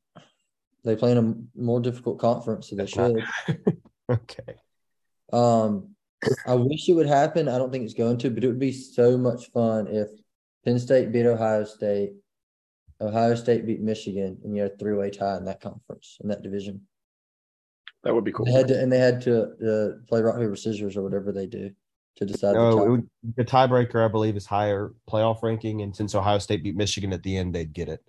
they 0.82 0.96
play 0.96 1.12
in 1.12 1.18
a 1.18 1.60
more 1.62 1.80
difficult 1.80 2.18
conference, 2.18 2.68
so 2.70 2.76
they 2.76 2.84
That's 2.84 2.96
not- 2.96 3.12
should. 3.46 3.80
Okay. 4.10 4.56
Um, 5.32 5.94
I 6.46 6.54
wish 6.54 6.88
it 6.88 6.94
would 6.94 7.06
happen. 7.06 7.48
I 7.48 7.58
don't 7.58 7.70
think 7.70 7.84
it's 7.84 7.94
going 7.94 8.18
to, 8.18 8.30
but 8.30 8.44
it 8.44 8.46
would 8.46 8.58
be 8.58 8.72
so 8.72 9.16
much 9.16 9.50
fun 9.50 9.86
if 9.88 10.08
Penn 10.64 10.78
State 10.78 11.12
beat 11.12 11.26
Ohio 11.26 11.64
State, 11.64 12.12
Ohio 13.00 13.34
State 13.34 13.66
beat 13.66 13.80
Michigan, 13.80 14.38
and 14.44 14.56
you 14.56 14.62
had 14.62 14.72
a 14.72 14.76
three-way 14.76 15.10
tie 15.10 15.36
in 15.36 15.44
that 15.44 15.60
conference 15.60 16.18
in 16.22 16.28
that 16.28 16.42
division. 16.42 16.82
That 18.02 18.14
would 18.14 18.24
be 18.24 18.32
cool. 18.32 18.46
They 18.46 18.52
had 18.52 18.68
to, 18.68 18.80
and 18.80 18.92
they 18.92 18.98
had 18.98 19.20
to 19.22 19.42
uh, 19.42 20.06
play 20.08 20.20
rock 20.20 20.36
paper 20.36 20.56
scissors 20.56 20.96
or 20.96 21.02
whatever 21.02 21.32
they 21.32 21.46
do 21.46 21.70
to 22.16 22.26
decide. 22.26 22.54
No, 22.54 22.70
the 22.70 22.76
tie. 22.76 22.88
would, 22.90 23.10
the 23.36 23.44
tiebreaker, 23.44 24.04
I 24.04 24.08
believe, 24.08 24.36
is 24.36 24.46
higher 24.46 24.92
playoff 25.10 25.42
ranking, 25.42 25.82
and 25.82 25.94
since 25.96 26.14
Ohio 26.14 26.38
State 26.38 26.62
beat 26.62 26.76
Michigan 26.76 27.12
at 27.12 27.22
the 27.22 27.36
end, 27.36 27.54
they'd 27.54 27.72
get 27.72 27.88
it. 27.88 28.00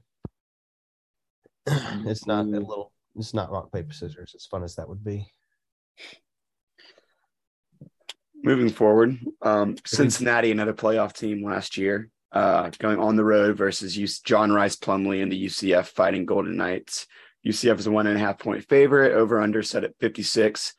it's 1.68 2.28
not 2.28 2.46
a 2.46 2.50
Mm. 2.50 2.68
little. 2.68 2.92
It's 3.16 3.34
not 3.34 3.50
rock 3.50 3.72
paper 3.72 3.94
scissors. 3.94 4.36
As 4.36 4.46
fun 4.46 4.64
as 4.64 4.76
that 4.76 4.90
would 4.90 5.04
be. 5.04 5.32
Moving 8.46 8.70
forward, 8.70 9.18
um, 9.42 9.76
Cincinnati, 9.88 10.52
another 10.52 10.72
playoff 10.72 11.14
team 11.14 11.44
last 11.44 11.78
year, 11.78 12.12
uh, 12.32 12.70
going 12.78 13.00
on 13.00 13.16
the 13.16 13.24
road 13.24 13.58
versus 13.58 14.20
John 14.20 14.52
Rhys 14.52 14.76
Plumlee 14.76 15.24
and 15.24 15.32
the 15.32 15.46
UCF 15.48 15.88
Fighting 15.88 16.28
Golden 16.28 16.56
Knights. 16.56 17.08
UCF 17.44 17.80
is 17.80 17.88
a 17.88 17.92
one 17.92 18.06
and 18.06 18.16
a 18.16 18.20
half 18.20 18.38
point 18.38 18.64
favorite, 18.70 19.14
over 19.14 19.42
under 19.42 19.64
set 19.64 19.84
at 19.84 19.98
56. 20.00 20.76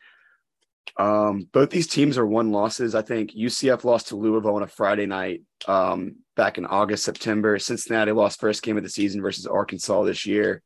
Um, 0.96 1.48
both 1.52 1.70
these 1.70 1.88
teams 1.88 2.16
are 2.18 2.24
one 2.24 2.52
losses. 2.52 2.94
I 2.94 3.02
think 3.02 3.32
UCF 3.32 3.82
lost 3.82 4.08
to 4.08 4.16
Louisville 4.16 4.54
on 4.54 4.62
a 4.62 4.68
Friday 4.68 5.06
night 5.06 5.42
um, 5.66 6.18
back 6.36 6.58
in 6.58 6.66
August, 6.66 7.02
September. 7.02 7.58
Cincinnati 7.58 8.12
lost 8.12 8.38
first 8.38 8.62
game 8.62 8.76
of 8.76 8.84
the 8.84 8.88
season 8.88 9.20
versus 9.20 9.44
Arkansas 9.44 10.04
this 10.04 10.24
year. 10.24 10.62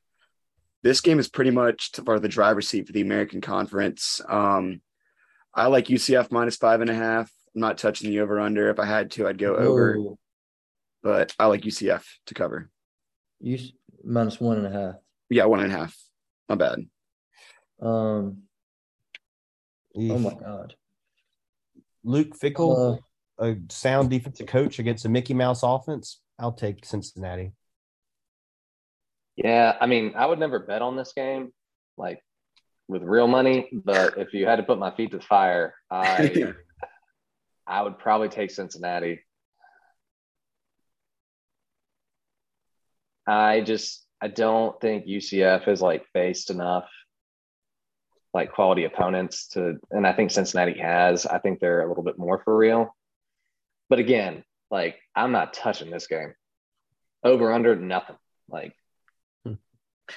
This 0.83 1.01
game 1.01 1.19
is 1.19 1.31
pretty 1.31 1.51
much 1.51 1.93
for 2.05 2.21
the 2.21 2.29
driver's 2.29 2.69
seat 2.69 2.87
for 2.87 2.93
the 2.93 3.01
American 3.01 3.41
Conference. 3.41 4.21
Um, 4.29 4.83
I 5.55 5.67
like 5.67 5.87
UCF 5.87 6.31
minus 6.31 6.57
five 6.57 6.81
and 6.81 6.91
a 6.91 6.95
half. 6.95 7.31
I'm 7.55 7.61
not 7.61 7.79
touching 7.79 8.11
the 8.11 8.21
over 8.21 8.39
under. 8.41 8.71
If 8.71 8.79
I 8.79 8.85
had 8.87 9.11
to, 9.13 9.27
I'd 9.27 9.39
go 9.39 9.57
over, 9.57 9.99
but 11.03 11.35
I 11.39 11.47
like 11.47 11.63
UCF 11.63 12.05
to 12.27 12.35
cover. 12.35 12.71
You 13.41 13.59
minus 14.05 14.41
one 14.41 14.59
and 14.59 14.67
a 14.67 14.71
half. 14.71 14.95
Yeah, 15.29 15.47
one 15.47 15.61
and 15.61 15.73
a 15.73 15.77
half. 15.77 15.97
Not 16.49 16.59
bad. 16.59 16.79
Um. 17.83 18.43
Oh 19.97 20.19
my 20.19 20.35
God. 20.35 20.75
Luke 22.05 22.39
Fickell, 22.39 23.01
Uh, 23.39 23.45
a 23.45 23.57
sound 23.69 24.11
defensive 24.11 24.47
coach 24.47 24.79
against 24.79 25.05
a 25.05 25.09
Mickey 25.09 25.35
Mouse 25.35 25.63
offense. 25.63 26.21
I'll 26.39 26.53
take 26.53 26.85
Cincinnati. 26.85 27.53
Yeah, 29.37 29.77
I 29.81 29.87
mean, 29.87 30.13
I 30.17 30.27
would 30.27 30.39
never 30.39 30.59
bet 30.59 30.83
on 30.83 30.97
this 30.97 31.13
game. 31.13 31.53
Like 31.97 32.23
with 32.91 33.03
real 33.03 33.29
money, 33.29 33.71
but 33.85 34.19
if 34.19 34.35
you 34.35 34.47
had 34.47 34.57
to 34.57 34.63
put 34.63 34.79
my 34.79 34.91
feet 34.91 35.13
to 35.13 35.19
the 35.19 35.23
fire, 35.25 35.75
I 35.91 36.53
I 37.67 37.83
would 37.83 37.99
probably 37.99 38.29
take 38.29 38.51
Cincinnati. 38.51 39.21
I 43.27 43.61
just 43.61 44.05
I 44.21 44.29
don't 44.29 44.79
think 44.81 45.07
UCF 45.07 45.69
is 45.69 45.81
like 45.81 46.05
faced 46.13 46.51
enough 46.51 46.89
like 48.35 48.53
quality 48.53 48.85
opponents 48.85 49.49
to 49.49 49.77
and 49.91 50.07
I 50.07 50.13
think 50.13 50.31
Cincinnati 50.31 50.79
has. 50.81 51.27
I 51.27 51.39
think 51.39 51.61
they're 51.61 51.83
a 51.83 51.89
little 51.89 52.03
bit 52.05 52.19
more 52.19 52.43
for 52.45 52.57
real. 52.57 52.95
But 53.89 54.01
again, 54.01 54.45
like 54.71 54.97
I'm 55.15 55.33
not 55.33 55.53
touching 55.53 55.91
this 55.91 56.07
game. 56.07 56.35
Over 57.23 57.53
under 57.53 57.77
nothing. 57.77 58.17
Like. 58.49 58.75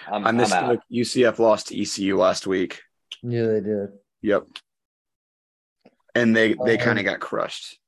I'm, 0.08 0.28
I 0.28 0.32
missed 0.32 0.54
I'm 0.54 0.80
UCF 0.92 1.40
lost 1.40 1.68
to 1.68 1.82
ECU 1.82 2.18
last 2.18 2.48
week. 2.48 2.82
Yeah, 3.22 3.46
they 3.46 3.62
did. 3.62 3.90
Yep. 4.22 4.48
And 6.16 6.36
they 6.36 6.56
they 6.66 6.78
um, 6.78 6.84
kind 6.84 7.00
of 7.00 7.06
got 7.06 7.20
crushed. 7.20 7.80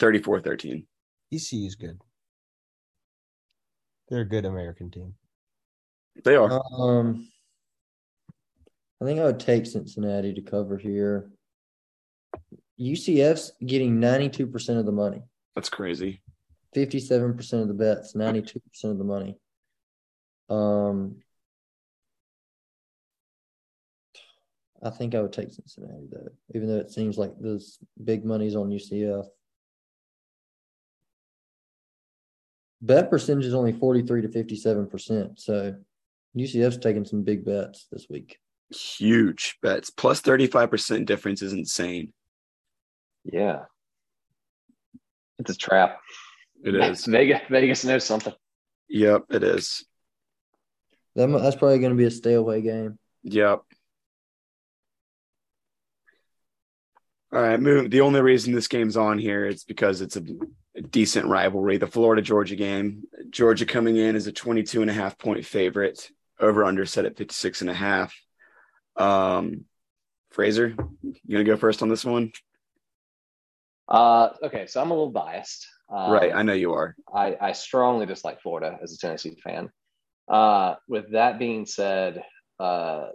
34-13. 0.00 0.84
ECU 1.32 1.66
is 1.66 1.74
good. 1.74 2.00
They're 4.08 4.22
a 4.22 4.28
good 4.28 4.44
American 4.44 4.90
team. 4.90 5.14
They 6.24 6.36
are. 6.36 6.60
Um, 6.76 7.28
I 9.00 9.04
think 9.04 9.20
I 9.20 9.24
would 9.24 9.40
take 9.40 9.66
Cincinnati 9.66 10.34
to 10.34 10.42
cover 10.42 10.76
here. 10.76 11.30
UCF's 12.80 13.52
getting 13.64 14.00
92% 14.00 14.78
of 14.78 14.86
the 14.86 14.92
money. 14.92 15.22
That's 15.54 15.68
crazy. 15.68 16.22
57% 16.74 17.52
of 17.60 17.68
the 17.68 17.74
bets, 17.74 18.14
92% 18.14 18.60
of 18.84 18.98
the 18.98 19.04
money. 19.04 19.36
Um, 20.50 21.16
I 24.82 24.90
think 24.90 25.14
I 25.14 25.20
would 25.20 25.32
take 25.32 25.52
Cincinnati 25.52 26.08
though, 26.10 26.28
even 26.54 26.68
though 26.68 26.78
it 26.78 26.90
seems 26.90 27.18
like 27.18 27.32
there's 27.38 27.78
big 28.02 28.24
money's 28.24 28.56
on 28.56 28.70
UCF. 28.70 29.26
Bet 32.82 33.10
percentage 33.10 33.44
is 33.44 33.54
only 33.54 33.72
43 33.72 34.22
to 34.22 34.28
57%. 34.28 35.38
So 35.38 35.74
UCF's 36.36 36.78
taking 36.78 37.04
some 37.04 37.22
big 37.22 37.44
bets 37.44 37.86
this 37.92 38.06
week. 38.08 38.38
Huge 38.70 39.58
bets. 39.62 39.90
Plus 39.90 40.22
35% 40.22 41.04
difference 41.04 41.42
is 41.42 41.52
insane. 41.52 42.12
Yeah. 43.24 43.64
It's 45.38 45.50
a 45.50 45.56
trap. 45.56 46.00
It 46.64 46.74
is. 46.74 47.04
Vegas, 47.06 47.40
Vegas 47.50 47.84
knows 47.84 48.04
something. 48.04 48.34
Yep, 48.88 49.24
it 49.30 49.42
is. 49.42 49.84
That, 51.20 51.38
that's 51.42 51.56
probably 51.56 51.78
going 51.78 51.92
to 51.92 51.96
be 51.96 52.04
a 52.04 52.10
stay 52.10 52.34
away 52.34 52.62
game. 52.62 52.98
Yep. 53.22 53.60
All 57.32 57.40
right, 57.40 57.60
move. 57.60 57.90
The 57.90 58.00
only 58.00 58.20
reason 58.20 58.52
this 58.52 58.66
game's 58.66 58.96
on 58.96 59.18
here 59.18 59.46
is 59.46 59.62
because 59.62 60.00
it's 60.00 60.16
a, 60.16 60.22
a 60.76 60.80
decent 60.80 61.26
rivalry, 61.26 61.76
the 61.76 61.86
Florida 61.86 62.22
Georgia 62.22 62.56
game. 62.56 63.04
Georgia 63.30 63.66
coming 63.66 63.96
in 63.96 64.16
as 64.16 64.26
a 64.26 64.32
22 64.32 64.82
and 64.82 64.90
a 64.90 64.94
half 64.94 65.16
point 65.16 65.44
favorite, 65.44 66.10
over 66.40 66.64
under 66.64 66.84
set 66.84 67.04
at 67.04 67.16
56 67.16 67.60
and 67.60 67.70
a 67.70 67.74
half. 67.74 68.16
Um, 68.96 69.64
Fraser, 70.32 70.74
you 71.02 71.14
gonna 71.30 71.44
go 71.44 71.56
first 71.56 71.82
on 71.82 71.88
this 71.88 72.04
one? 72.04 72.32
Uh, 73.88 74.30
okay, 74.42 74.66
so 74.66 74.80
I'm 74.80 74.90
a 74.90 74.94
little 74.94 75.10
biased. 75.10 75.66
Um, 75.88 76.12
right, 76.12 76.32
I 76.34 76.42
know 76.42 76.52
you 76.52 76.72
are. 76.72 76.96
I, 77.12 77.36
I 77.40 77.52
strongly 77.52 78.06
dislike 78.06 78.40
Florida 78.40 78.78
as 78.82 78.92
a 78.92 78.98
Tennessee 78.98 79.36
fan. 79.42 79.70
Uh, 80.30 80.76
with 80.88 81.10
that 81.12 81.38
being 81.40 81.66
said, 81.66 82.22
uh, 82.60 83.08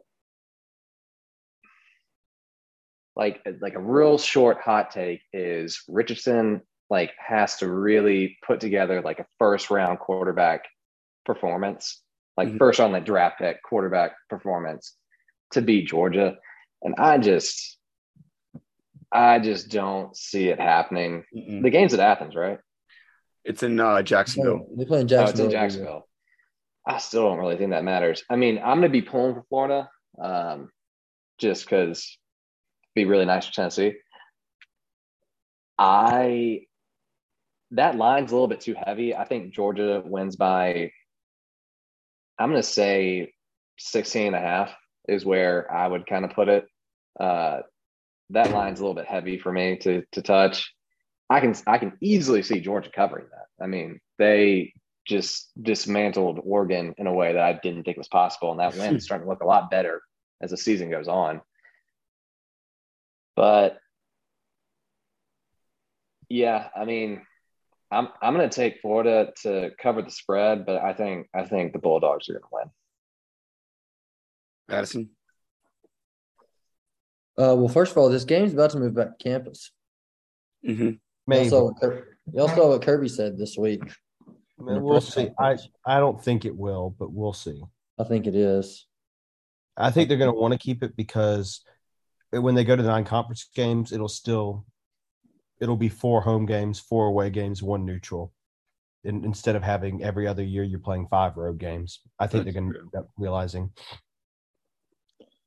like 3.15 3.41
like 3.61 3.75
a 3.75 3.79
real 3.79 4.17
short 4.17 4.59
hot 4.59 4.91
take 4.91 5.21
is 5.31 5.83
Richardson 5.87 6.61
like 6.89 7.13
has 7.17 7.55
to 7.57 7.71
really 7.71 8.37
put 8.45 8.59
together 8.59 9.01
like 9.01 9.19
a 9.19 9.25
first 9.39 9.71
round 9.71 9.99
quarterback 9.99 10.65
performance, 11.25 12.01
like 12.35 12.49
mm-hmm. 12.49 12.57
first 12.57 12.81
on 12.81 12.91
the 12.91 12.99
draft 12.99 13.39
pick 13.39 13.63
quarterback 13.63 14.11
performance 14.29 14.93
to 15.51 15.61
beat 15.61 15.87
Georgia. 15.87 16.35
And 16.81 16.95
I 16.97 17.17
just 17.17 17.77
I 19.09 19.39
just 19.39 19.69
don't 19.69 20.15
see 20.17 20.49
it 20.49 20.59
happening. 20.59 21.23
Mm-mm. 21.33 21.63
The 21.63 21.69
game's 21.69 21.93
at 21.93 22.01
Athens, 22.01 22.35
right? 22.35 22.59
It's 23.45 23.63
in 23.63 23.79
uh, 23.79 24.01
Jacksonville. 24.01 24.67
They 24.75 24.83
play 24.83 25.01
in 25.01 25.07
Jacksonville. 25.07 25.45
Oh, 25.45 25.47
it's 25.47 25.53
in 25.53 25.59
Jacksonville. 25.61 26.07
I 26.87 26.99
still 26.99 27.27
don't 27.27 27.39
really 27.39 27.57
think 27.57 27.71
that 27.71 27.83
matters. 27.83 28.23
I 28.29 28.35
mean, 28.35 28.57
I'm 28.57 28.79
going 28.79 28.81
to 28.83 28.89
be 28.89 29.01
pulling 29.01 29.33
for 29.35 29.45
Florida 29.49 29.89
um, 30.21 30.69
just 31.39 31.65
because 31.65 32.17
be 32.93 33.05
really 33.05 33.25
nice 33.25 33.47
for 33.47 33.53
Tennessee. 33.53 33.95
I 35.77 36.61
that 37.71 37.95
line's 37.95 38.31
a 38.31 38.35
little 38.35 38.47
bit 38.47 38.61
too 38.61 38.75
heavy. 38.77 39.15
I 39.15 39.25
think 39.25 39.53
Georgia 39.53 40.01
wins 40.05 40.35
by 40.35 40.91
I'm 42.37 42.49
going 42.49 42.61
to 42.61 42.67
say 42.67 43.33
16 43.77 44.27
and 44.27 44.35
a 44.35 44.39
half 44.39 44.73
is 45.07 45.25
where 45.25 45.71
I 45.71 45.87
would 45.87 46.05
kind 46.05 46.23
of 46.25 46.31
put 46.31 46.47
it. 46.47 46.65
Uh, 47.19 47.61
that 48.31 48.51
line's 48.51 48.79
a 48.79 48.83
little 48.83 48.95
bit 48.95 49.05
heavy 49.05 49.37
for 49.37 49.51
me 49.51 49.77
to 49.77 50.03
to 50.13 50.21
touch. 50.21 50.73
I 51.29 51.39
can 51.39 51.55
I 51.67 51.77
can 51.77 51.93
easily 52.01 52.43
see 52.43 52.59
Georgia 52.59 52.91
covering 52.93 53.25
that. 53.31 53.63
I 53.63 53.67
mean, 53.67 53.99
they 54.17 54.73
just 55.05 55.51
dismantled 55.61 56.39
Oregon 56.43 56.95
in 56.97 57.07
a 57.07 57.13
way 57.13 57.33
that 57.33 57.41
I 57.41 57.59
didn't 57.61 57.83
think 57.83 57.97
was 57.97 58.07
possible, 58.07 58.51
and 58.51 58.59
that 58.59 58.75
win 58.77 58.95
is 58.95 59.05
starting 59.05 59.25
to 59.25 59.29
look 59.29 59.43
a 59.43 59.47
lot 59.47 59.69
better 59.69 60.01
as 60.41 60.51
the 60.51 60.57
season 60.57 60.89
goes 60.89 61.07
on. 61.07 61.41
But 63.35 63.79
yeah, 66.29 66.69
I 66.75 66.85
mean, 66.85 67.21
I'm 67.91 68.09
I'm 68.21 68.33
going 68.33 68.49
to 68.49 68.55
take 68.55 68.81
Florida 68.81 69.31
to 69.43 69.71
cover 69.81 70.01
the 70.01 70.11
spread, 70.11 70.65
but 70.65 70.81
I 70.81 70.93
think 70.93 71.27
I 71.33 71.45
think 71.45 71.73
the 71.73 71.79
Bulldogs 71.79 72.29
are 72.29 72.33
going 72.33 72.43
to 72.43 72.49
win. 72.51 72.69
Madison. 74.67 75.09
Uh, 77.37 77.53
well, 77.55 77.67
first 77.67 77.91
of 77.91 77.97
all, 77.97 78.09
this 78.09 78.23
game's 78.23 78.53
about 78.53 78.71
to 78.71 78.79
move 78.79 78.95
back 78.95 79.17
to 79.17 79.23
campus. 79.23 79.71
Mm-hmm. 80.65 80.91
Y'all 81.31 81.49
saw, 81.49 81.71
y'all 82.31 82.47
saw 82.47 82.69
what 82.69 82.81
Kirby 82.81 83.09
said 83.09 83.37
this 83.37 83.57
week. 83.57 83.81
I 84.59 84.63
mean, 84.63 84.81
we'll 84.81 85.01
see. 85.01 85.29
I, 85.39 85.57
I 85.85 85.99
don't 85.99 86.21
think 86.21 86.45
it 86.45 86.55
will, 86.55 86.95
but 86.97 87.11
we'll 87.11 87.33
see. 87.33 87.61
I 87.99 88.03
think 88.03 88.27
it 88.27 88.35
is. 88.35 88.85
I 89.77 89.91
think 89.91 90.07
they're 90.07 90.17
going 90.17 90.33
to 90.33 90.39
want 90.39 90.53
to 90.53 90.57
keep 90.57 90.83
it 90.83 90.95
because 90.95 91.61
when 92.31 92.55
they 92.55 92.63
go 92.63 92.75
to 92.75 92.81
the 92.81 92.87
non-conference 92.87 93.49
games, 93.53 93.91
it'll 93.91 94.07
still 94.07 94.65
it'll 95.59 95.75
be 95.77 95.89
four 95.89 96.21
home 96.21 96.45
games, 96.45 96.79
four 96.79 97.07
away 97.07 97.29
games, 97.29 97.61
one 97.61 97.85
neutral. 97.85 98.33
In, 99.03 99.23
instead 99.23 99.55
of 99.55 99.61
having 99.61 100.03
every 100.03 100.25
other 100.25 100.43
year 100.43 100.63
you're 100.63 100.79
playing 100.79 101.07
five 101.07 101.37
road 101.37 101.59
games. 101.59 101.99
I 102.19 102.25
think 102.25 102.45
that's 102.45 102.55
they're 102.55 102.61
going 102.61 102.73
to 102.73 102.79
end 102.79 102.95
up 102.97 103.09
realizing 103.17 103.69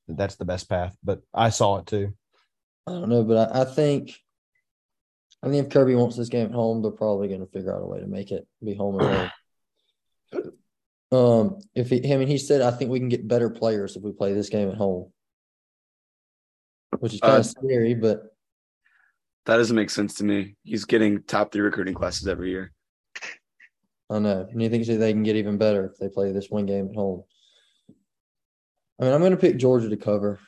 that 0.06 0.16
that's 0.16 0.36
the 0.36 0.44
best 0.44 0.68
path. 0.68 0.96
But 1.02 1.22
I 1.34 1.50
saw 1.50 1.78
it 1.78 1.86
too. 1.86 2.14
I 2.86 2.92
don't 2.92 3.08
know, 3.08 3.24
but 3.24 3.52
I, 3.54 3.62
I 3.62 3.64
think 3.64 4.16
I 5.42 5.48
think 5.48 5.66
if 5.66 5.72
Kirby 5.72 5.94
wants 5.94 6.16
this 6.16 6.28
game 6.28 6.46
at 6.46 6.52
home, 6.52 6.82
they're 6.82 6.90
probably 6.90 7.28
going 7.28 7.40
to 7.40 7.46
figure 7.46 7.74
out 7.74 7.82
a 7.82 7.86
way 7.86 8.00
to 8.00 8.06
make 8.06 8.32
it 8.32 8.46
be 8.64 8.74
home 8.74 9.00
and 9.00 9.16
home. 9.16 9.30
Um, 11.10 11.60
if 11.74 11.88
he, 11.88 12.12
I 12.12 12.18
mean, 12.18 12.28
he 12.28 12.36
said, 12.36 12.60
I 12.60 12.70
think 12.70 12.90
we 12.90 12.98
can 12.98 13.08
get 13.08 13.26
better 13.26 13.48
players 13.48 13.96
if 13.96 14.02
we 14.02 14.12
play 14.12 14.34
this 14.34 14.50
game 14.50 14.68
at 14.68 14.76
home 14.76 15.10
which 17.00 17.14
is 17.14 17.20
kind 17.20 17.34
uh, 17.34 17.38
of 17.38 17.46
scary, 17.46 17.94
but 17.94 18.34
that 19.46 19.56
doesn't 19.56 19.76
make 19.76 19.90
sense 19.90 20.14
to 20.14 20.24
me. 20.24 20.56
He's 20.64 20.84
getting 20.84 21.22
top 21.22 21.52
three 21.52 21.62
recruiting 21.62 21.94
classes 21.94 22.26
every 22.26 22.50
year. 22.50 22.72
I 24.10 24.18
know. 24.18 24.46
And 24.50 24.62
you 24.62 24.68
think 24.68 24.86
they 24.86 25.12
can 25.12 25.22
get 25.22 25.36
even 25.36 25.58
better 25.58 25.86
if 25.86 25.98
they 25.98 26.08
play 26.08 26.32
this 26.32 26.50
one 26.50 26.66
game 26.66 26.88
at 26.90 26.96
home? 26.96 27.24
I 29.00 29.04
mean, 29.04 29.12
I'm 29.12 29.20
going 29.20 29.32
to 29.32 29.36
pick 29.36 29.58
Georgia 29.58 29.88
to 29.88 29.96
cover. 29.96 30.40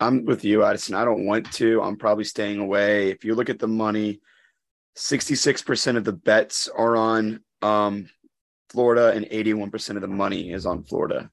I'm 0.00 0.24
with 0.24 0.44
you, 0.44 0.64
Addison. 0.64 0.94
I 0.94 1.04
don't 1.04 1.26
want 1.26 1.50
to. 1.52 1.82
I'm 1.82 1.96
probably 1.96 2.24
staying 2.24 2.60
away. 2.60 3.10
If 3.10 3.24
you 3.24 3.34
look 3.34 3.50
at 3.50 3.58
the 3.58 3.68
money, 3.68 4.20
66% 4.96 5.96
of 5.96 6.04
the 6.04 6.12
bets 6.12 6.68
are 6.68 6.96
on 6.96 7.40
um, 7.62 8.08
Florida 8.70 9.12
and 9.12 9.26
81% 9.26 9.96
of 9.96 10.02
the 10.02 10.08
money 10.08 10.52
is 10.52 10.66
on 10.66 10.84
Florida. 10.84 11.30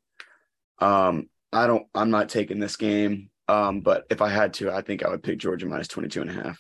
Um, 0.80 1.30
I 1.54 1.68
don't, 1.68 1.86
I'm 1.94 2.10
not 2.10 2.30
taking 2.30 2.60
this 2.60 2.76
game. 2.76 3.30
Um, 3.48 3.82
but 3.82 4.06
if 4.10 4.22
I 4.22 4.30
had 4.30 4.54
to, 4.56 4.72
I 4.72 4.82
think 4.82 5.06
I 5.06 5.10
would 5.10 5.22
pick 5.24 5.38
Georgia 5.38 5.68
minus 5.68 5.88
22 5.88 6.22
and 6.22 6.30
a 6.32 6.34
half. 6.34 6.60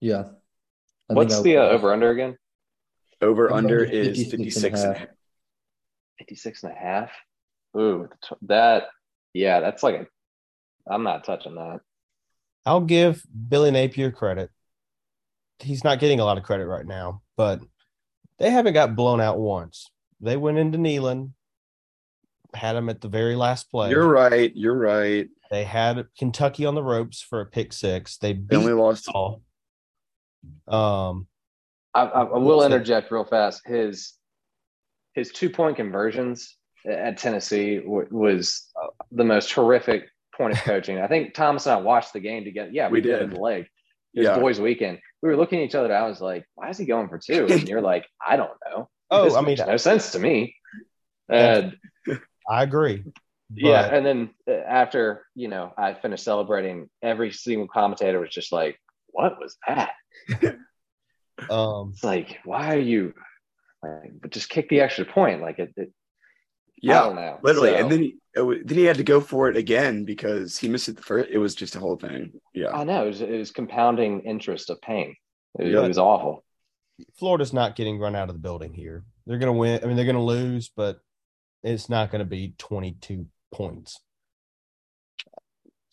Yeah. 0.00 0.24
I 1.10 1.14
What's 1.14 1.40
the 1.40 1.58
uh, 1.58 1.68
over 1.68 1.92
under 1.92 2.10
again? 2.10 2.36
Over 3.20 3.52
under 3.52 3.82
is 3.82 4.30
56 4.30 4.82
and 4.82 4.96
a 4.96 4.98
half. 4.98 5.08
56 6.18 6.62
and 6.62 6.72
a 6.72 6.74
half. 6.76 7.10
Ooh, 7.76 8.08
that, 8.42 8.84
yeah, 9.32 9.60
that's 9.60 9.82
like 9.82 9.94
a, 9.94 10.06
I'm 10.90 11.02
not 11.02 11.24
touching 11.24 11.54
that. 11.54 11.80
I'll 12.66 12.80
give 12.80 13.22
Billy 13.48 13.70
Napier 13.70 14.10
credit. 14.10 14.50
He's 15.58 15.84
not 15.84 15.98
getting 15.98 16.20
a 16.20 16.24
lot 16.24 16.38
of 16.38 16.44
credit 16.44 16.66
right 16.66 16.86
now, 16.86 17.22
but 17.36 17.60
they 18.38 18.50
haven't 18.50 18.74
got 18.74 18.96
blown 18.96 19.20
out 19.20 19.38
once. 19.38 19.90
They 20.20 20.36
went 20.36 20.58
into 20.58 20.78
Neyland, 20.78 21.30
had 22.54 22.76
him 22.76 22.88
at 22.88 23.00
the 23.00 23.08
very 23.08 23.36
last 23.36 23.70
play. 23.70 23.90
You're 23.90 24.08
right. 24.08 24.54
You're 24.54 24.76
right. 24.76 25.28
They 25.50 25.64
had 25.64 26.06
Kentucky 26.18 26.66
on 26.66 26.74
the 26.74 26.82
ropes 26.82 27.20
for 27.20 27.40
a 27.40 27.46
pick 27.46 27.72
six. 27.72 28.16
They 28.16 28.32
They 28.32 28.38
beat 28.38 28.56
only 28.56 28.72
lost. 28.72 29.08
all. 29.08 29.42
Um, 30.66 31.26
I, 31.94 32.02
I, 32.02 32.22
I 32.22 32.38
will 32.38 32.64
interject 32.64 33.10
real 33.10 33.24
fast. 33.24 33.62
His 33.66 34.14
his 35.14 35.30
two 35.30 35.48
point 35.48 35.76
conversions 35.76 36.56
at 36.88 37.18
Tennessee 37.18 37.78
w- 37.78 38.08
was 38.10 38.68
uh, 38.82 38.88
the 39.12 39.24
most 39.24 39.52
horrific 39.52 40.08
point 40.36 40.52
of 40.54 40.58
coaching. 40.60 40.98
I 41.00 41.06
think 41.06 41.34
Thomas 41.34 41.66
and 41.66 41.74
I 41.74 41.80
watched 41.80 42.12
the 42.12 42.20
game 42.20 42.44
together. 42.44 42.70
Yeah, 42.72 42.88
we, 42.88 42.98
We 42.98 43.00
did 43.02 43.18
did. 43.18 43.30
the 43.32 43.40
leg. 43.40 43.66
It 44.14 44.20
was 44.20 44.26
Yeah. 44.26 44.38
boys' 44.38 44.60
weekend. 44.60 44.98
We 45.22 45.28
were 45.28 45.36
looking 45.36 45.60
at 45.60 45.64
each 45.64 45.74
other. 45.74 45.94
I 45.94 46.06
was 46.06 46.20
like, 46.20 46.44
"Why 46.54 46.68
is 46.70 46.78
he 46.78 46.84
going 46.84 47.08
for 47.08 47.18
two? 47.18 47.46
And 47.50 47.68
you're 47.68 47.80
like, 47.80 48.06
"I 48.26 48.36
don't 48.36 48.52
know." 48.66 48.88
oh, 49.10 49.24
This 49.24 49.34
I 49.34 49.40
mean, 49.40 49.46
makes 49.46 49.60
no 49.66 49.76
sense 49.76 50.12
to 50.12 50.18
me. 50.18 50.54
I 51.30 52.62
agree. 52.62 53.04
yeah, 53.54 53.82
and 53.94 54.04
then 54.04 54.30
uh, 54.48 54.52
after 54.52 55.24
you 55.34 55.48
know 55.48 55.72
I 55.76 55.94
finished 55.94 56.24
celebrating, 56.24 56.88
every 57.02 57.32
single 57.32 57.68
commentator 57.68 58.20
was 58.20 58.30
just 58.30 58.52
like, 58.52 58.78
"What 59.08 59.38
was 59.40 59.56
that?" 59.66 59.92
um, 61.50 61.90
It's 61.94 62.04
like, 62.04 62.38
why 62.44 62.74
are 62.74 62.78
you? 62.80 63.14
Like, 63.82 64.12
but 64.20 64.30
just 64.30 64.48
kick 64.48 64.68
the 64.68 64.80
extra 64.80 65.04
point. 65.04 65.40
Like 65.40 65.58
it. 65.58 65.72
it 65.76 65.92
Yeah, 66.88 67.00
don't 67.02 67.16
know. 67.16 67.38
literally. 67.42 67.70
So, 67.70 67.76
And 67.76 67.92
then 67.92 68.02
he, 68.02 68.16
it 68.34 68.66
then 68.66 68.78
he 68.78 68.84
had 68.84 68.96
to 68.96 69.04
go 69.04 69.20
for 69.20 69.48
it 69.48 69.56
again 69.56 70.04
because 70.04 70.58
he 70.58 70.68
missed 70.68 70.88
it 70.88 70.96
the 70.96 71.02
first. 71.02 71.30
It 71.30 71.38
was 71.38 71.54
just 71.54 71.76
a 71.76 71.80
whole 71.80 71.96
thing. 71.96 72.32
Yeah. 72.52 72.70
I 72.70 72.84
know 72.84 73.04
it 73.04 73.08
was, 73.08 73.20
it 73.20 73.30
was 73.38 73.50
compounding 73.50 74.20
interest 74.20 74.70
of 74.70 74.80
pain. 74.80 75.14
It, 75.58 75.68
Yeah. 75.72 75.84
it 75.84 75.88
was 75.88 75.98
awful. 75.98 76.44
Florida's 77.18 77.52
not 77.52 77.76
getting 77.76 77.98
run 77.98 78.14
out 78.14 78.28
of 78.28 78.34
the 78.34 78.40
building 78.40 78.72
here. 78.72 79.04
They're 79.26 79.38
going 79.38 79.52
to 79.52 79.58
win. 79.58 79.80
I 79.82 79.86
mean, 79.86 79.96
they're 79.96 80.04
going 80.04 80.16
to 80.16 80.22
lose, 80.22 80.70
but 80.76 80.98
it's 81.62 81.88
not 81.88 82.10
going 82.10 82.20
to 82.20 82.24
be 82.24 82.54
22 82.58 83.26
points. 83.52 84.00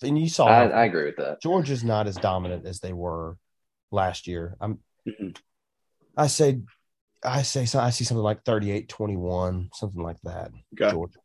And 0.04 0.20
you 0.20 0.30
saw 0.30 0.48
I, 0.48 0.66
I 0.68 0.86
agree 0.86 1.06
with 1.06 1.18
that. 1.18 1.42
Georgia's 1.42 1.84
not 1.84 2.08
as 2.08 2.16
dominant 2.16 2.66
as 2.66 2.80
they 2.80 2.92
were 2.94 3.38
last 3.92 4.28
year. 4.28 4.58
I'm. 4.60 4.80
I 6.18 6.28
say 6.28 6.60
I 7.24 7.43
say 7.43 7.65
so 7.65 7.80
I 7.80 7.91
see 7.91 8.03
something 8.03 8.24
like 8.24 8.43
38-21, 8.43 9.69
something 9.76 10.01
like 10.01 10.17
that. 10.24 10.51
Okay. 10.74 10.91
Georgia. 10.91 11.19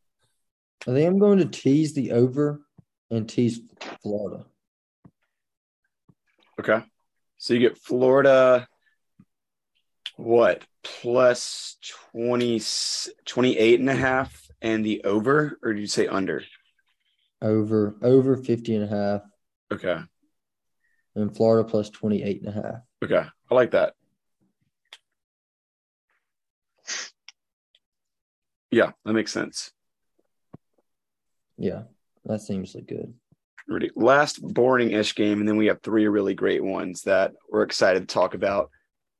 I 0.87 0.93
think 0.93 1.09
I'm 1.09 1.19
going 1.19 1.39
to 1.39 1.47
tease 1.47 1.95
the 1.95 2.13
over 2.13 2.61
and 3.11 3.29
tease 3.29 3.61
Florida. 4.03 4.45
Okay. 6.61 6.83
So 7.39 7.55
you 7.55 7.61
get 7.61 7.79
Florida, 7.79 8.67
what, 10.17 10.63
plus 10.83 11.77
20, 12.13 12.61
28 13.25 13.81
and 13.81 13.91
a 13.91 13.95
half 13.95 14.47
and 14.63 14.85
the 14.85 15.03
over, 15.05 15.59
or 15.63 15.73
did 15.75 15.81
you 15.81 15.87
say 15.87 16.07
under? 16.07 16.43
Over 17.43 17.97
over 18.03 18.37
50 18.37 18.77
and 18.77 18.85
a 18.85 18.89
half 18.89 19.21
Okay. 19.71 19.99
and 21.15 21.37
Florida 21.37 21.69
plus 21.69 21.91
28 21.91 22.43
and 22.43 22.49
a 22.49 22.53
half. 22.53 22.81
Okay. 23.05 23.29
I 23.51 23.55
like 23.55 23.73
that. 23.73 23.93
Yeah, 28.71 28.93
that 29.05 29.13
makes 29.13 29.33
sense. 29.33 29.71
Yeah, 31.59 31.83
that 32.25 32.41
seems 32.41 32.75
like 32.75 32.87
good. 32.87 33.15
Ready. 33.69 33.91
Last 33.97 34.41
boring 34.43 34.93
ish 34.93 35.15
game, 35.15 35.41
and 35.41 35.49
then 35.49 35.57
we 35.57 35.67
have 35.67 35.83
three 35.83 36.07
really 36.07 36.35
great 36.35 36.63
ones 36.63 37.03
that 37.03 37.33
we're 37.51 37.63
excited 37.63 38.01
to 38.01 38.13
talk 38.13 38.35
about. 38.35 38.71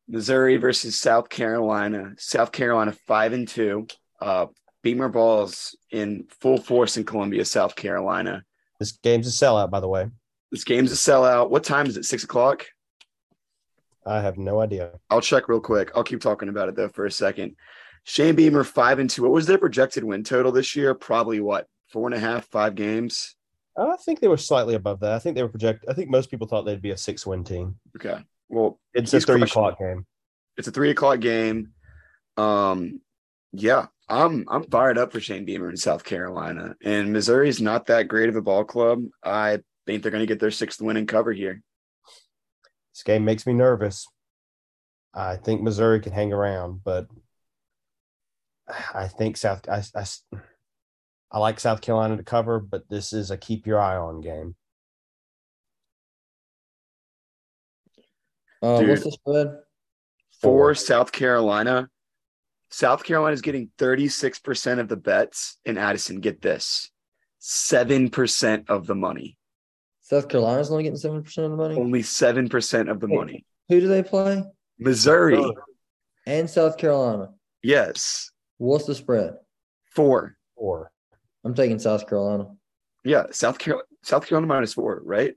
Missouri 0.09 0.57
versus 0.57 0.97
South 0.97 1.29
Carolina. 1.29 2.13
South 2.19 2.53
Carolina 2.53 2.93
five 3.07 3.33
and 3.33 3.49
two. 3.49 3.87
Uh, 4.21 4.47
Beamer 4.83 5.09
balls 5.09 5.77
in 5.91 6.27
full 6.41 6.59
force 6.59 6.97
in 6.97 7.05
Columbia, 7.05 7.45
South 7.45 7.75
Carolina. 7.75 8.45
This 8.79 8.93
game's 8.93 9.27
a 9.27 9.31
sellout, 9.31 9.71
by 9.71 9.81
the 9.81 9.89
way. 9.89 10.09
This 10.53 10.63
game's 10.63 10.93
a 10.93 10.95
sellout. 10.95 11.51
What 11.51 11.65
time 11.65 11.87
is 11.87 11.97
it? 11.97 12.05
Six 12.05 12.23
o'clock. 12.23 12.67
I 14.07 14.21
have 14.21 14.39
no 14.39 14.61
idea. 14.61 14.93
I'll 15.11 15.21
check 15.21 15.49
real 15.49 15.61
quick. 15.61 15.91
I'll 15.97 16.05
keep 16.05 16.21
talking 16.21 16.49
about 16.49 16.69
it 16.69 16.77
though 16.77 16.89
for 16.89 17.07
a 17.07 17.11
second. 17.11 17.57
Shane 18.09 18.37
Beamer 18.37 18.63
five 18.65 19.01
and 19.01 19.11
two. 19.11 19.23
What 19.23 19.33
was 19.33 19.47
their 19.47 19.59
projected 19.59 20.05
win 20.05 20.23
total 20.23 20.53
this 20.53 20.77
year? 20.77 20.95
Probably 20.95 21.41
what 21.41 21.67
four 21.89 22.07
and 22.07 22.15
a 22.15 22.21
half, 22.21 22.47
five 22.47 22.77
games. 22.77 23.35
I 23.77 23.97
think 24.05 24.21
they 24.21 24.29
were 24.29 24.37
slightly 24.37 24.75
above 24.75 25.01
that. 25.01 25.13
I 25.13 25.19
think 25.19 25.35
they 25.37 25.43
were 25.43 25.49
projected. 25.49 25.91
I 25.91 25.93
think 25.93 26.09
most 26.09 26.31
people 26.31 26.47
thought 26.47 26.63
they'd 26.63 26.81
be 26.81 26.93
a 26.93 26.97
six 26.97 27.27
win 27.27 27.43
team. 27.45 27.77
Okay. 27.97 28.19
Well, 28.49 28.79
It's 28.95 29.13
a 29.13 29.21
three 29.21 29.41
crushing 29.41 29.43
o'clock 29.43 29.79
game. 29.81 30.07
it's 30.57 30.69
a 30.69 30.71
three 30.71 30.91
o'clock 30.91 31.19
game. 31.21 31.73
Um, 32.37 33.01
yeah, 33.53 33.87
I'm 34.09 34.45
I'm 34.49 34.63
fired 34.65 34.99
up 34.99 35.13
for 35.13 35.19
Shane 35.21 35.45
Beamer 35.45 35.69
in 35.69 35.77
South 35.77 36.05
Carolina, 36.05 36.77
and 36.85 37.13
Missouri's 37.13 37.61
not 37.61 37.87
that 37.87 38.07
great 38.09 38.29
of 38.29 38.37
a 38.37 38.43
ball 38.43 38.65
club. 38.65 39.03
I 39.25 39.59
think 39.85 40.03
they're 40.03 40.13
going 40.13 40.23
to 40.23 40.27
get 40.33 40.39
their 40.39 40.51
sixth 40.53 40.81
win 40.81 40.97
and 40.97 41.09
cover 41.09 41.33
here. 41.33 41.61
This 42.95 43.03
game 43.03 43.25
makes 43.25 43.47
me 43.47 43.53
nervous. 43.53 44.07
I 45.13 45.37
think 45.37 45.61
Missouri 45.63 46.01
can 46.01 46.13
hang 46.13 46.33
around, 46.33 46.83
but 46.85 47.09
I 48.95 49.09
think 49.09 49.37
South. 49.37 49.69
I, 49.69 49.83
I, 49.95 50.05
I 51.31 51.39
like 51.39 51.61
South 51.61 51.81
Carolina 51.81 52.17
to 52.17 52.23
cover, 52.23 52.59
but 52.61 52.89
this 52.89 53.13
is 53.13 53.31
a 53.31 53.37
keep 53.37 53.67
your 53.67 53.79
eye 53.81 53.97
on 53.97 54.21
game. 54.21 54.57
Uh, 58.63 58.79
Dude. 58.81 58.89
what's 58.91 59.05
the 59.05 59.13
spread? 59.13 59.47
For 60.41 60.73
Four. 60.73 60.75
South 60.75 61.13
Carolina, 61.13 61.89
South 62.71 63.05
Carolina 63.05 63.35
is 63.35 63.41
getting 63.43 63.71
36% 63.79 64.81
of 64.81 64.89
the 64.89 64.97
bets, 64.97 65.59
and 65.65 65.79
Addison, 65.79 66.21
get 66.21 66.43
this, 66.43 66.91
seven 67.39 68.11
percent 68.11 68.69
of 68.69 68.87
the 68.87 68.95
money. 68.95 69.39
South 70.03 70.29
Carolina's 70.29 70.71
only 70.71 70.85
getting 70.85 70.99
seven 70.99 71.23
percent 71.23 71.47
of 71.47 71.51
the 71.53 71.57
money. 71.57 71.77
Only 71.77 72.03
seven 72.03 72.49
percent 72.49 72.89
of 72.89 73.01
the 73.01 73.09
Hey. 73.09 73.15
money. 73.17 73.47
Who 73.69 73.81
do 73.81 73.89
they 73.89 74.03
play? 74.03 74.43
Missouri, 74.79 75.43
And 76.27 76.49
South 76.51 76.77
Carolina. 76.77 77.31
yes, 77.63 78.31
What's 78.59 78.87
the 78.87 78.95
spread? 78.95 79.35
four. 79.95 80.37
Four. 80.57 80.91
I'm 81.45 81.55
taking 81.55 81.79
South 81.79 82.07
Carolina. 82.09 82.49
Yeah, 83.05 83.25
South 83.31 83.59
Carolina, 83.59 83.87
South 84.03 84.27
Carolina 84.27 84.47
minus 84.47 84.75
four, 84.75 85.01
right? 85.05 85.35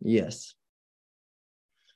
Yes. 0.00 0.54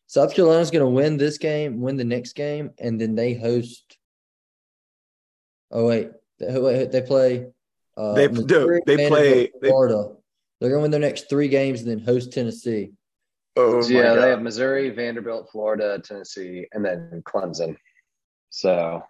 South 0.07 0.35
Carolina's 0.35 0.70
going 0.70 0.85
to 0.85 0.91
win 0.91 1.16
this 1.16 1.39
game, 1.39 1.81
win 1.81 1.97
the 1.97 2.05
next 2.05 2.33
game, 2.35 2.70
and 2.79 3.01
then 3.01 3.14
they 3.14 3.35
host. 3.35 3.97
Oh 5.70 5.87
wait, 5.87 6.11
they, 6.39 6.59
wait, 6.59 6.91
they 6.93 7.03
play. 7.03 7.47
Uh, 7.97 8.14
They- 8.14 8.29
Missouri, 8.29 8.81
they 8.87 9.09
play- 9.09 9.31
Vanderbilt, 9.51 9.62
they- 9.62 9.68
Florida. 9.68 10.12
They're 10.61 10.70
going 10.70 10.79
to 10.81 10.83
win 10.83 10.91
their 10.93 11.01
next 11.01 11.29
three 11.29 11.49
games 11.49 11.83
and 11.83 11.91
then 11.91 11.99
host 12.01 12.33
Tennessee. 12.33 12.93
Oh 13.57 13.81
So, 13.83 13.89
my 13.89 13.95
yeah, 14.01 14.14
God. 14.14 14.23
they 14.23 14.29
have 14.31 14.43
Missouri, 14.43 14.91
Vanderbilt, 14.91 15.51
Florida, 15.51 15.99
Tennessee, 15.99 16.66
and 16.73 16.85
then 16.85 17.23
Clemson. 17.27 17.77
So 18.51 19.03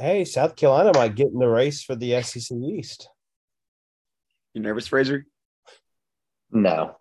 Hey, 0.00 0.24
South 0.24 0.56
Carolina 0.56 0.92
might 0.94 1.14
get 1.14 1.28
in 1.28 1.38
the 1.38 1.48
race 1.48 1.82
for 1.82 1.94
the 1.94 2.22
SEC 2.22 2.56
East. 2.56 3.08
You 4.54 4.62
nervous, 4.62 4.86
Fraser? 4.86 5.26
no, 6.50 6.96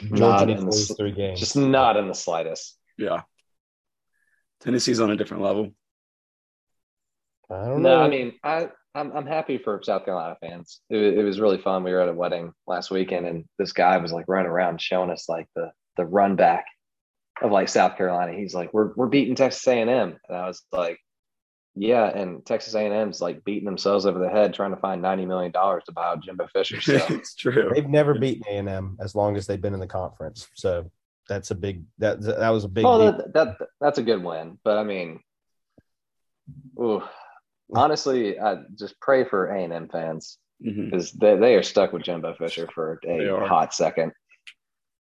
Georgia 0.00 0.20
Not 0.20 0.50
in 0.50 0.56
the 0.58 0.64
lose 0.66 0.94
three 0.96 1.12
games. 1.12 1.40
just 1.40 1.56
not 1.56 1.96
in 1.96 2.08
the 2.08 2.14
slightest. 2.14 2.76
Yeah. 2.98 3.22
Tennessee's 4.60 5.00
on 5.00 5.10
a 5.10 5.16
different 5.16 5.42
level. 5.42 5.70
I 7.50 7.64
don't 7.66 7.82
No, 7.82 7.98
know. 7.98 8.02
I 8.04 8.08
mean, 8.08 8.34
I 8.44 8.68
I'm 8.94 9.12
I'm 9.16 9.26
happy 9.26 9.56
for 9.58 9.80
South 9.82 10.04
Carolina 10.04 10.36
fans. 10.40 10.80
It, 10.90 11.18
it 11.18 11.22
was 11.24 11.40
really 11.40 11.58
fun. 11.58 11.84
We 11.84 11.92
were 11.92 12.00
at 12.00 12.08
a 12.08 12.12
wedding 12.12 12.52
last 12.66 12.90
weekend, 12.90 13.26
and 13.26 13.44
this 13.58 13.72
guy 13.72 13.96
was 13.98 14.12
like 14.12 14.26
running 14.28 14.50
around 14.50 14.80
showing 14.82 15.10
us 15.10 15.28
like 15.28 15.46
the 15.56 15.70
the 15.96 16.04
run 16.04 16.36
back 16.36 16.66
of 17.40 17.50
like 17.52 17.68
South 17.68 17.96
Carolina. 17.96 18.36
He's 18.36 18.54
like, 18.54 18.74
"We're 18.74 18.92
we're 18.96 19.06
beating 19.08 19.34
Texas 19.36 19.66
A 19.68 19.80
and 19.80 19.88
M," 19.90 20.18
and 20.28 20.36
I 20.36 20.46
was 20.46 20.62
like, 20.72 20.98
"Yeah." 21.74 22.06
And 22.06 22.44
Texas 22.44 22.74
A 22.74 22.80
and 22.80 22.94
M's 22.94 23.20
like 23.20 23.44
beating 23.44 23.64
themselves 23.64 24.06
over 24.06 24.18
the 24.18 24.28
head 24.28 24.54
trying 24.54 24.72
to 24.72 24.80
find 24.80 25.02
ninety 25.02 25.26
million 25.26 25.52
dollars 25.52 25.84
to 25.86 25.92
buy 25.92 26.06
out 26.06 26.22
Jimbo 26.22 26.48
Fisher. 26.48 26.80
So 26.80 27.14
it's 27.14 27.34
true. 27.34 27.70
they've 27.74 27.88
never 27.88 28.18
beaten 28.18 28.44
A 28.48 28.58
and 28.58 28.68
M 28.68 28.96
as 29.00 29.14
long 29.14 29.36
as 29.36 29.46
they've 29.46 29.60
been 29.60 29.74
in 29.74 29.80
the 29.80 29.86
conference. 29.86 30.48
So 30.54 30.90
that's 31.28 31.50
a 31.50 31.54
big 31.54 31.84
that 31.98 32.20
that 32.22 32.50
was 32.50 32.64
a 32.64 32.68
big. 32.68 32.84
oh, 32.84 32.98
that, 32.98 33.32
that 33.34 33.56
that's 33.80 33.98
a 33.98 34.02
good 34.02 34.22
win. 34.22 34.58
But 34.64 34.78
I 34.78 34.84
mean, 34.84 35.20
ooh, 36.78 37.02
honestly, 37.74 38.38
I 38.38 38.62
just 38.74 38.98
pray 39.00 39.24
for 39.24 39.46
A 39.48 39.62
and 39.62 39.72
M 39.72 39.88
fans 39.88 40.38
because 40.62 41.12
they, 41.12 41.36
they 41.36 41.54
are 41.54 41.62
stuck 41.62 41.92
with 41.92 42.02
Jimbo 42.02 42.34
Fisher 42.34 42.68
for 42.74 43.00
a 43.06 43.48
hot 43.48 43.72
second. 43.74 44.12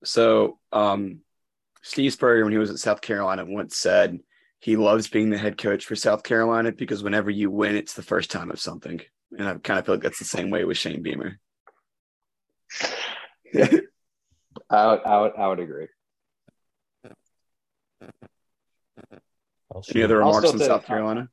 So, 0.03 0.59
um, 0.71 1.19
Steve 1.83 2.13
Spurrier, 2.13 2.43
when 2.43 2.53
he 2.53 2.57
was 2.57 2.71
at 2.71 2.79
South 2.79 3.01
Carolina, 3.01 3.45
once 3.45 3.77
said 3.77 4.19
he 4.61 4.75
loves 4.77 5.07
being 5.09 5.31
the 5.31 5.37
head 5.39 5.57
coach 5.57 5.85
for 5.85 5.95
South 5.95 6.21
Carolina 6.23 6.71
because 6.71 7.03
whenever 7.03 7.29
you 7.31 7.49
win, 7.49 7.75
it's 7.75 7.93
the 7.93 8.03
first 8.03 8.29
time 8.31 8.51
of 8.51 8.59
something. 8.59 9.01
And 9.37 9.47
I 9.47 9.53
kind 9.55 9.79
of 9.79 9.85
feel 9.85 9.95
like 9.95 10.03
that's 10.03 10.19
the 10.19 10.25
same 10.25 10.51
way 10.51 10.65
with 10.65 10.77
Shane 10.77 11.01
Beamer. 11.01 11.39
I 13.55 14.87
would, 14.87 15.01
I 15.03 15.21
would, 15.21 15.31
I 15.37 15.47
would 15.47 15.59
agree. 15.59 15.87
I'll 19.73 19.83
Any 19.93 20.03
other 20.03 20.19
remarks 20.19 20.37
still 20.47 20.51
on 20.53 20.59
take- 20.59 20.67
South 20.67 20.85
Carolina? 20.85 21.29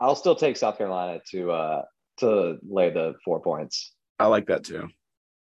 I'll 0.00 0.14
still 0.14 0.36
take 0.36 0.56
South 0.56 0.78
Carolina 0.78 1.20
to 1.30 1.50
uh, 1.50 1.82
to 2.18 2.58
lay 2.68 2.90
the 2.90 3.14
four 3.24 3.40
points. 3.40 3.94
I 4.18 4.26
like 4.26 4.46
that 4.46 4.64
too. 4.64 4.88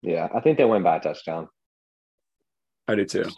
Yeah, 0.01 0.27
I 0.33 0.39
think 0.39 0.57
they 0.57 0.65
win 0.65 0.81
by 0.81 0.97
a 0.97 0.99
touchdown. 0.99 1.47
I 2.87 2.95
do 2.95 3.05
too. 3.05 3.29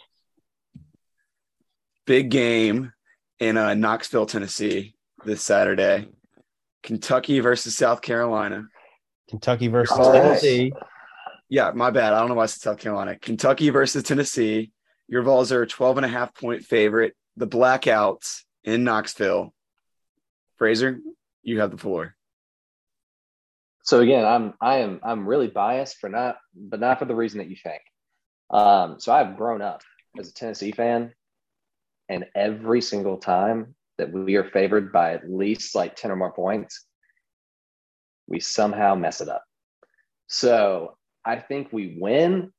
Big 2.06 2.30
game 2.30 2.92
in 3.40 3.56
uh, 3.56 3.74
Knoxville, 3.74 4.26
Tennessee 4.26 4.94
this 5.24 5.42
Saturday. 5.42 6.08
Kentucky 6.82 7.40
versus 7.40 7.76
South 7.76 8.02
Carolina. 8.02 8.64
Kentucky 9.28 9.68
versus 9.68 9.96
Oh. 9.98 10.12
Tennessee. 10.12 10.72
Yeah, 11.48 11.70
my 11.74 11.90
bad. 11.90 12.12
I 12.12 12.20
don't 12.20 12.28
know 12.28 12.34
why 12.34 12.44
I 12.44 12.46
said 12.46 12.62
South 12.62 12.78
Carolina. 12.78 13.16
Kentucky 13.18 13.70
versus 13.70 14.02
Tennessee. 14.02 14.72
Your 15.08 15.22
Vols 15.22 15.52
are 15.52 15.62
a 15.62 15.66
12 15.66 15.98
and 15.98 16.06
a 16.06 16.08
half 16.08 16.34
point 16.34 16.62
favorite. 16.64 17.14
The 17.36 17.46
Blackouts 17.46 18.42
in 18.64 18.84
Knoxville. 18.84 19.52
Fraser, 20.56 21.00
you 21.42 21.60
have 21.60 21.70
the 21.70 21.76
floor. 21.78 22.14
So 23.82 24.00
again, 24.00 24.24
I'm 24.24 24.54
I 24.60 24.78
am 24.78 25.00
I'm 25.02 25.26
really 25.28 25.48
biased 25.48 25.98
for 25.98 26.08
not, 26.08 26.38
but 26.54 26.80
not 26.80 26.98
for 26.98 27.04
the 27.04 27.14
reason 27.14 27.38
that 27.38 27.50
you 27.50 27.56
think. 27.56 27.82
Um, 28.50 28.98
so 28.98 29.12
I've 29.12 29.36
grown 29.36 29.60
up 29.60 29.82
as 30.18 30.28
a 30.30 30.32
Tennessee 30.34 30.72
fan, 30.72 31.12
and 32.08 32.26
every 32.34 32.80
single 32.80 33.18
time 33.18 33.74
that 33.98 34.12
we 34.12 34.36
are 34.36 34.44
favored 34.44 34.92
by 34.92 35.12
at 35.12 35.30
least 35.30 35.74
like 35.74 35.96
10 35.96 36.10
or 36.10 36.16
more 36.16 36.32
points, 36.32 36.84
we 38.26 38.40
somehow 38.40 38.94
mess 38.94 39.20
it 39.20 39.28
up. 39.28 39.44
So 40.26 40.96
I 41.24 41.36
think 41.36 41.72
we 41.72 41.96
win. 42.00 42.52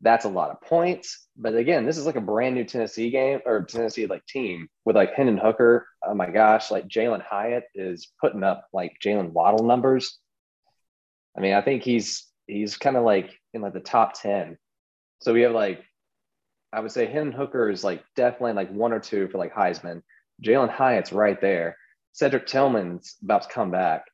That's 0.00 0.24
a 0.24 0.30
lot 0.30 0.50
of 0.50 0.60
points. 0.60 1.26
But 1.36 1.54
again, 1.54 1.86
this 1.86 1.96
is 1.96 2.06
like 2.06 2.16
a 2.16 2.20
brand 2.20 2.54
new 2.54 2.64
Tennessee 2.64 3.10
game 3.10 3.40
or 3.46 3.62
Tennessee 3.62 4.06
like 4.06 4.26
team 4.26 4.68
with 4.84 4.96
like 4.96 5.14
Hendon 5.14 5.38
Hooker. 5.38 5.86
Oh 6.06 6.14
my 6.14 6.28
gosh, 6.30 6.70
like 6.70 6.88
Jalin 6.88 7.22
Hyatt 7.22 7.64
is 7.74 8.08
putting 8.20 8.42
up 8.42 8.66
like 8.72 8.96
Jaylen 9.02 9.30
Waddle 9.30 9.64
numbers. 9.64 10.18
I 11.36 11.40
mean, 11.40 11.54
I 11.54 11.62
think 11.62 11.82
he's 11.82 12.26
he's 12.46 12.76
kind 12.76 12.96
of 12.96 13.04
like 13.04 13.32
in 13.54 13.62
like 13.62 13.72
the 13.72 13.80
top 13.80 14.20
10. 14.20 14.58
So 15.22 15.32
we 15.32 15.42
have 15.42 15.52
like 15.52 15.82
I 16.74 16.80
would 16.80 16.92
say 16.92 17.06
Hendon 17.06 17.32
Hooker 17.32 17.70
is 17.70 17.84
like 17.84 18.02
definitely 18.16 18.54
like 18.54 18.70
one 18.70 18.92
or 18.92 19.00
two 19.00 19.28
for 19.28 19.38
like 19.38 19.54
Heisman. 19.54 20.02
Jalin 20.42 20.70
Hyatt's 20.70 21.12
right 21.12 21.40
there. 21.40 21.76
Cedric 22.12 22.46
Tillman's 22.46 23.16
about 23.22 23.42
to 23.42 23.48
come 23.48 23.70
back. 23.70 24.04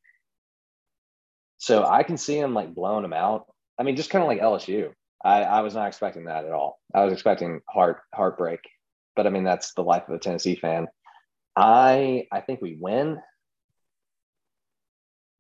So 1.59 1.85
I 1.85 2.03
can 2.03 2.17
see 2.17 2.39
him 2.39 2.55
like 2.55 2.75
blowing 2.75 3.05
him 3.05 3.13
out. 3.13 3.47
I 3.79 3.83
mean, 3.83 3.97
just 3.97 4.11
kind 4.11 4.23
of 4.23 4.29
like 4.29 4.41
LSU. 4.41 4.93
I, 5.25 5.43
I 5.43 5.61
was 5.61 5.75
not 5.75 5.89
expecting 5.89 6.25
that 6.25 6.45
at 6.45 6.53
all. 6.53 6.81
I 6.95 7.05
was 7.05 7.13
expecting 7.13 7.61
heart 7.69 8.01
heartbreak. 8.15 8.61
But 9.17 9.27
I 9.27 9.31
mean, 9.31 9.45
that's 9.45 9.75
the 9.75 9.83
life 9.83 10.09
of 10.09 10.15
a 10.15 10.19
Tennessee 10.19 10.57
fan. 10.57 10.87
I 11.57 12.27
I 12.33 12.41
think 12.41 12.61
we 12.61 12.77
win. 12.79 13.21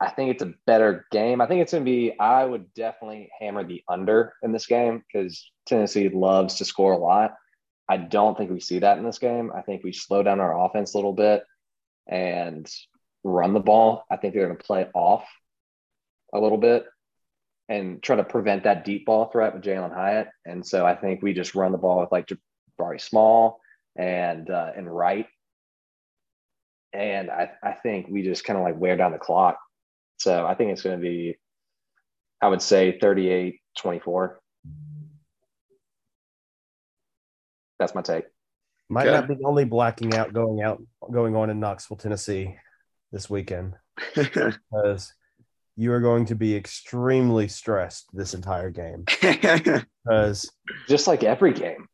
I 0.01 0.11
think 0.11 0.31
it's 0.31 0.43
a 0.43 0.55
better 0.67 1.07
game. 1.11 1.41
I 1.41 1.47
think 1.47 1.61
it's 1.61 1.73
going 1.73 1.85
to 1.85 1.91
be, 1.91 2.19
I 2.19 2.45
would 2.45 2.73
definitely 2.73 3.31
hammer 3.39 3.65
the 3.65 3.83
under 3.87 4.33
in 4.43 4.51
this 4.51 4.67
game 4.67 5.05
because 5.07 5.51
Tennessee 5.67 6.09
loves 6.09 6.55
to 6.57 6.65
score 6.65 6.93
a 6.93 6.99
lot. 6.99 7.35
I 7.89 7.99
don't 7.99 8.39
think 8.39 8.51
we 8.51 8.61
see 8.61 8.79
that 8.79 8.99
in 8.99 9.05
this 9.05 9.19
game. 9.19 9.53
I 9.55 9.61
think 9.61 9.85
we 9.85 9.93
slow 9.93 10.23
down 10.23 10.41
our 10.41 10.65
offense 10.65 10.95
a 10.95 10.97
little 10.97 11.13
bit 11.13 11.43
and 12.09 12.67
run 13.25 13.53
the 13.53 13.61
ball. 13.61 14.05
I 14.11 14.17
think 14.17 14.33
they're 14.33 14.47
going 14.47 14.57
to 14.57 14.65
play 14.65 14.87
off 14.95 15.29
a 16.33 16.41
little 16.41 16.57
bit 16.59 16.87
and 17.69 18.03
try 18.03 18.17
to 18.17 18.25
prevent 18.25 18.65
that 18.65 18.85
deep 18.85 19.07
ball 19.07 19.27
threat 19.27 19.55
with 19.55 19.63
Jalin 19.63 19.95
Hyatt. 19.95 20.29
And 20.47 20.67
so 20.67 20.87
I 20.87 20.97
think 20.97 21.23
we 21.23 21.35
just 21.35 21.55
run 21.55 21.73
the 21.73 21.79
ball 21.79 22.01
with 22.01 22.13
like 22.13 22.29
Jabari 22.79 23.01
Small 23.01 23.61
and 23.97 24.49
uh, 24.49 24.71
and 24.77 24.89
Wright. 24.89 25.27
And 26.93 27.31
I, 27.31 27.51
I 27.63 27.73
think 27.73 28.09
we 28.09 28.23
just 28.23 28.45
kind 28.45 28.59
of 28.59 28.65
like 28.65 28.79
wear 28.79 28.97
down 28.97 29.13
the 29.13 29.19
clock. 29.19 29.59
So 30.21 30.47
I 30.47 30.55
think 30.55 30.71
it's 30.71 30.83
going 30.83 30.99
to 30.99 31.03
be, 31.03 31.39
I 32.43 32.49
would 32.49 32.61
say 32.61 32.99
38 33.01 33.59
24. 33.79 34.39
That's 37.79 37.95
my 37.95 38.03
take. 38.03 38.25
Might 38.91 39.07
Okay. 39.07 39.17
not 39.17 39.29
be 39.29 39.37
the 39.37 39.47
only 39.47 39.65
blacking 39.65 40.15
out 40.15 40.35
going 40.35 40.61
out 40.61 40.83
going 41.11 41.35
on 41.37 41.49
in 41.49 41.59
Knoxville, 41.59 41.97
Tennessee 41.97 42.55
this 43.13 43.31
weekend 43.31 43.77
because 44.15 45.15
you 45.77 45.91
are 45.93 46.01
going 46.01 46.27
to 46.27 46.35
be 46.35 46.55
extremely 46.55 47.49
stressed 47.49 48.07
this 48.13 48.35
entire 48.35 48.71
game. 48.71 49.05
Because 50.05 50.51
Just 50.89 51.07
like 51.07 51.25
every 51.25 51.53
game. 51.53 51.87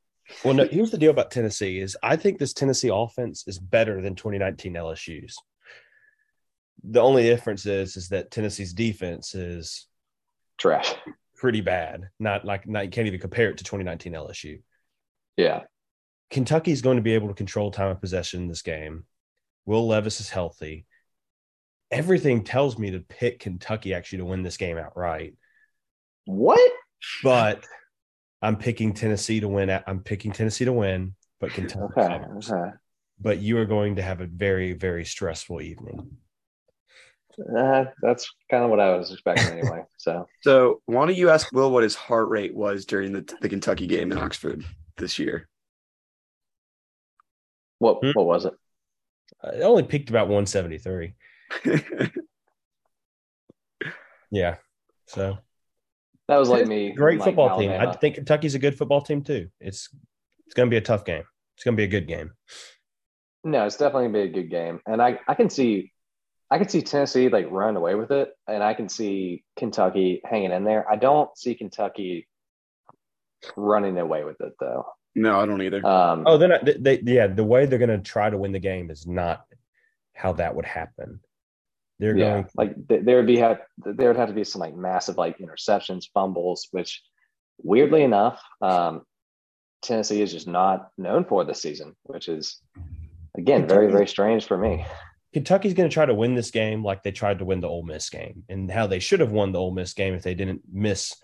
well, 0.44 0.54
no, 0.54 0.64
here's 0.64 0.90
the 0.92 0.98
deal 0.98 1.10
about 1.10 1.30
Tennessee 1.30 1.78
is 1.80 1.96
I 2.02 2.16
think 2.16 2.38
this 2.38 2.52
Tennessee 2.52 2.90
offense 2.92 3.44
is 3.46 3.58
better 3.58 4.00
than 4.00 4.14
2019 4.14 4.74
LSU's. 4.74 5.36
The 6.88 7.00
only 7.00 7.24
difference 7.24 7.66
is 7.66 7.96
is 7.96 8.08
that 8.10 8.30
Tennessee's 8.30 8.72
defense 8.72 9.34
is 9.34 9.86
Trash. 10.58 10.94
pretty 11.36 11.60
bad. 11.60 12.08
Not 12.18 12.44
like 12.44 12.66
not 12.68 12.84
you 12.84 12.90
can't 12.90 13.06
even 13.06 13.20
compare 13.20 13.50
it 13.50 13.58
to 13.58 13.64
2019 13.64 14.12
LSU. 14.12 14.62
Yeah. 15.36 15.62
Kentucky's 16.30 16.82
going 16.82 16.96
to 16.96 17.02
be 17.02 17.14
able 17.14 17.28
to 17.28 17.34
control 17.34 17.70
time 17.70 17.88
of 17.90 18.00
possession 18.00 18.42
in 18.42 18.48
this 18.48 18.62
game. 18.62 19.04
Will 19.64 19.86
Levis 19.86 20.20
is 20.20 20.30
healthy. 20.30 20.86
Everything 21.90 22.42
tells 22.44 22.78
me 22.78 22.90
to 22.92 23.00
pick 23.00 23.40
Kentucky 23.40 23.94
actually 23.94 24.18
to 24.18 24.24
win 24.24 24.42
this 24.42 24.56
game 24.56 24.76
outright, 24.76 25.34
What? 26.24 26.72
but 27.22 27.64
I'm 28.42 28.56
picking 28.56 28.92
Tennessee 28.92 29.38
to 29.40 29.48
win. 29.48 29.70
I'm 29.86 30.00
picking 30.00 30.32
Tennessee 30.32 30.64
to 30.64 30.72
win, 30.72 31.14
but 31.40 31.50
Kentucky. 31.52 31.84
Okay. 31.96 32.08
covers. 32.08 32.50
okay. 32.50 32.70
But 33.20 33.38
you 33.38 33.58
are 33.58 33.64
going 33.66 33.96
to 33.96 34.02
have 34.02 34.20
a 34.20 34.26
very, 34.26 34.72
very 34.72 35.04
stressful 35.04 35.60
evening. 35.60 36.16
Uh, 37.38 37.84
that's 38.00 38.32
kind 38.50 38.64
of 38.64 38.70
what 38.70 38.80
I 38.80 38.96
was 38.96 39.12
expecting 39.12 39.58
anyway. 39.58 39.82
So 39.98 40.26
so 40.42 40.80
why 40.86 41.04
don't 41.06 41.16
you 41.16 41.30
ask 41.30 41.50
Will 41.52 41.70
what 41.70 41.82
his 41.82 41.94
heart 41.96 42.28
rate 42.28 42.54
was 42.54 42.86
during 42.86 43.12
the, 43.12 43.36
the 43.40 43.48
Kentucky 43.48 43.86
game 43.88 44.12
in 44.12 44.18
Oxford 44.18 44.64
this 44.96 45.18
year? 45.18 45.48
what 47.78 47.98
Hmm? 48.02 48.12
what 48.14 48.24
was 48.26 48.44
it? 48.46 48.54
Uh, 49.44 49.50
It 49.50 49.62
only 49.62 49.82
peaked 49.82 50.10
about 50.10 50.28
173. 50.28 51.14
Yeah. 54.30 54.56
So 55.06 55.38
That 56.28 56.36
was 56.38 56.48
like 56.48 56.66
me. 56.66 56.92
great 56.92 57.18
like 57.20 57.26
football 57.26 57.58
team. 57.58 57.70
I 57.70 57.92
think 57.92 58.16
Kentucky's 58.16 58.54
a 58.54 58.58
good 58.58 58.76
football 58.76 59.00
team 59.00 59.22
too. 59.22 59.48
It's 59.60 59.88
it's 60.46 60.54
going 60.54 60.68
to 60.68 60.70
be 60.70 60.76
a 60.78 60.80
tough 60.80 61.04
game. 61.04 61.22
It's 61.56 61.64
going 61.64 61.74
to 61.76 61.80
be 61.80 61.84
a 61.84 61.88
good 61.88 62.06
game. 62.08 62.32
No, 63.44 63.64
it's 63.64 63.76
definitely 63.76 64.08
gonna 64.08 64.24
be 64.24 64.30
a 64.30 64.42
good 64.42 64.50
game, 64.50 64.80
and 64.86 65.00
I 65.00 65.20
I 65.28 65.34
can 65.34 65.48
see, 65.48 65.92
I 66.50 66.58
can 66.58 66.68
see 66.68 66.82
Tennessee 66.82 67.28
like 67.28 67.50
running 67.50 67.76
away 67.76 67.94
with 67.94 68.10
it, 68.12 68.30
and 68.46 68.62
I 68.62 68.74
can 68.74 68.88
see 68.88 69.44
Kentucky 69.56 70.20
hanging 70.24 70.52
in 70.52 70.64
there. 70.64 70.88
I 70.90 70.96
don't 70.96 71.36
see 71.36 71.54
Kentucky 71.54 72.28
running 73.56 73.98
away 73.98 74.24
with 74.24 74.40
it 74.40 74.52
though. 74.60 74.86
no, 75.14 75.40
I 75.40 75.46
don't 75.46 75.62
either. 75.62 75.84
Um, 75.84 76.24
Oh, 76.26 76.38
they're 76.38 76.48
not. 76.48 76.64
They, 76.64 76.98
they 76.98 77.14
yeah. 77.14 77.26
The 77.26 77.44
way 77.44 77.66
they're 77.66 77.78
going 77.78 77.90
to 77.90 77.98
try 77.98 78.30
to 78.30 78.38
win 78.38 78.52
the 78.52 78.58
game 78.60 78.90
is 78.90 79.06
not 79.06 79.44
how 80.14 80.34
that 80.34 80.54
would 80.54 80.66
happen. 80.66 81.20
They're 81.98 82.16
yeah, 82.16 82.32
going. 82.32 82.46
like 82.56 82.74
there 82.88 83.16
would 83.16 83.26
be 83.26 83.38
have 83.38 83.60
there 83.78 84.08
would 84.08 84.18
have 84.18 84.28
to 84.28 84.34
be 84.34 84.44
some 84.44 84.60
like 84.60 84.76
massive 84.76 85.16
like 85.16 85.38
interceptions, 85.38 86.04
fumbles, 86.12 86.68
which 86.70 87.02
weirdly 87.58 88.02
enough, 88.02 88.40
um, 88.60 89.02
Tennessee 89.82 90.22
is 90.22 90.30
just 90.30 90.46
not 90.46 90.90
known 90.98 91.24
for 91.24 91.44
this 91.44 91.62
season, 91.62 91.96
which 92.04 92.28
is 92.28 92.60
again 93.36 93.66
very 93.66 93.90
very 93.90 94.06
strange 94.06 94.46
for 94.46 94.58
me. 94.58 94.84
Kentucky's 95.36 95.74
going 95.74 95.86
to 95.86 95.92
try 95.92 96.06
to 96.06 96.14
win 96.14 96.34
this 96.34 96.50
game 96.50 96.82
like 96.82 97.02
they 97.02 97.12
tried 97.12 97.40
to 97.40 97.44
win 97.44 97.60
the 97.60 97.68
Ole 97.68 97.82
Miss 97.82 98.08
game, 98.08 98.44
and 98.48 98.70
how 98.70 98.86
they 98.86 98.98
should 98.98 99.20
have 99.20 99.32
won 99.32 99.52
the 99.52 99.60
Ole 99.60 99.70
Miss 99.70 99.92
game 99.92 100.14
if 100.14 100.22
they 100.22 100.32
didn't 100.32 100.62
miss 100.72 101.14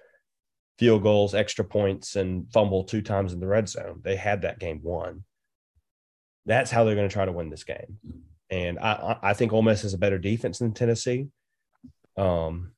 field 0.79 1.03
goals, 1.03 1.35
extra 1.35 1.65
points, 1.65 2.15
and 2.15 2.53
fumble 2.53 2.85
two 2.85 3.01
times 3.01 3.33
in 3.33 3.41
the 3.41 3.47
red 3.47 3.71
zone. 3.71 4.03
They 4.05 4.17
had 4.17 4.43
that 4.43 4.59
game 4.59 4.81
won. 4.83 5.25
That's 6.45 6.71
how 6.71 6.85
they're 6.85 6.95
going 6.95 7.09
to 7.09 7.13
try 7.13 7.25
to 7.25 7.33
win 7.33 7.49
this 7.49 7.65
game, 7.65 8.01
and 8.51 8.79
I 8.79 9.17
I 9.23 9.33
think 9.33 9.55
Ole 9.55 9.63
Miss 9.63 9.81
has 9.81 9.95
a 9.95 9.99
better 9.99 10.19
defense 10.19 10.59
than 10.59 10.75
Tennessee. 10.75 11.29
Um, 12.19 12.73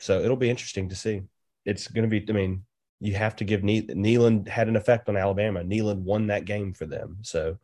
so 0.00 0.22
it'll 0.22 0.38
be 0.38 0.48
interesting 0.48 0.88
to 0.88 0.94
see. 0.94 1.24
It's 1.66 1.88
going 1.88 2.08
to 2.08 2.20
be. 2.20 2.24
I 2.26 2.32
mean, 2.32 2.64
you 3.00 3.16
have 3.16 3.36
to 3.36 3.44
give 3.44 3.62
ne- 3.64 4.48
had 4.48 4.68
an 4.68 4.76
effect 4.76 5.10
on 5.10 5.18
Alabama. 5.18 5.62
Neyland 5.62 6.04
won 6.04 6.28
that 6.28 6.46
game 6.46 6.72
for 6.72 6.86
them, 6.86 7.18
so. 7.20 7.58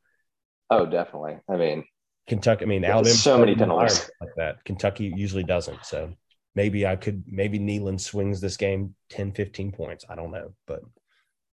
Oh, 0.69 0.85
definitely. 0.85 1.39
I 1.49 1.57
mean, 1.57 1.85
Kentucky. 2.29 2.65
I 2.65 2.69
mean, 2.69 2.83
There's 2.83 2.93
Alabama 2.93 3.15
so 3.15 3.39
many 3.39 3.55
plays 3.55 3.63
in 3.63 3.69
penalties. 3.69 4.11
like 4.21 4.31
that. 4.37 4.65
Kentucky 4.65 5.13
usually 5.17 5.45
doesn't. 5.45 5.85
So 5.85 6.13
maybe 6.55 6.87
I 6.87 6.97
could. 6.97 7.25
Maybe 7.27 7.59
Neyland 7.59 8.01
swings 8.01 8.41
this 8.41 8.57
game 8.57 8.95
10, 9.11 9.33
15 9.33 9.73
points. 9.73 10.05
I 10.09 10.15
don't 10.15 10.31
know, 10.31 10.53
but 10.67 10.81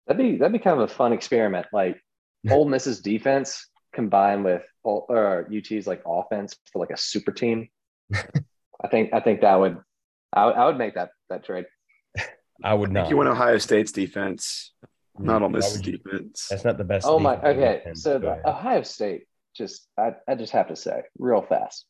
That'd 0.07 0.21
be 0.25 0.37
that'd 0.37 0.51
be 0.51 0.59
kind 0.59 0.81
of 0.81 0.89
a 0.89 0.93
fun 0.93 1.13
experiment. 1.13 1.67
Like 1.71 2.01
Ole 2.49 2.65
Miss's 2.67 3.01
defense 3.01 3.67
combined 3.93 4.43
with 4.43 4.63
or 4.83 5.47
UT's 5.55 5.85
like 5.87 6.01
offense 6.05 6.55
for 6.73 6.79
like 6.79 6.89
a 6.89 6.97
super 6.97 7.31
team. 7.31 7.69
I 8.13 8.87
think 8.89 9.13
I 9.13 9.19
think 9.19 9.41
that 9.41 9.55
would 9.55 9.77
I, 10.33 10.45
would- 10.47 10.55
I 10.55 10.65
would 10.65 10.77
make 10.77 10.95
that 10.95 11.11
that 11.29 11.43
trade. 11.45 11.65
I 12.63 12.73
would 12.73 12.89
I 12.89 12.93
not. 12.93 13.01
think 13.01 13.09
you 13.11 13.17
want 13.17 13.29
Ohio 13.29 13.57
State's 13.57 13.91
defense, 13.91 14.73
not 15.17 15.37
hmm. 15.39 15.43
Ole 15.43 15.49
Why 15.49 15.57
Miss's 15.57 15.81
defense. 15.81 16.47
That's 16.49 16.63
not 16.65 16.77
the 16.77 16.83
best. 16.83 17.05
Oh 17.07 17.19
my 17.19 17.35
defense 17.35 17.51
in 17.53 17.57
the 17.59 17.63
okay. 17.67 17.81
Big 17.85 17.97
So 17.97 18.11
Ten. 18.13 18.21
Go 18.21 18.27
the 18.27 18.31
ahead. 18.33 18.45
Ohio 18.45 18.81
State 18.83 19.23
just 19.55 19.87
I, 19.97 20.15
I 20.27 20.35
just 20.35 20.53
have 20.53 20.69
to 20.69 20.75
say 20.75 21.03
real 21.17 21.41
fast. 21.41 21.85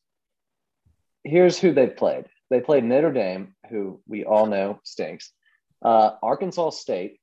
here's 1.23 1.59
who 1.59 1.73
they 1.73 1.87
played. 1.87 2.25
They 2.49 2.59
played 2.61 2.83
Notre 2.83 3.13
Dame, 3.13 3.55
who 3.69 4.01
we 4.07 4.25
all 4.25 4.45
know 4.45 4.79
stinks. 4.83 5.31
Uh, 5.83 6.11
Arkansas 6.21 6.71
State, 6.71 7.19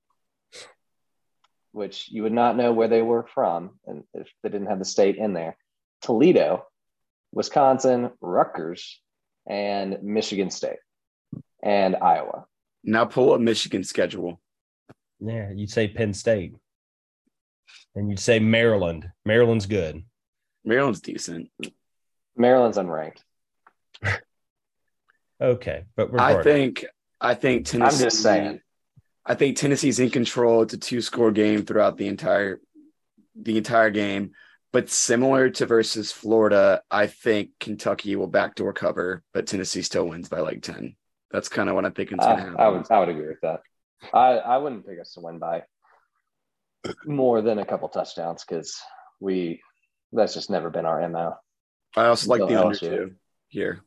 which 1.73 2.09
you 2.11 2.23
would 2.23 2.33
not 2.33 2.57
know 2.57 2.73
where 2.73 2.89
they 2.89 3.03
were 3.03 3.27
from, 3.35 3.79
and 3.87 4.05
if 4.15 4.29
they 4.43 4.49
didn't 4.49 4.69
have 4.69 4.79
the 4.79 4.85
state 4.85 5.17
in 5.17 5.35
there. 5.35 5.57
Toledo, 6.03 6.67
Wisconsin, 7.33 8.11
Rutgers, 8.21 9.01
and 9.47 10.03
Michigan 10.03 10.51
State, 10.51 10.79
and 11.63 11.97
Iowa. 11.97 12.47
Now 12.85 13.05
pull 13.05 13.33
up 13.33 13.41
Michigan 13.41 13.85
schedule. 13.85 14.41
Yeah, 15.21 15.51
you'd 15.55 15.71
say 15.71 15.89
Penn 15.89 16.15
State. 16.15 16.55
And 17.95 18.09
you'd 18.09 18.21
say 18.21 18.39
Maryland. 18.39 19.11
Maryland's 19.25 19.67
good. 19.67 20.05
Maryland's 20.69 21.01
decent. 21.01 21.51
Maryland's 22.37 22.77
unranked. 22.79 23.23
Okay, 25.41 25.85
but 25.97 26.09
I 26.09 26.33
regardless. 26.33 26.45
think 26.45 26.85
I 27.21 27.35
think 27.35 27.67
Tennessee. 27.67 27.97
I'm 27.97 28.03
just 28.11 28.23
saying. 28.23 28.61
I 29.25 29.35
think 29.35 29.57
Tennessee's 29.57 29.99
in 29.99 30.11
control. 30.11 30.63
It's 30.63 30.75
a 30.75 30.79
two 30.79 31.01
score 31.01 31.31
game 31.33 31.65
throughout 31.65 31.97
the 31.97 32.09
entire 32.09 32.61
the 33.35 33.57
entire 33.57 33.91
game. 33.91 34.33
But 34.73 34.91
similar 34.91 35.49
to 35.51 35.67
versus 35.67 36.13
Florida, 36.13 36.83
I 36.91 37.07
think 37.07 37.51
Kentucky 37.59 38.17
will 38.17 38.27
backdoor 38.27 38.75
cover, 38.75 39.23
but 39.33 39.47
Tennessee 39.47 39.81
still 39.81 40.07
wins 40.07 40.29
by 40.29 40.41
like 40.41 40.61
10. 40.61 40.95
That's 41.31 41.49
kind 41.49 41.71
of 41.71 41.75
what 41.75 41.87
I'm 41.87 41.93
thinking. 41.93 42.21
I, 42.21 42.25
Uh, 42.33 42.55
I 42.59 42.69
would 42.69 42.91
I 42.91 43.01
would 43.01 43.09
agree 43.09 43.29
with 43.29 43.41
that. 43.43 43.61
I, 44.13 44.33
I 44.39 44.59
wouldn't 44.59 44.87
pick 44.87 45.01
us 45.01 45.15
to 45.15 45.21
win 45.21 45.39
by 45.39 45.63
more 47.07 47.41
than 47.41 47.59
a 47.59 47.65
couple 47.65 47.89
touchdowns 47.89 48.45
because 48.45 48.77
we 49.21 49.61
that's 50.13 50.35
just 50.35 50.51
never 50.51 50.71
been 50.71 50.87
our 50.87 51.07
MO. 51.09 51.35
I 51.97 52.07
also 52.07 52.31
like 52.31 52.41
the 52.41 52.47
Until 52.47 52.67
under 52.67 52.79
two 52.79 53.15
here. 53.49 53.81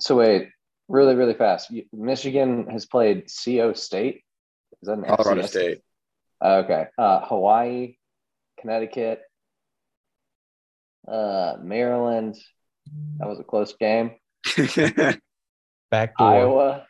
So 0.00 0.16
wait, 0.16 0.48
really, 0.88 1.14
really 1.14 1.34
fast. 1.34 1.72
Michigan 1.92 2.68
has 2.70 2.86
played 2.86 3.28
CO 3.44 3.72
State. 3.72 4.22
Is 4.82 4.88
that 4.88 4.98
an 4.98 5.04
Colorado 5.04 5.42
FCS? 5.42 5.48
State. 5.48 5.80
Okay. 6.44 6.86
Uh, 6.98 7.20
Hawaii, 7.26 7.96
Connecticut, 8.60 9.22
uh, 11.06 11.54
Maryland. 11.62 12.36
That 13.18 13.28
was 13.28 13.38
a 13.38 13.44
close 13.44 13.74
game. 13.74 14.16
backdoor 15.90 16.26
Iowa, 16.26 16.86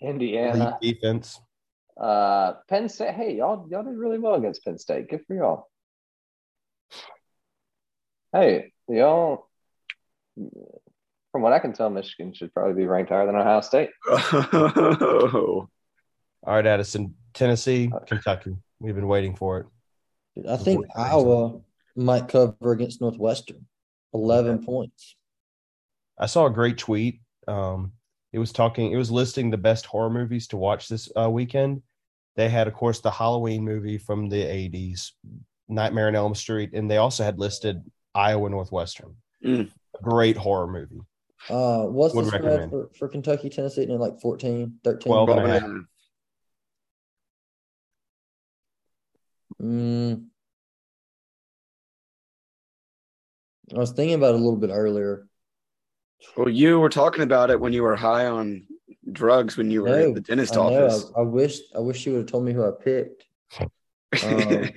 elite 0.00 0.10
Indiana, 0.14 0.78
defense. 0.82 1.38
uh, 2.00 2.54
Penn 2.68 2.88
State. 2.88 3.14
Hey, 3.14 3.36
y'all, 3.36 3.68
y'all 3.70 3.84
did 3.84 3.96
really 3.96 4.18
well 4.18 4.34
against 4.34 4.64
Penn 4.64 4.78
State. 4.78 5.08
Good 5.08 5.24
for 5.28 5.36
y'all. 5.36 5.69
Hey, 8.32 8.72
y'all. 8.88 9.48
From 11.32 11.42
what 11.42 11.52
I 11.52 11.58
can 11.58 11.72
tell, 11.72 11.90
Michigan 11.90 12.32
should 12.32 12.54
probably 12.54 12.74
be 12.74 12.86
ranked 12.86 13.10
higher 13.10 13.26
than 13.26 13.34
Ohio 13.34 13.60
State. 13.60 13.90
oh, 14.08 15.68
All 16.46 16.54
right, 16.54 16.66
Addison, 16.66 17.16
Tennessee, 17.34 17.90
Kentucky. 18.06 18.56
We've 18.78 18.94
been 18.94 19.08
waiting 19.08 19.34
for 19.34 19.58
it. 19.58 19.66
Dude, 20.36 20.46
I 20.46 20.56
think 20.56 20.86
Iowa 20.96 21.60
might 21.96 22.28
cover 22.28 22.72
against 22.72 23.00
Northwestern. 23.00 23.66
11 24.14 24.64
points. 24.64 25.16
I 26.18 26.26
saw 26.26 26.46
a 26.46 26.50
great 26.50 26.78
tweet. 26.78 27.20
Um, 27.48 27.92
it 28.32 28.38
was 28.38 28.52
talking. 28.52 28.92
It 28.92 28.96
was 28.96 29.10
listing 29.10 29.50
the 29.50 29.58
best 29.58 29.86
horror 29.86 30.10
movies 30.10 30.46
to 30.48 30.56
watch 30.56 30.88
this 30.88 31.10
uh, 31.16 31.28
weekend. 31.28 31.82
They 32.36 32.48
had, 32.48 32.68
of 32.68 32.74
course, 32.74 33.00
the 33.00 33.10
Halloween 33.10 33.64
movie 33.64 33.98
from 33.98 34.28
the 34.28 34.42
'80s, 34.42 35.12
Nightmare 35.68 36.08
on 36.08 36.14
Elm 36.14 36.34
Street, 36.34 36.70
and 36.74 36.90
they 36.90 36.98
also 36.98 37.24
had 37.24 37.38
listed 37.38 37.82
Iowa 38.14 38.50
Northwestern. 38.50 39.16
Mm. 39.44 39.70
A 39.98 40.02
great 40.02 40.36
horror 40.36 40.66
movie. 40.66 41.00
Uh, 41.48 41.84
what's 41.84 42.14
Would 42.14 42.26
the 42.26 42.30
spread 42.30 42.70
for, 42.70 42.90
for 42.98 43.08
Kentucky, 43.08 43.48
Tennessee? 43.48 43.84
And 43.84 43.98
like 43.98 44.20
14, 44.20 44.78
13? 44.84 45.00
12 45.00 45.28
and 45.28 45.38
a 45.38 45.42
12 45.42 45.44
and 45.44 45.48
a 45.48 45.52
half. 45.52 45.70
half. 45.70 45.80
Mm. 49.62 50.24
I 53.74 53.78
was 53.78 53.92
thinking 53.92 54.14
about 54.14 54.34
it 54.34 54.40
a 54.40 54.42
little 54.42 54.56
bit 54.56 54.70
earlier. 54.70 55.26
Well, 56.36 56.48
you 56.48 56.78
were 56.80 56.88
talking 56.88 57.22
about 57.22 57.50
it 57.50 57.60
when 57.60 57.72
you 57.72 57.82
were 57.82 57.96
high 57.96 58.26
on 58.26 58.66
drugs 59.12 59.56
when 59.56 59.70
you 59.70 59.82
were 59.82 59.88
No, 59.88 60.08
at 60.08 60.14
the 60.14 60.20
dentist 60.20 60.56
I 60.56 60.60
office. 60.60 61.10
I, 61.16 61.20
I 61.20 61.22
wish 61.22 61.58
I 61.74 61.78
wish 61.78 62.04
you 62.04 62.12
would 62.12 62.18
have 62.20 62.30
told 62.30 62.44
me 62.44 62.52
who 62.52 62.66
I 62.66 62.70
picked. 62.82 63.24
Um, 64.24 64.68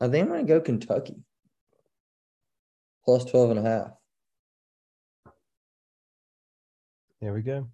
I 0.00 0.08
think 0.08 0.24
I'm 0.24 0.28
going 0.32 0.46
to 0.46 0.52
go 0.52 0.60
Kentucky. 0.60 1.16
Plus 3.04 3.24
12 3.24 3.50
and 3.50 3.58
a 3.58 3.62
half. 3.62 3.90
There 7.20 7.32
we 7.32 7.42
go. 7.42 7.68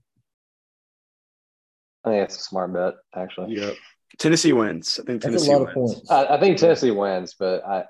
I 2.04 2.10
think 2.10 2.22
that's 2.22 2.36
a 2.36 2.42
smart 2.42 2.72
bet, 2.72 2.94
actually. 3.14 3.54
yep. 3.56 3.74
Tennessee 4.18 4.52
wins. 4.52 5.00
I 5.00 5.04
think 5.04 5.22
That's 5.22 5.32
Tennessee 5.44 5.52
a 5.52 5.58
lot 5.58 5.68
of 5.68 5.76
wins. 5.76 5.94
points. 5.94 6.10
I, 6.10 6.26
I 6.36 6.40
think 6.40 6.56
Tennessee 6.58 6.90
wins, 6.92 7.34
but 7.38 7.64
I, 7.66 7.84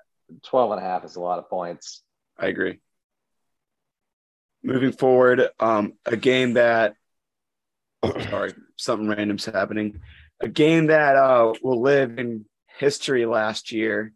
12 0.45 0.73
and 0.73 0.81
a 0.81 0.85
half 0.85 1.05
is 1.05 1.17
a 1.17 1.21
lot 1.21 1.39
of 1.39 1.49
points. 1.51 2.03
I 2.39 2.47
agree. 2.47 2.81
Moving 4.63 4.93
forward, 4.93 5.49
um, 5.61 5.93
a 6.07 6.17
game 6.17 6.55
that 6.55 6.95
sorry, 8.31 8.55
something 8.77 9.09
random's 9.09 9.45
happening. 9.45 10.01
A 10.41 10.49
game 10.49 10.87
that 10.87 11.17
uh 11.17 11.53
will 11.63 11.81
live 11.83 12.19
in 12.19 12.47
history 12.79 13.27
last 13.27 13.73
year. 13.73 14.13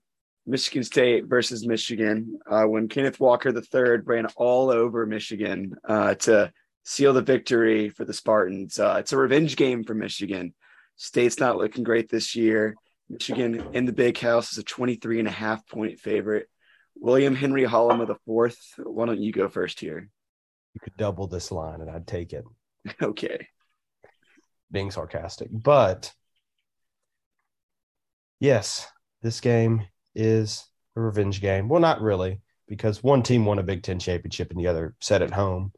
Michigan 0.48 0.82
State 0.82 1.26
versus 1.26 1.66
Michigan, 1.66 2.38
uh, 2.50 2.64
when 2.64 2.88
Kenneth 2.88 3.20
Walker 3.20 3.50
III 3.50 3.98
ran 4.04 4.26
all 4.36 4.70
over 4.70 5.04
Michigan 5.04 5.74
uh, 5.86 6.14
to 6.14 6.50
seal 6.84 7.12
the 7.12 7.20
victory 7.20 7.90
for 7.90 8.06
the 8.06 8.14
Spartans. 8.14 8.78
Uh, 8.78 8.96
it's 8.98 9.12
a 9.12 9.16
revenge 9.18 9.56
game 9.56 9.84
for 9.84 9.92
Michigan. 9.92 10.54
State's 10.96 11.38
not 11.38 11.58
looking 11.58 11.84
great 11.84 12.08
this 12.08 12.34
year. 12.34 12.74
Michigan 13.10 13.62
in 13.74 13.84
the 13.84 13.92
big 13.92 14.18
house 14.18 14.52
is 14.52 14.58
a 14.58 14.62
23 14.62 15.18
and 15.18 15.28
a 15.28 15.32
half 15.32 15.66
point 15.68 16.00
favorite. 16.00 16.48
William 16.96 17.34
Henry 17.34 17.64
Hollema 17.64 18.06
the 18.06 18.16
fourth. 18.26 18.58
Why 18.78 19.04
don't 19.04 19.20
you 19.20 19.32
go 19.32 19.48
first 19.48 19.78
here? 19.78 20.08
You 20.72 20.80
could 20.80 20.96
double 20.96 21.26
this 21.26 21.52
line, 21.52 21.82
and 21.82 21.90
I'd 21.90 22.06
take 22.06 22.32
it. 22.32 22.44
Okay. 23.02 23.48
Being 24.70 24.90
sarcastic, 24.90 25.48
but 25.50 26.12
yes, 28.40 28.86
this 29.22 29.40
game 29.40 29.86
is 30.18 30.66
a 30.96 31.00
revenge 31.00 31.40
game. 31.40 31.68
Well, 31.68 31.80
not 31.80 32.02
really, 32.02 32.42
because 32.66 33.02
one 33.02 33.22
team 33.22 33.46
won 33.46 33.58
a 33.58 33.62
Big 33.62 33.82
Ten 33.82 33.98
championship 33.98 34.50
and 34.50 34.60
the 34.60 34.66
other 34.66 34.94
set 35.00 35.22
at 35.22 35.30
home. 35.32 35.72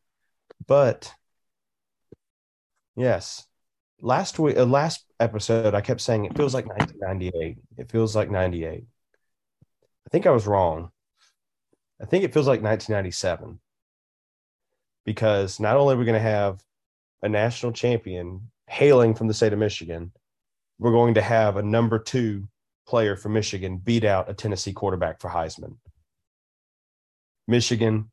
But 0.67 1.13
yes, 2.97 3.47
last 4.01 4.39
week, 4.39 4.57
uh, 4.57 4.65
last 4.65 5.05
episode, 5.21 5.75
I 5.75 5.83
kept 5.83 6.01
saying 6.01 6.25
it 6.25 6.37
feels 6.37 6.55
like 6.55 6.67
1998. 6.67 7.59
It 7.77 7.91
feels 7.91 8.17
like 8.17 8.31
98. 8.31 8.85
I 8.85 10.11
think 10.11 10.27
I 10.27 10.31
was 10.31 10.47
wrong. 10.47 10.91
I 12.01 12.07
think 12.07 12.25
it 12.25 12.33
feels 12.33 12.49
like 12.49 12.63
1997 12.63 13.61
because 15.05 15.61
not 15.61 15.77
only 15.77 15.95
are 15.95 15.99
we 15.99 16.05
going 16.05 16.15
to 16.15 16.21
have 16.21 16.63
a 17.23 17.29
national 17.29 17.73
champion 17.73 18.51
hailing 18.67 19.15
from 19.15 19.29
the 19.29 19.35
state 19.35 19.53
of 19.53 19.59
Michigan, 19.59 20.13
we're 20.79 20.93
going 20.93 21.15
to 21.15 21.23
have 21.23 21.57
a 21.57 21.63
number 21.63 21.99
two 21.99 22.49
player 22.91 23.15
from 23.15 23.35
Michigan 23.35 23.77
beat 23.77 24.03
out 24.03 24.29
a 24.29 24.35
Tennessee 24.35 24.73
quarterback 24.73 25.21
for 25.21 25.31
Heisman. 25.31 25.77
Michigan 27.47 28.11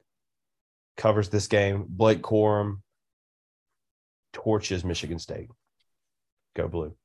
covers 0.98 1.30
this 1.30 1.48
game. 1.48 1.86
Blake 1.90 2.22
Corum 2.22 2.82
torches 4.34 4.86
Michigan 4.86 5.18
State. 5.18 5.50
Go 6.56 6.68
blue. 6.68 6.96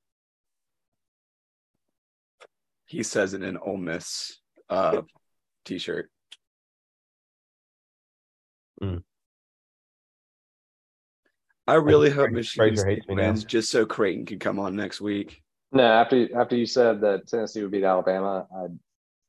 He 2.84 3.02
says 3.02 3.32
it 3.32 3.42
in 3.42 3.56
Ole 3.56 3.78
Miss 3.78 4.38
uh, 4.68 5.00
t-shirt. 5.64 6.10
Mm. 8.82 9.02
I 11.66 11.74
really 11.76 12.10
hope 12.10 12.32
Michigan 12.32 12.76
State 12.76 12.96
hates 12.96 13.08
me 13.08 13.14
now. 13.14 13.28
wins 13.28 13.44
just 13.44 13.70
so 13.70 13.86
Creighton 13.86 14.26
can 14.26 14.38
come 14.38 14.58
on 14.58 14.76
next 14.76 15.00
week. 15.00 15.42
No, 15.72 15.84
after 15.84 16.38
after 16.38 16.56
you 16.56 16.66
said 16.66 17.00
that 17.00 17.26
Tennessee 17.28 17.62
would 17.62 17.70
beat 17.70 17.84
Alabama, 17.84 18.46
I, 18.54 18.66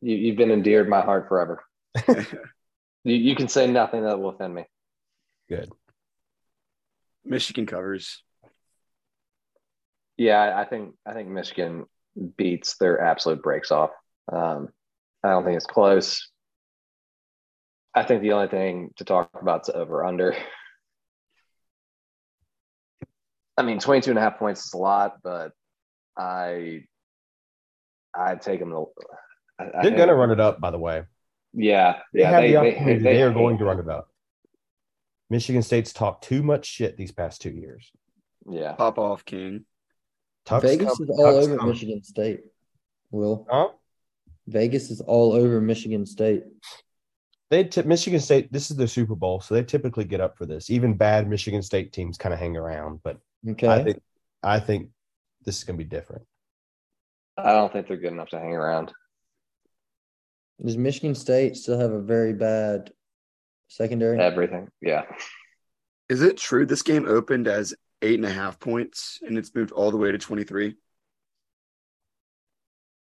you, 0.01 0.15
you've 0.15 0.37
been 0.37 0.51
endeared 0.51 0.89
my 0.89 1.01
heart 1.01 1.27
forever. 1.29 1.63
You, 3.03 3.15
you 3.15 3.35
can 3.35 3.47
say 3.47 3.67
nothing 3.67 4.03
that 4.03 4.19
will 4.19 4.29
offend 4.29 4.55
me. 4.55 4.65
Good. 5.49 5.71
Michigan 7.25 7.65
covers. 7.65 8.23
Yeah, 10.17 10.39
I, 10.39 10.61
I 10.61 10.65
think 10.65 10.95
I 11.05 11.13
think 11.13 11.29
Michigan 11.29 11.85
beats 12.37 12.77
their 12.77 13.01
absolute 13.01 13.41
breaks 13.41 13.71
off. 13.71 13.91
Um, 14.31 14.69
I 15.23 15.29
don't 15.29 15.43
think 15.43 15.57
it's 15.57 15.65
close. 15.65 16.29
I 17.95 18.03
think 18.03 18.21
the 18.21 18.33
only 18.33 18.47
thing 18.47 18.91
to 18.97 19.05
talk 19.05 19.29
about 19.39 19.67
is 19.67 19.75
over 19.75 20.05
under. 20.05 20.35
I 23.57 23.61
mean, 23.61 23.79
22 23.79 24.11
and 24.11 24.17
a 24.17 24.21
half 24.21 24.39
points 24.39 24.65
is 24.65 24.73
a 24.73 24.77
lot, 24.77 25.17
but 25.23 25.51
I 26.17 26.83
I'd 28.15 28.41
take 28.41 28.59
them 28.59 28.69
to 28.71 28.85
I, 29.59 29.63
I 29.63 29.81
They're 29.83 29.95
going 29.97 30.07
to 30.09 30.15
run 30.15 30.31
it 30.31 30.39
up, 30.39 30.59
by 30.59 30.71
the 30.71 30.79
way. 30.79 31.03
Yeah, 31.53 31.99
They 32.13 32.21
yeah, 32.21 32.29
have 32.29 32.41
they, 32.41 32.47
the 32.47 32.53
they, 32.53 32.57
opportunity. 32.57 33.03
they 33.03 33.13
They, 33.15 33.21
are 33.23 33.31
going 33.33 33.57
to 33.59 33.65
run 33.65 33.79
it 33.79 33.87
up. 33.89 34.07
Michigan 35.29 35.61
State's 35.61 35.93
talked 35.93 36.23
too 36.23 36.41
much 36.43 36.65
shit 36.65 36.97
these 36.97 37.11
past 37.11 37.41
two 37.41 37.51
years. 37.51 37.91
Yeah, 38.49 38.73
Pop 38.73 38.97
off, 38.97 39.23
King. 39.25 39.65
Tuck's 40.45 40.63
Vegas 40.65 40.97
com- 40.97 41.03
is 41.03 41.09
all 41.09 41.23
Tuck's 41.33 41.45
over 41.47 41.57
coming. 41.57 41.73
Michigan 41.73 42.03
State. 42.03 42.41
Will 43.11 43.47
Huh? 43.49 43.69
Vegas 44.47 44.89
is 44.91 44.99
all 45.01 45.31
over 45.33 45.61
Michigan 45.61 46.05
State. 46.05 46.43
They 47.49 47.63
t- 47.65 47.83
Michigan 47.83 48.19
State. 48.19 48.51
This 48.51 48.71
is 48.71 48.77
their 48.77 48.87
Super 48.87 49.15
Bowl, 49.15 49.39
so 49.39 49.53
they 49.53 49.63
typically 49.63 50.05
get 50.05 50.19
up 50.21 50.37
for 50.37 50.45
this. 50.45 50.69
Even 50.69 50.95
bad 50.95 51.29
Michigan 51.29 51.61
State 51.61 51.93
teams 51.93 52.17
kind 52.17 52.33
of 52.33 52.39
hang 52.39 52.57
around, 52.57 52.99
but 53.03 53.19
Okay. 53.47 53.67
I 53.67 53.83
think 53.83 54.01
I 54.41 54.59
think 54.59 54.89
this 55.43 55.57
is 55.57 55.63
going 55.63 55.77
to 55.77 55.83
be 55.83 55.89
different. 55.89 56.23
I 57.37 57.53
don't 57.53 57.71
think 57.71 57.87
they're 57.87 57.97
good 57.97 58.11
enough 58.11 58.29
to 58.29 58.39
hang 58.39 58.53
around. 58.53 58.93
Does 60.63 60.77
Michigan 60.77 61.15
State 61.15 61.55
still 61.55 61.79
have 61.79 61.91
a 61.91 62.01
very 62.01 62.33
bad 62.33 62.91
secondary? 63.67 64.19
Everything. 64.19 64.69
Yeah. 64.81 65.03
Is 66.09 66.21
it 66.21 66.37
true 66.37 66.65
this 66.65 66.83
game 66.83 67.07
opened 67.07 67.47
as 67.47 67.73
eight 68.01 68.15
and 68.15 68.25
a 68.25 68.31
half 68.31 68.59
points 68.59 69.19
and 69.23 69.37
it's 69.37 69.53
moved 69.55 69.71
all 69.71 69.91
the 69.91 69.97
way 69.97 70.11
to 70.11 70.17
23? 70.17 70.75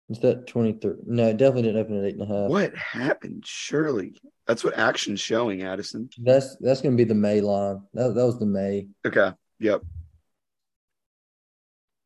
Is 0.09 0.19
that 0.19 0.47
23? 0.47 0.93
No, 1.05 1.27
it 1.27 1.37
definitely 1.37 1.63
didn't 1.63 1.81
open 1.81 1.99
at 1.99 2.05
eight 2.05 2.19
and 2.19 2.23
a 2.23 2.25
half. 2.25 2.49
What 2.49 2.75
happened? 2.75 3.43
Surely. 3.45 4.15
That's 4.47 4.63
what 4.63 4.77
action's 4.77 5.19
showing, 5.19 5.61
Addison. 5.61 6.09
That's 6.17 6.55
that's 6.59 6.81
gonna 6.81 6.95
be 6.95 7.03
the 7.03 7.13
May 7.13 7.41
line. 7.41 7.81
That 7.93 8.15
that 8.15 8.25
was 8.25 8.39
the 8.39 8.47
May. 8.47 8.87
Okay. 9.05 9.31
Yep. 9.59 9.83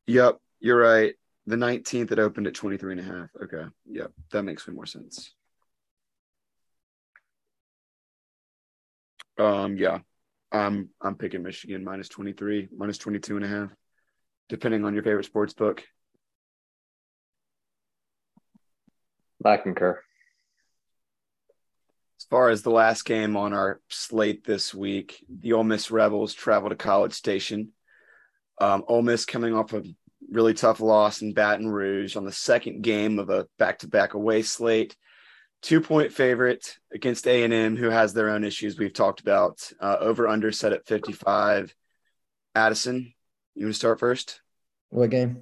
Yep. 0.06 0.38
You're 0.60 0.78
right. 0.78 1.14
The 1.46 1.56
19th 1.56 2.12
it 2.12 2.18
opened 2.18 2.46
at 2.46 2.54
23 2.54 2.92
and 2.92 3.00
a 3.00 3.04
half. 3.04 3.28
Okay. 3.42 3.64
Yep. 3.86 4.12
That 4.32 4.42
makes 4.44 4.66
way 4.66 4.74
more 4.74 4.86
sense. 4.86 5.32
Um, 9.38 9.76
yeah. 9.76 9.98
I'm 10.52 10.90
I'm 11.02 11.16
picking 11.16 11.42
Michigan 11.42 11.82
minus 11.82 12.08
23, 12.08 12.68
minus 12.76 12.98
22 12.98 13.36
and 13.36 13.44
a 13.44 13.48
half, 13.48 13.70
depending 14.48 14.84
on 14.84 14.94
your 14.94 15.02
favorite 15.02 15.24
sports 15.24 15.52
book. 15.52 15.82
I 19.44 19.56
concur. 19.58 20.00
As 22.20 22.24
far 22.30 22.48
as 22.48 22.62
the 22.62 22.70
last 22.70 23.04
game 23.04 23.36
on 23.36 23.52
our 23.52 23.80
slate 23.90 24.44
this 24.44 24.72
week, 24.72 25.22
the 25.28 25.52
Ole 25.52 25.64
Miss 25.64 25.90
Rebels 25.90 26.32
travel 26.32 26.70
to 26.70 26.76
College 26.76 27.12
Station. 27.12 27.72
Um, 28.58 28.84
Ole 28.88 29.02
Miss 29.02 29.24
coming 29.24 29.54
off 29.54 29.72
a 29.72 29.82
really 30.30 30.54
tough 30.54 30.80
loss 30.80 31.22
in 31.22 31.32
Baton 31.32 31.68
Rouge 31.68 32.16
on 32.16 32.24
the 32.24 32.32
second 32.32 32.82
game 32.82 33.18
of 33.18 33.30
a 33.30 33.46
back-to-back 33.58 34.14
away 34.14 34.42
slate. 34.42 34.96
Two-point 35.62 36.12
favorite 36.12 36.76
against 36.92 37.26
A&M, 37.26 37.76
who 37.76 37.88
has 37.88 38.12
their 38.12 38.30
own 38.30 38.44
issues 38.44 38.78
we've 38.78 38.92
talked 38.92 39.20
about. 39.20 39.70
Uh, 39.80 39.96
over/under 39.98 40.52
set 40.52 40.72
at 40.72 40.86
55. 40.86 41.74
Addison, 42.54 43.14
you 43.54 43.66
want 43.66 43.74
to 43.74 43.78
start 43.78 43.98
first? 43.98 44.40
What 44.90 45.10
game? 45.10 45.40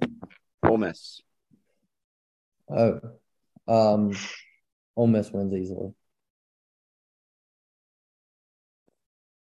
Ole 0.65 0.77
Miss. 0.77 1.21
Oh, 2.69 2.99
um, 3.67 4.15
Ole 4.95 5.07
Miss 5.07 5.31
wins 5.31 5.53
easily. 5.53 5.93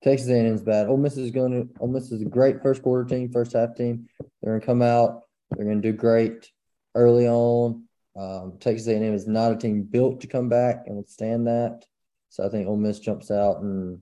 Texas 0.07 0.28
A&M's 0.28 0.62
bad. 0.62 0.86
Ole 0.86 0.98
Miss 0.98 1.16
is 1.16 1.32
going 1.32 1.50
to. 1.50 1.68
Ole 1.80 1.88
Miss 1.88 2.12
is 2.12 2.22
a 2.22 2.26
great 2.26 2.62
first 2.62 2.80
quarter 2.80 3.04
team, 3.04 3.28
first 3.32 3.54
half 3.54 3.74
team. 3.74 4.07
They're 4.40 4.52
going 4.52 4.61
to 4.61 4.66
come 4.66 4.80
out. 4.80 5.22
They're 5.50 5.64
going 5.64 5.82
to 5.82 5.92
do 5.92 5.96
great 5.96 6.48
early 6.94 7.26
on. 7.26 7.82
Um, 8.16 8.54
Texas 8.61 8.86
A&M 8.86 9.02
is 9.02 9.26
not 9.26 9.50
a 9.50 9.57
team 9.57 9.82
built 9.82 10.20
to 10.20 10.28
come 10.28 10.48
back 10.48 10.84
and 10.86 10.96
withstand 10.96 11.48
that. 11.48 11.84
So 12.28 12.46
I 12.46 12.50
think 12.50 12.68
Ole 12.68 12.76
Miss 12.76 13.00
jumps 13.00 13.32
out, 13.32 13.62
and 13.62 14.00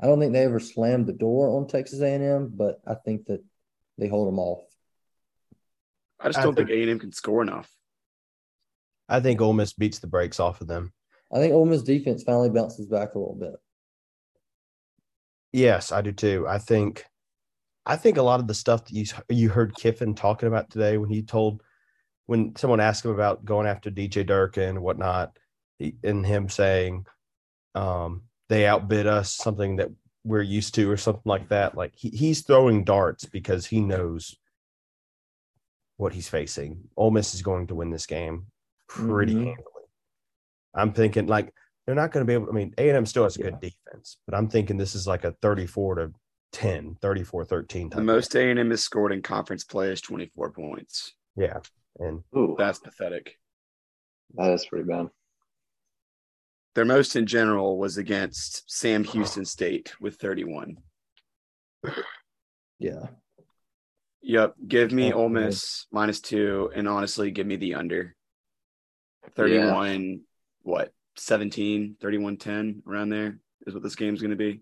I 0.00 0.06
don't 0.06 0.20
think 0.20 0.32
they 0.32 0.44
ever 0.44 0.60
slammed 0.60 1.08
the 1.08 1.12
door 1.12 1.56
on 1.56 1.66
Texas 1.66 2.00
A&M, 2.00 2.52
but 2.54 2.80
I 2.86 2.94
think 2.94 3.26
that 3.26 3.42
they 3.98 4.06
hold 4.06 4.28
them 4.28 4.38
off. 4.38 4.62
I 6.20 6.28
just 6.28 6.40
don't 6.40 6.54
think 6.54 6.68
think- 6.68 6.86
A&M 6.86 7.00
can 7.00 7.10
score 7.10 7.42
enough. 7.42 7.68
I 9.08 9.18
think 9.18 9.40
Ole 9.40 9.54
Miss 9.54 9.72
beats 9.72 9.98
the 9.98 10.06
brakes 10.06 10.38
off 10.38 10.60
of 10.60 10.68
them. 10.68 10.92
I 11.32 11.38
think 11.38 11.52
Ole 11.52 11.66
Miss 11.66 11.82
defense 11.82 12.22
finally 12.22 12.50
bounces 12.50 12.86
back 12.86 13.14
a 13.14 13.18
little 13.18 13.34
bit. 13.34 13.54
Yes, 15.56 15.90
I 15.90 16.02
do 16.02 16.12
too. 16.12 16.44
I 16.46 16.58
think, 16.58 17.06
I 17.86 17.96
think 17.96 18.18
a 18.18 18.22
lot 18.22 18.40
of 18.40 18.46
the 18.46 18.52
stuff 18.52 18.84
that 18.84 18.92
you 18.92 19.06
you 19.30 19.48
heard 19.48 19.74
Kiffin 19.74 20.14
talking 20.14 20.48
about 20.48 20.68
today 20.68 20.98
when 20.98 21.08
he 21.08 21.22
told 21.22 21.62
when 22.26 22.54
someone 22.56 22.78
asked 22.78 23.06
him 23.06 23.10
about 23.12 23.42
going 23.42 23.66
after 23.66 23.90
DJ 23.90 24.26
Durkin 24.26 24.68
and 24.68 24.82
whatnot, 24.82 25.38
he, 25.78 25.96
and 26.04 26.26
him 26.26 26.50
saying, 26.50 27.06
um, 27.74 28.24
they 28.50 28.66
outbid 28.66 29.06
us, 29.06 29.32
something 29.32 29.76
that 29.76 29.88
we're 30.24 30.42
used 30.42 30.74
to, 30.74 30.90
or 30.90 30.98
something 30.98 31.22
like 31.24 31.48
that. 31.48 31.74
Like 31.74 31.94
he, 31.96 32.10
he's 32.10 32.42
throwing 32.42 32.84
darts 32.84 33.24
because 33.24 33.64
he 33.64 33.80
knows 33.80 34.36
what 35.96 36.12
he's 36.12 36.28
facing. 36.28 36.80
Ole 36.98 37.12
Miss 37.12 37.32
is 37.34 37.40
going 37.40 37.68
to 37.68 37.74
win 37.74 37.88
this 37.88 38.06
game 38.06 38.48
pretty 38.88 39.32
Mhm. 39.32 39.38
handily. 39.46 39.84
I'm 40.74 40.92
thinking 40.92 41.28
like 41.28 41.54
they're 41.86 41.94
not 41.94 42.12
going 42.12 42.24
to 42.24 42.28
be 42.28 42.34
able. 42.34 42.46
To 42.46 42.52
I 42.52 42.54
mean, 42.54 42.74
A 42.78 42.88
and 42.88 42.96
M 42.98 43.06
still 43.06 43.22
has 43.24 43.36
a 43.36 43.42
good 43.42 43.60
defense, 43.60 44.18
but 44.26 44.34
I'm 44.36 44.48
thinking 44.48 44.76
this 44.76 44.94
is 44.94 45.06
like 45.06 45.24
a 45.24 45.32
34 45.42 45.94
to 45.96 46.12
10, 46.52 46.96
34 47.00 47.44
13 47.44 47.88
The 47.90 47.96
type. 47.96 48.04
most 48.04 48.34
A&M 48.34 48.70
has 48.70 48.82
scored 48.82 49.12
in 49.12 49.22
conference 49.22 49.64
play 49.64 49.90
is 49.90 50.00
24 50.00 50.52
points. 50.52 51.14
yeah, 51.36 51.58
and 51.98 52.22
Ooh, 52.36 52.54
That's 52.58 52.78
pathetic. 52.78 53.38
that 54.34 54.52
is 54.52 54.64
pretty 54.66 54.86
bad. 54.86 55.08
Their 56.74 56.84
most 56.84 57.16
in 57.16 57.26
general 57.26 57.78
was 57.78 57.96
against 57.96 58.70
Sam 58.70 59.02
Houston 59.04 59.44
State 59.46 59.94
with 60.00 60.16
31. 60.16 60.76
Yeah. 62.78 63.06
Yep. 64.22 64.54
Give 64.68 64.92
me 64.92 65.12
Ole 65.12 65.28
Miss 65.30 65.86
minus 65.90 66.20
two, 66.20 66.70
and 66.74 66.86
honestly, 66.88 67.30
give 67.30 67.46
me 67.46 67.56
the 67.56 67.74
under. 67.76 68.14
31, 69.36 70.20
what, 70.62 70.92
17, 71.16 71.96
31 72.00 72.36
10, 72.36 72.82
around 72.86 73.08
there 73.10 73.38
is 73.66 73.74
what 73.74 73.82
this 73.82 73.96
game's 73.96 74.20
going 74.20 74.30
to 74.30 74.36
be. 74.36 74.60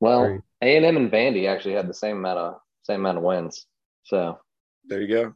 Well, 0.00 0.42
A 0.62 0.76
and 0.76 0.84
M 0.84 0.96
and 0.96 1.10
Vandy 1.10 1.48
actually 1.48 1.74
had 1.74 1.88
the 1.88 1.94
same 1.94 2.16
amount 2.18 2.38
of 2.38 2.54
same 2.82 3.00
amount 3.00 3.18
of 3.18 3.24
wins. 3.24 3.66
So 4.02 4.38
There 4.86 5.00
you 5.00 5.08
go. 5.08 5.34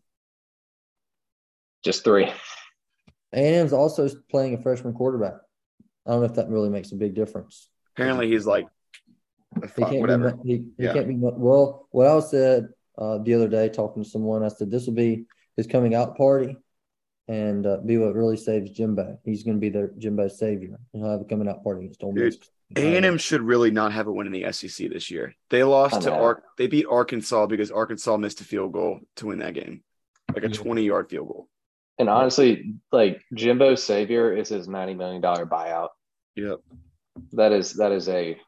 just 1.84 2.04
three. 2.04 2.30
A&M's 3.34 3.72
also 3.74 4.08
playing 4.30 4.54
a 4.54 4.62
freshman 4.62 4.94
quarterback. 4.94 5.34
I 6.06 6.10
don't 6.10 6.20
know 6.20 6.26
if 6.26 6.34
that 6.34 6.48
really 6.48 6.70
makes 6.70 6.92
a 6.92 6.96
big 6.96 7.14
difference. 7.14 7.68
Apparently, 7.94 8.28
he's 8.28 8.46
like, 8.46 8.66
a 9.62 9.66
He 9.68 9.82
can't 9.84 10.00
whatever. 10.00 10.32
be. 10.42 10.48
He, 10.48 10.54
he 10.78 10.84
Yeah. 10.84 10.92
can't 10.94 11.08
be. 11.08 11.14
Well, 11.18 11.88
what 11.90 12.06
I 12.06 12.20
said 12.20 12.68
uh, 12.96 13.18
the 13.18 13.34
other 13.34 13.48
day 13.48 13.68
talking 13.68 14.02
to 14.02 14.08
someone, 14.08 14.42
I 14.42 14.48
said 14.48 14.70
this 14.70 14.86
will 14.86 14.94
be 14.94 15.26
his 15.56 15.66
coming 15.66 15.94
out 15.94 16.16
party, 16.16 16.56
and 17.28 17.66
uh, 17.66 17.76
be 17.84 17.98
what 17.98 18.14
really 18.14 18.36
saves 18.36 18.70
Jimbo. 18.70 19.18
He's 19.24 19.42
going 19.42 19.56
to 19.56 19.60
be 19.60 19.68
their 19.68 19.90
Jimbo's 19.98 20.38
savior, 20.38 20.78
and 20.92 21.02
he'll 21.02 21.12
have 21.12 21.20
a 21.20 21.24
coming 21.24 21.48
out 21.48 21.62
party 21.62 21.84
against 21.84 22.02
Ole 22.02 22.12
Miss. 22.12 22.38
A&M 22.76 23.16
should 23.16 23.40
really 23.40 23.70
not 23.70 23.92
have 23.92 24.06
a 24.08 24.12
win 24.12 24.26
in 24.26 24.32
the 24.32 24.52
SEC 24.52 24.90
this 24.90 25.10
year. 25.10 25.34
They 25.48 25.64
lost 25.64 26.02
to. 26.02 26.12
Ark. 26.12 26.42
They 26.58 26.66
beat 26.66 26.86
Arkansas 26.90 27.46
because 27.46 27.70
Arkansas 27.70 28.16
missed 28.18 28.40
a 28.40 28.44
field 28.44 28.72
goal 28.72 29.00
to 29.16 29.26
win 29.26 29.38
that 29.38 29.54
game, 29.54 29.82
like 30.34 30.44
a 30.44 30.48
20 30.48 30.82
yard 30.82 31.08
field 31.08 31.28
goal. 31.28 31.48
And 31.98 32.08
honestly, 32.08 32.74
like 32.92 33.22
Jimbo's 33.34 33.82
savior 33.82 34.32
is 34.32 34.50
his 34.50 34.68
ninety 34.68 34.94
million 34.94 35.20
dollar 35.20 35.46
buyout. 35.46 35.88
Yep. 36.36 36.60
That 37.32 37.52
is 37.52 37.72
that 37.74 37.90
is 37.90 38.08
a 38.08 38.38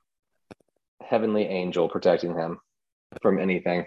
heavenly 1.03 1.45
angel 1.45 1.89
protecting 1.89 2.35
him 2.35 2.61
from 3.23 3.41
anything. 3.41 3.87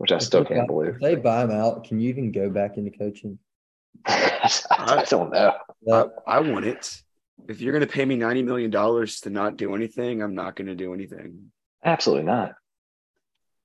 Which 0.00 0.12
I 0.12 0.18
still 0.18 0.46
can't 0.46 0.66
believe. 0.66 0.94
If 0.94 1.00
they 1.02 1.14
buy 1.14 1.42
him 1.44 1.50
out, 1.50 1.84
can 1.84 2.00
you 2.00 2.08
even 2.08 2.32
go 2.32 2.48
back 2.48 2.78
into 2.78 2.90
coaching? 2.90 3.38
I 4.06 5.04
don't 5.10 5.30
know. 5.30 5.58
I, 5.92 6.06
I 6.26 6.40
want 6.40 6.64
it. 6.64 7.02
If 7.46 7.60
you're 7.60 7.74
going 7.74 7.86
to 7.86 7.92
pay 7.92 8.06
me 8.06 8.16
$90 8.16 8.42
million 8.46 8.70
to 8.70 9.30
not 9.30 9.58
do 9.58 9.74
anything, 9.74 10.22
I'm 10.22 10.34
not 10.34 10.56
going 10.56 10.68
to 10.68 10.74
do 10.74 10.94
anything. 10.94 11.52
Absolutely 11.84 12.24
not. 12.24 12.54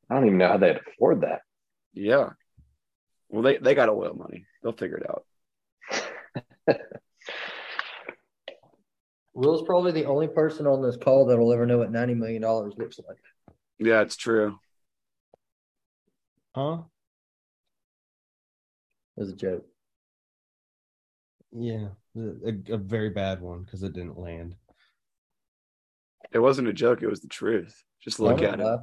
I 0.10 0.16
don't 0.16 0.26
even 0.26 0.38
know 0.38 0.50
how 0.50 0.58
they'd 0.58 0.82
afford 0.86 1.22
that. 1.22 1.40
Yeah. 1.94 2.32
Well, 3.30 3.42
they, 3.42 3.56
they 3.56 3.74
got 3.74 3.88
oil 3.88 4.14
money. 4.14 4.46
They'll 4.62 4.74
figure 4.74 4.98
it 4.98 5.10
out. 5.10 5.24
Will's 9.34 9.64
probably 9.66 9.94
the 9.94 10.08
only 10.08 10.28
person 10.28 10.68
on 10.68 10.82
this 10.82 10.98
call 10.98 11.28
that'll 11.28 11.54
ever 11.54 11.66
know 11.66 11.78
what 11.78 11.92
ninety 11.92 12.14
million 12.14 12.42
dollars 12.42 12.74
looks 12.78 13.00
like. 13.08 13.18
Yeah, 13.80 14.02
it's 14.02 14.18
true. 14.18 14.60
Huh? 16.56 16.80
It 19.18 19.22
was 19.22 19.30
a 19.30 19.36
joke. 19.36 19.66
Yeah, 21.52 21.88
a, 22.18 22.74
a 22.74 22.78
very 22.78 23.10
bad 23.10 23.42
one 23.42 23.64
because 23.64 23.84
it 23.84 23.94
didn't 23.94 24.20
land. 24.20 24.56
It 26.34 26.40
wasn't 26.40 26.68
a 26.68 26.74
joke. 26.74 27.02
It 27.02 27.08
was 27.08 27.22
the 27.22 27.28
truth. 27.28 27.84
Just 28.02 28.20
look 28.20 28.38
Don't 28.38 28.54
at 28.54 28.60
it. 28.60 28.64
laugh. 28.64 28.80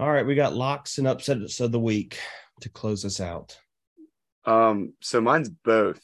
All 0.00 0.10
right, 0.10 0.26
we 0.26 0.34
got 0.34 0.54
locks 0.54 0.98
and 0.98 1.06
upsets 1.06 1.60
of 1.60 1.72
the 1.72 1.80
week. 1.80 2.18
to 2.60 2.68
close 2.68 3.04
us 3.04 3.20
out? 3.20 3.58
Um, 4.44 4.94
so 5.00 5.20
mine's 5.20 5.48
both. 5.48 6.00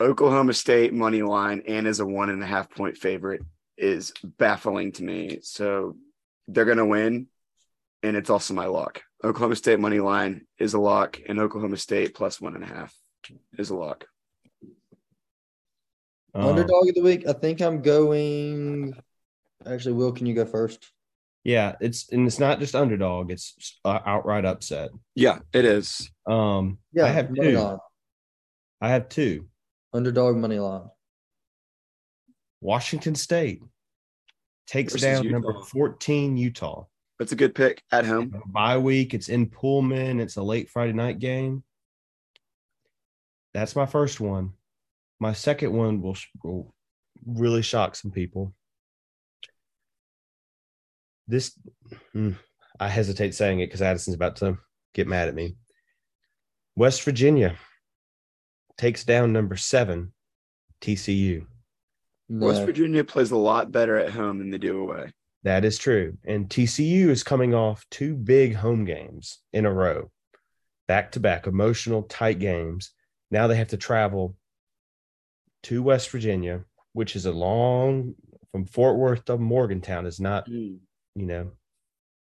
Oklahoma 0.00 0.52
State 0.54 0.92
money 0.92 1.22
line 1.22 1.62
and 1.66 1.86
as 1.86 2.00
a 2.00 2.06
one 2.06 2.30
and 2.30 2.42
a 2.42 2.46
half 2.46 2.70
point 2.70 2.96
favorite 2.96 3.42
is 3.76 4.12
baffling 4.22 4.92
to 4.92 5.02
me. 5.02 5.40
So 5.42 5.96
they're 6.46 6.64
gonna 6.64 6.86
win, 6.86 7.26
and 8.02 8.16
it's 8.16 8.30
also 8.30 8.54
my 8.54 8.66
lock. 8.66 9.02
Oklahoma 9.24 9.56
State 9.56 9.80
money 9.80 10.00
line 10.00 10.46
is 10.58 10.74
a 10.74 10.78
lock, 10.78 11.18
and 11.28 11.40
Oklahoma 11.40 11.76
State 11.76 12.14
plus 12.14 12.40
one 12.40 12.54
and 12.54 12.64
a 12.64 12.66
half 12.66 12.94
is 13.58 13.70
a 13.70 13.76
lock. 13.76 14.06
Um, 16.34 16.46
Underdog 16.46 16.88
of 16.88 16.94
the 16.94 17.02
week. 17.02 17.26
I 17.26 17.32
think 17.32 17.60
I'm 17.60 17.82
going. 17.82 18.94
Actually, 19.66 19.94
Will, 19.94 20.12
can 20.12 20.26
you 20.26 20.34
go 20.34 20.44
first? 20.44 20.92
Yeah, 21.44 21.76
it's 21.80 22.10
and 22.12 22.26
it's 22.26 22.38
not 22.38 22.60
just 22.60 22.74
underdog; 22.74 23.30
it's 23.30 23.78
uh, 23.84 23.98
outright 24.04 24.44
upset. 24.44 24.90
Yeah, 25.14 25.38
it 25.52 25.64
is. 25.64 26.10
Um, 26.26 26.78
Yeah, 26.92 27.06
I 27.06 27.08
have 27.08 27.34
two. 27.34 27.58
line. 27.58 27.78
I 28.80 28.90
have 28.90 29.08
two. 29.08 29.46
Underdog 29.92 30.36
money 30.36 30.58
line. 30.58 30.88
Washington 32.60 33.14
State 33.14 33.62
takes 34.66 34.92
Versus 34.92 35.20
down 35.22 35.30
number 35.30 35.54
14 35.54 36.36
Utah. 36.36 36.84
That's 37.18 37.32
a 37.32 37.36
good 37.36 37.54
pick 37.54 37.82
at 37.90 38.06
home. 38.06 38.42
Bye 38.46 38.78
week. 38.78 39.12
It's 39.12 39.28
in 39.28 39.46
Pullman. 39.48 40.20
It's 40.20 40.36
a 40.36 40.42
late 40.42 40.70
Friday 40.70 40.92
night 40.92 41.18
game. 41.18 41.64
That's 43.54 43.74
my 43.74 43.86
first 43.86 44.20
one. 44.20 44.52
My 45.18 45.32
second 45.32 45.72
one 45.72 46.00
will, 46.00 46.16
will 46.44 46.74
really 47.26 47.62
shock 47.62 47.96
some 47.96 48.12
people. 48.12 48.54
This, 51.26 51.58
hmm, 52.12 52.32
I 52.78 52.88
hesitate 52.88 53.34
saying 53.34 53.60
it 53.60 53.66
because 53.66 53.82
Addison's 53.82 54.14
about 54.14 54.36
to 54.36 54.58
get 54.94 55.08
mad 55.08 55.28
at 55.28 55.34
me. 55.34 55.56
West 56.76 57.02
Virginia 57.02 57.56
takes 58.76 59.04
down 59.04 59.32
number 59.32 59.56
seven, 59.56 60.12
TCU. 60.80 61.46
West 62.28 62.64
Virginia 62.64 63.02
plays 63.02 63.32
a 63.32 63.36
lot 63.36 63.72
better 63.72 63.98
at 63.98 64.10
home 64.10 64.38
than 64.38 64.50
they 64.50 64.58
do 64.58 64.78
away. 64.80 65.10
That 65.44 65.64
is 65.64 65.78
true. 65.78 66.18
And 66.24 66.48
TCU 66.48 67.08
is 67.08 67.22
coming 67.22 67.54
off 67.54 67.86
two 67.90 68.16
big 68.16 68.54
home 68.54 68.84
games 68.84 69.38
in 69.52 69.66
a 69.66 69.72
row, 69.72 70.10
back 70.88 71.12
to 71.12 71.20
back, 71.20 71.46
emotional, 71.46 72.02
tight 72.02 72.38
games. 72.38 72.92
Now 73.30 73.46
they 73.46 73.56
have 73.56 73.68
to 73.68 73.76
travel 73.76 74.36
to 75.64 75.82
West 75.82 76.10
Virginia, 76.10 76.64
which 76.92 77.14
is 77.14 77.26
a 77.26 77.32
long 77.32 78.14
from 78.52 78.64
Fort 78.64 78.96
Worth 78.96 79.24
to 79.26 79.36
Morgantown 79.36 80.06
is 80.06 80.18
not, 80.18 80.48
mm. 80.48 80.78
you 81.14 81.26
know, 81.26 81.52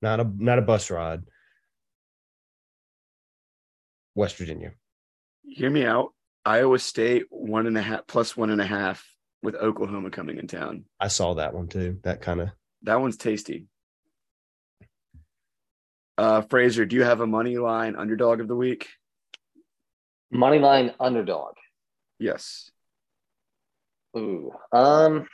not 0.02 0.20
a 0.20 0.30
not 0.38 0.60
a 0.60 0.64
bus 0.64 0.90
ride. 0.92 1.22
West 4.16 4.38
Virginia. 4.38 4.72
Hear 5.44 5.70
me 5.70 5.86
out. 5.86 6.14
Iowa 6.46 6.80
State 6.80 7.26
one 7.30 7.68
and 7.68 7.78
a 7.78 7.82
half 7.82 8.08
plus 8.08 8.36
one 8.36 8.50
and 8.50 8.62
a 8.62 8.66
half 8.66 9.06
with 9.42 9.56
Oklahoma 9.56 10.10
coming 10.10 10.38
in 10.38 10.48
town. 10.48 10.86
I 11.00 11.08
saw 11.08 11.36
that 11.36 11.54
one 11.54 11.68
too. 11.68 12.00
That 12.04 12.22
kind 12.22 12.42
of 12.42 12.50
That 12.86 13.02
one's 13.02 13.18
tasty. 13.18 13.66
Uh, 16.18 16.42
Fraser, 16.42 16.86
do 16.86 16.96
you 16.96 17.04
have 17.04 17.20
a 17.20 17.28
money 17.28 17.58
line 17.58 17.96
underdog 17.96 18.40
of 18.40 18.48
the 18.48 18.56
week? 18.56 18.88
Money 20.32 20.60
line 20.60 20.94
underdog. 21.00 21.56
Yes. 22.20 22.70
Ooh. 24.16 24.52
Um, 24.72 25.28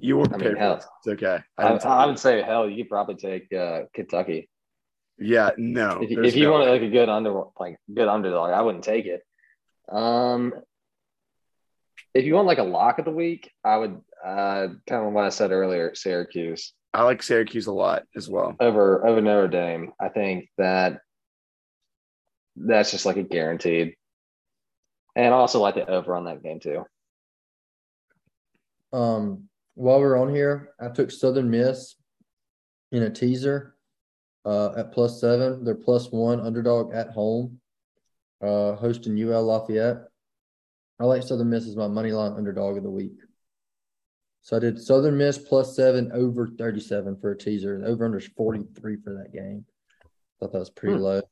You 0.00 0.18
were 0.18 0.32
I 0.32 0.36
mean, 0.36 0.56
hell. 0.56 0.76
It's 0.76 1.08
okay. 1.08 1.40
I 1.58 1.62
I, 1.62 1.76
I 1.76 2.06
would 2.06 2.18
say 2.18 2.40
hell, 2.40 2.68
you 2.70 2.84
could 2.84 2.88
probably 2.88 3.16
take 3.16 3.52
uh, 3.52 3.82
Kentucky. 3.92 4.48
Yeah, 5.18 5.50
no. 5.58 5.98
if, 6.00 6.10
if 6.10 6.36
you 6.36 6.44
no 6.44 6.52
want 6.52 6.68
like 6.68 6.82
a 6.82 6.88
good 6.88 7.08
under 7.08 7.42
like 7.58 7.78
good 7.92 8.06
underdog, 8.06 8.52
I 8.52 8.62
wouldn't 8.62 8.84
take 8.84 9.06
it. 9.06 9.22
Um, 9.90 10.54
if 12.18 12.26
you 12.26 12.34
want 12.34 12.46
like 12.46 12.58
a 12.58 12.62
lock 12.64 12.98
of 12.98 13.04
the 13.04 13.10
week, 13.10 13.50
I 13.64 13.76
would 13.76 14.00
uh 14.24 14.68
kind 14.88 15.06
of 15.06 15.12
what 15.12 15.24
I 15.24 15.28
said 15.28 15.52
earlier, 15.52 15.94
Syracuse 15.94 16.72
I 16.94 17.02
like 17.02 17.22
Syracuse 17.22 17.66
a 17.66 17.72
lot 17.72 18.04
as 18.16 18.28
well. 18.28 18.56
over 18.60 19.06
over 19.06 19.20
Notre 19.20 19.48
Dame. 19.48 19.92
I 20.00 20.08
think 20.08 20.48
that 20.56 21.00
that's 22.56 22.90
just 22.90 23.06
like 23.06 23.16
a 23.16 23.22
guaranteed, 23.22 23.94
and 25.14 25.34
I 25.34 25.36
also 25.36 25.60
like 25.60 25.74
the 25.74 25.88
over 25.88 26.16
on 26.16 26.24
that 26.24 26.42
game 26.42 26.60
too. 26.60 26.84
Um, 28.92 29.48
while 29.74 30.00
we're 30.00 30.18
on 30.18 30.34
here, 30.34 30.70
I 30.80 30.88
took 30.88 31.10
Southern 31.10 31.50
Miss 31.50 31.94
in 32.90 33.02
a 33.02 33.10
teaser 33.10 33.76
uh, 34.46 34.72
at 34.76 34.92
plus 34.92 35.20
seven. 35.20 35.64
They're 35.64 35.74
plus 35.74 36.10
one 36.10 36.40
underdog 36.40 36.94
at 36.94 37.10
home, 37.10 37.60
uh, 38.42 38.72
hosting 38.76 39.20
UL 39.20 39.44
Lafayette. 39.44 40.08
I 41.00 41.04
like 41.04 41.22
Southern 41.22 41.50
Miss 41.50 41.66
as 41.66 41.76
my 41.76 41.86
money 41.88 42.12
line 42.12 42.32
underdog 42.32 42.76
of 42.76 42.82
the 42.82 42.90
week. 42.90 43.14
So 44.42 44.56
I 44.56 44.60
did 44.60 44.80
Southern 44.80 45.16
Miss 45.16 45.38
plus 45.38 45.76
seven 45.76 46.10
over 46.12 46.46
37 46.48 47.18
for 47.20 47.32
a 47.32 47.38
teaser. 47.38 47.78
The 47.78 47.86
over 47.86 48.04
under 48.04 48.18
is 48.18 48.26
43 48.36 48.96
for 49.04 49.14
that 49.14 49.32
game. 49.32 49.64
Thought 50.40 50.52
that 50.52 50.58
was 50.58 50.70
pretty 50.70 50.96
Hmm. 50.96 51.02
low. 51.02 51.22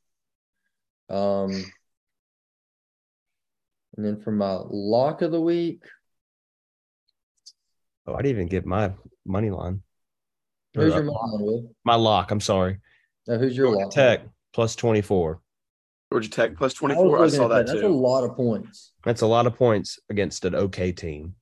Um, 1.09 1.65
and 3.97 4.05
then 4.05 4.21
for 4.21 4.33
my 4.33 4.59
lock 4.69 5.23
of 5.23 5.31
the 5.31 5.41
week, 5.41 5.83
oh, 8.07 8.15
I 8.15 8.19
didn't 8.19 8.31
even 8.33 8.49
get 8.49 8.67
my 8.67 8.93
money 9.25 9.51
line. 9.51 9.83
Or, 10.77 10.83
who's 10.85 10.93
uh, 10.93 10.97
your 10.97 11.05
money 11.05 11.19
line, 11.23 11.41
Will? 11.43 11.75
my 11.85 11.95
lock? 11.95 12.31
I'm 12.31 12.41
sorry. 12.41 12.81
Uh, 13.29 13.39
who's 13.39 13.57
your 13.57 13.69
Georgia 13.69 13.85
lock? 13.85 13.93
Tech 13.93 14.21
plus 14.53 14.77
24. 14.77 15.41
Georgia 16.17 16.31
Tech 16.31 16.57
plus 16.57 16.75
I 16.75 16.79
24. 16.79 17.25
I, 17.25 17.29
saw 17.29 17.45
at 17.45 17.49
that 17.49 17.67
That's 17.67 17.83
a 17.83 17.89
lot 17.89 18.25
of 18.25 18.35
points. 18.37 18.93
That's 19.05 19.21
a 19.21 19.27
lot 19.27 19.47
of 19.47 19.55
points 19.55 19.99
against 20.09 20.47
an 20.47 20.55
okay 20.55 20.91
team. 20.91 21.35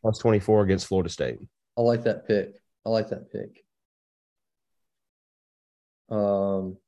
Plus 0.00 0.18
24 0.18 0.62
against 0.62 0.86
Florida 0.86 1.10
State. 1.10 1.36
I 1.76 1.82
like 1.82 2.04
that 2.04 2.26
pick. 2.26 2.54
I 2.86 2.88
like 2.88 3.10
that 3.10 3.30
pick. 3.30 3.62
Um, 6.08 6.78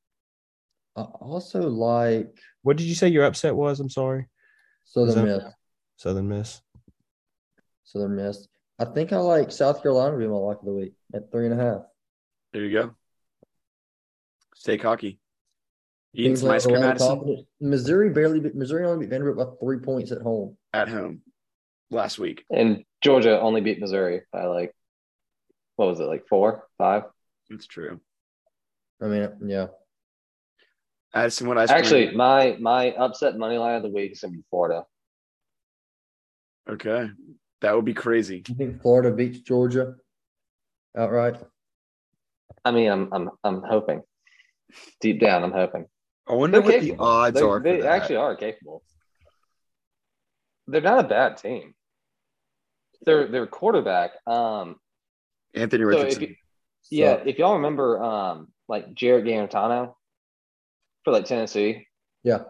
I 0.96 1.02
also 1.02 1.68
like 1.68 2.38
What 2.62 2.78
did 2.78 2.84
you 2.84 2.94
say 2.94 3.08
your 3.08 3.24
upset 3.24 3.54
was? 3.54 3.78
I'm 3.78 3.90
sorry. 3.90 4.26
Southern 4.84 5.26
that- 5.26 5.44
Miss. 5.44 5.52
Southern 5.98 6.28
Miss. 6.28 6.62
Southern 7.84 8.16
Miss. 8.16 8.48
I 8.78 8.86
think 8.86 9.12
I 9.12 9.18
like 9.18 9.50
South 9.50 9.82
Carolina 9.82 10.12
to 10.12 10.18
be 10.18 10.26
my 10.26 10.34
lock 10.34 10.60
of 10.60 10.66
the 10.66 10.72
week 10.72 10.94
at 11.14 11.30
three 11.30 11.46
and 11.46 11.60
a 11.60 11.62
half. 11.62 11.82
There 12.54 12.64
you 12.64 12.72
go. 12.72 12.94
Stay 14.54 14.78
cocky. 14.78 15.20
Eating 16.16 16.30
Teams 16.30 16.40
some 16.40 16.50
ice 16.50 16.64
cream, 16.64 16.80
Madison. 16.80 17.46
Missouri 17.60 18.08
barely 18.10 18.40
beat 18.40 18.54
Missouri 18.54 18.86
only 18.86 19.04
beat 19.04 19.10
Vanderbilt 19.10 19.60
by 19.60 19.64
three 19.64 19.78
points 19.78 20.12
at 20.12 20.22
home. 20.22 20.56
at 20.72 20.88
home 20.88 21.20
last 21.90 22.18
week. 22.18 22.44
And 22.50 22.84
Georgia 23.02 23.38
only 23.38 23.60
beat 23.60 23.78
Missouri 23.80 24.22
by 24.32 24.46
like 24.46 24.74
what 25.76 25.88
was 25.88 26.00
it 26.00 26.04
like 26.04 26.26
four, 26.26 26.64
five? 26.78 27.02
That's 27.50 27.66
true. 27.66 28.00
I 29.02 29.06
mean, 29.06 29.28
yeah. 29.44 29.66
Addison, 31.14 31.48
what 31.48 31.58
ice 31.58 31.68
cream? 31.68 31.78
Actually, 31.78 32.14
my 32.14 32.56
my 32.58 32.92
upset 32.92 33.36
money 33.36 33.58
line 33.58 33.74
of 33.76 33.82
the 33.82 33.90
week 33.90 34.12
is 34.12 34.20
gonna 34.20 34.32
be 34.32 34.44
Florida. 34.50 34.84
okay. 36.68 37.10
That 37.60 37.74
would 37.74 37.84
be 37.84 37.94
crazy. 37.94 38.42
You 38.48 38.54
think 38.54 38.82
Florida 38.82 39.10
beats 39.10 39.40
Georgia 39.40 39.94
outright? 40.96 41.36
I 42.64 42.70
mean, 42.70 42.90
I'm 42.90 43.12
I'm 43.12 43.30
I'm 43.44 43.62
hoping. 43.62 44.02
Deep 45.00 45.20
down, 45.20 45.44
I'm 45.44 45.52
hoping. 45.52 45.86
I 46.28 46.34
wonder 46.34 46.60
They're 46.60 46.70
what 46.72 46.80
the 46.82 46.96
odds 46.98 47.34
They're- 47.36 47.48
are 47.48 47.60
for 47.60 47.62
They 47.64 47.80
that. 47.80 47.86
actually 48.02 48.16
are 48.16 48.34
capable. 48.36 48.82
They're 50.66 50.80
not 50.80 51.04
a 51.04 51.08
bad 51.08 51.36
team. 51.36 51.74
Their 53.04 53.28
their 53.28 53.46
quarterback, 53.46 54.12
um, 54.26 54.80
Anthony 55.54 55.84
so 55.84 55.90
if 55.90 55.96
Richardson. 55.98 56.22
you, 56.22 56.34
yeah, 56.90 57.16
So, 57.18 57.22
if 57.28 57.38
y'all 57.38 57.54
remember, 57.54 58.02
um, 58.02 58.52
like 58.68 58.92
Jarrett 58.94 59.24
Guarantano 59.24 59.94
for 61.04 61.12
like 61.12 61.24
Tennessee. 61.26 61.86
yeah. 62.24 62.44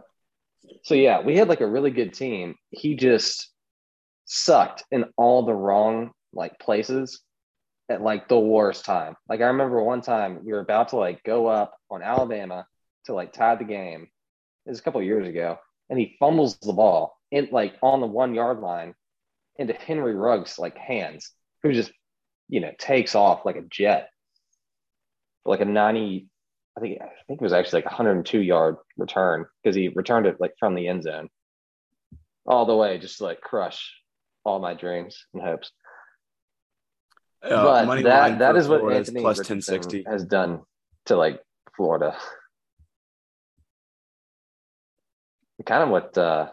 So 0.82 0.94
yeah, 0.94 1.20
we 1.20 1.36
had 1.36 1.48
like 1.48 1.60
a 1.60 1.66
really 1.66 1.90
good 1.90 2.12
team. 2.14 2.56
He 2.70 2.96
just 2.96 3.52
sucked 4.24 4.82
in 4.90 5.04
all 5.16 5.44
the 5.44 5.54
wrong 5.54 6.12
like 6.32 6.58
places 6.58 7.22
at 7.88 8.00
like 8.02 8.28
the 8.28 8.38
worst 8.38 8.84
time. 8.84 9.14
Like 9.28 9.40
I 9.40 9.46
remember 9.46 9.82
one 9.82 10.00
time 10.00 10.44
we 10.44 10.52
were 10.52 10.60
about 10.60 10.88
to 10.88 10.96
like 10.96 11.22
go 11.22 11.46
up 11.46 11.76
on 11.90 12.02
Alabama 12.02 12.66
to 13.06 13.14
like 13.14 13.32
tie 13.32 13.56
the 13.56 13.64
game. 13.64 14.08
It 14.66 14.70
was 14.70 14.78
a 14.78 14.82
couple 14.82 15.00
of 15.00 15.06
years 15.06 15.26
ago, 15.26 15.58
and 15.88 15.98
he 15.98 16.16
fumbles 16.18 16.56
the 16.58 16.72
ball 16.72 17.18
in 17.30 17.48
like 17.50 17.74
on 17.82 18.00
the 18.00 18.06
one 18.06 18.34
yard 18.34 18.60
line 18.60 18.94
into 19.56 19.72
Henry 19.72 20.14
Ruggs 20.14 20.58
like 20.58 20.76
hands, 20.76 21.32
who 21.62 21.72
just 21.72 21.92
you 22.48 22.60
know 22.60 22.72
takes 22.78 23.14
off 23.14 23.44
like 23.44 23.56
a 23.56 23.62
jet, 23.62 24.10
like 25.44 25.60
a 25.60 25.64
ninety. 25.64 26.28
I 26.76 26.80
think 26.80 27.00
I 27.00 27.08
think 27.26 27.40
it 27.40 27.44
was 27.44 27.54
actually 27.54 27.78
like 27.78 27.86
a 27.86 27.96
102 27.96 28.40
yard 28.40 28.76
return 28.98 29.46
because 29.62 29.74
he 29.74 29.88
returned 29.88 30.26
it 30.26 30.36
like 30.40 30.52
from 30.58 30.74
the 30.74 30.88
end 30.88 31.04
zone 31.04 31.30
all 32.46 32.66
the 32.66 32.76
way, 32.76 32.98
just 32.98 33.18
to 33.18 33.24
like 33.24 33.40
crush 33.40 33.94
all 34.44 34.58
my 34.58 34.74
dreams 34.74 35.26
and 35.32 35.42
hopes. 35.42 35.72
Uh, 37.42 37.64
but 37.64 37.86
money 37.86 38.02
that 38.02 38.38
that 38.38 38.56
is 38.56 38.68
what 38.68 38.80
Anthony 38.92 39.20
plus 39.20 39.38
Richardson 39.38 39.74
1060. 39.74 40.04
has 40.10 40.24
done 40.24 40.62
to 41.06 41.16
like 41.16 41.40
Florida. 41.76 42.16
Kind 45.66 45.82
of 45.82 45.88
what 45.90 46.16
uh, 46.16 46.48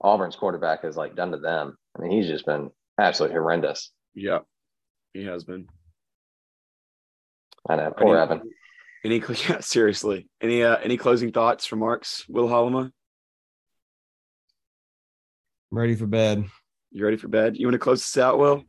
Auburn's 0.00 0.36
quarterback 0.36 0.82
has 0.82 0.96
like 0.96 1.14
done 1.14 1.32
to 1.32 1.38
them. 1.38 1.76
I 1.96 2.02
mean, 2.02 2.10
he's 2.10 2.26
just 2.26 2.46
been 2.46 2.70
absolutely 2.98 3.36
horrendous. 3.36 3.92
Yeah, 4.14 4.40
he 5.14 5.24
has 5.26 5.44
been. 5.44 5.66
I 7.68 7.76
know, 7.76 7.92
poor 7.96 8.16
Any- 8.16 8.22
Evan. 8.22 8.50
Any 9.04 9.22
yeah, 9.48 9.60
seriously? 9.60 10.28
Any 10.40 10.62
uh, 10.62 10.76
any 10.76 10.96
closing 10.96 11.32
thoughts 11.32 11.66
from 11.66 11.78
Marks 11.78 12.28
Will 12.28 12.48
Hollema? 12.48 12.90
I'm 15.72 15.78
ready 15.78 15.94
for 15.94 16.06
bed. 16.06 16.44
You 16.90 17.04
ready 17.04 17.16
for 17.16 17.28
bed? 17.28 17.56
You 17.56 17.66
want 17.66 17.74
to 17.74 17.78
close 17.78 18.00
this 18.00 18.18
out, 18.18 18.38
Will? 18.38 18.64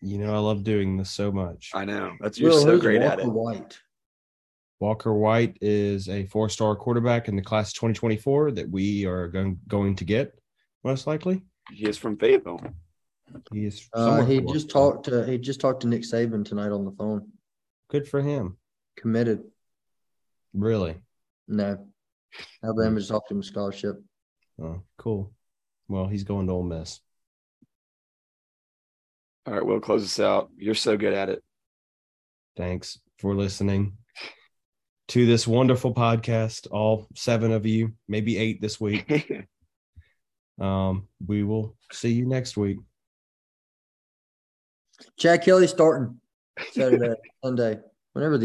You 0.00 0.18
know, 0.18 0.34
I 0.34 0.38
love 0.38 0.64
doing 0.64 0.96
this 0.96 1.10
so 1.10 1.30
much. 1.32 1.70
I 1.74 1.84
know 1.84 2.12
that's 2.20 2.38
you're 2.38 2.50
Will, 2.50 2.62
so 2.62 2.78
great 2.78 3.00
at 3.00 3.18
Walker 3.18 3.22
it. 3.22 3.32
White? 3.32 3.78
Walker 4.80 5.12
White 5.12 5.58
is 5.60 6.08
a 6.08 6.26
four 6.26 6.48
star 6.48 6.76
quarterback 6.76 7.28
in 7.28 7.36
the 7.36 7.42
class 7.42 7.72
2024 7.72 8.52
that 8.52 8.70
we 8.70 9.06
are 9.06 9.28
going, 9.28 9.58
going 9.66 9.96
to 9.96 10.04
get, 10.04 10.38
most 10.84 11.06
likely. 11.06 11.42
He 11.72 11.86
is 11.86 11.98
from 11.98 12.16
Fayetteville. 12.16 12.60
He 13.52 13.66
is. 13.66 13.88
Uh, 13.92 14.24
he 14.24 14.40
just 14.40 14.74
Arkansas. 14.74 14.78
talked 14.78 15.04
to 15.06 15.26
he 15.26 15.38
just 15.38 15.60
talked 15.60 15.82
to 15.82 15.88
Nick 15.88 16.02
Saban 16.02 16.44
tonight 16.44 16.70
on 16.70 16.84
the 16.84 16.92
phone. 16.92 17.28
Good 17.90 18.08
for 18.08 18.22
him. 18.22 18.56
Committed. 18.96 19.42
Really. 20.54 20.96
No. 21.46 21.86
Alabama 22.62 23.00
just 23.00 23.10
offered 23.10 23.32
him 23.32 23.40
a 23.40 23.42
scholarship. 23.42 24.00
Oh, 24.62 24.82
cool. 24.96 25.32
Well, 25.88 26.06
he's 26.06 26.24
going 26.24 26.46
to 26.46 26.52
Ole 26.52 26.62
Miss. 26.62 27.00
All 29.46 29.54
right, 29.54 29.64
we'll 29.64 29.80
close 29.80 30.02
this 30.02 30.20
out. 30.20 30.50
You're 30.56 30.74
so 30.74 30.96
good 30.96 31.14
at 31.14 31.30
it. 31.30 31.42
Thanks 32.56 32.98
for 33.18 33.34
listening 33.34 33.96
to 35.08 35.26
this 35.26 35.46
wonderful 35.46 35.94
podcast. 35.94 36.68
All 36.70 37.08
seven 37.14 37.52
of 37.52 37.66
you, 37.66 37.92
maybe 38.08 38.38
eight 38.38 38.60
this 38.60 38.80
week. 38.80 39.46
Um, 40.60 41.06
we 41.24 41.44
will 41.44 41.76
see 41.92 42.10
you 42.10 42.26
next 42.26 42.56
week. 42.56 42.78
Chad 45.16 45.44
Kelly 45.44 45.68
starting 45.68 46.20
Saturday, 46.72 47.14
Sunday, 47.44 47.78
whenever 48.12 48.32
the 48.32 48.36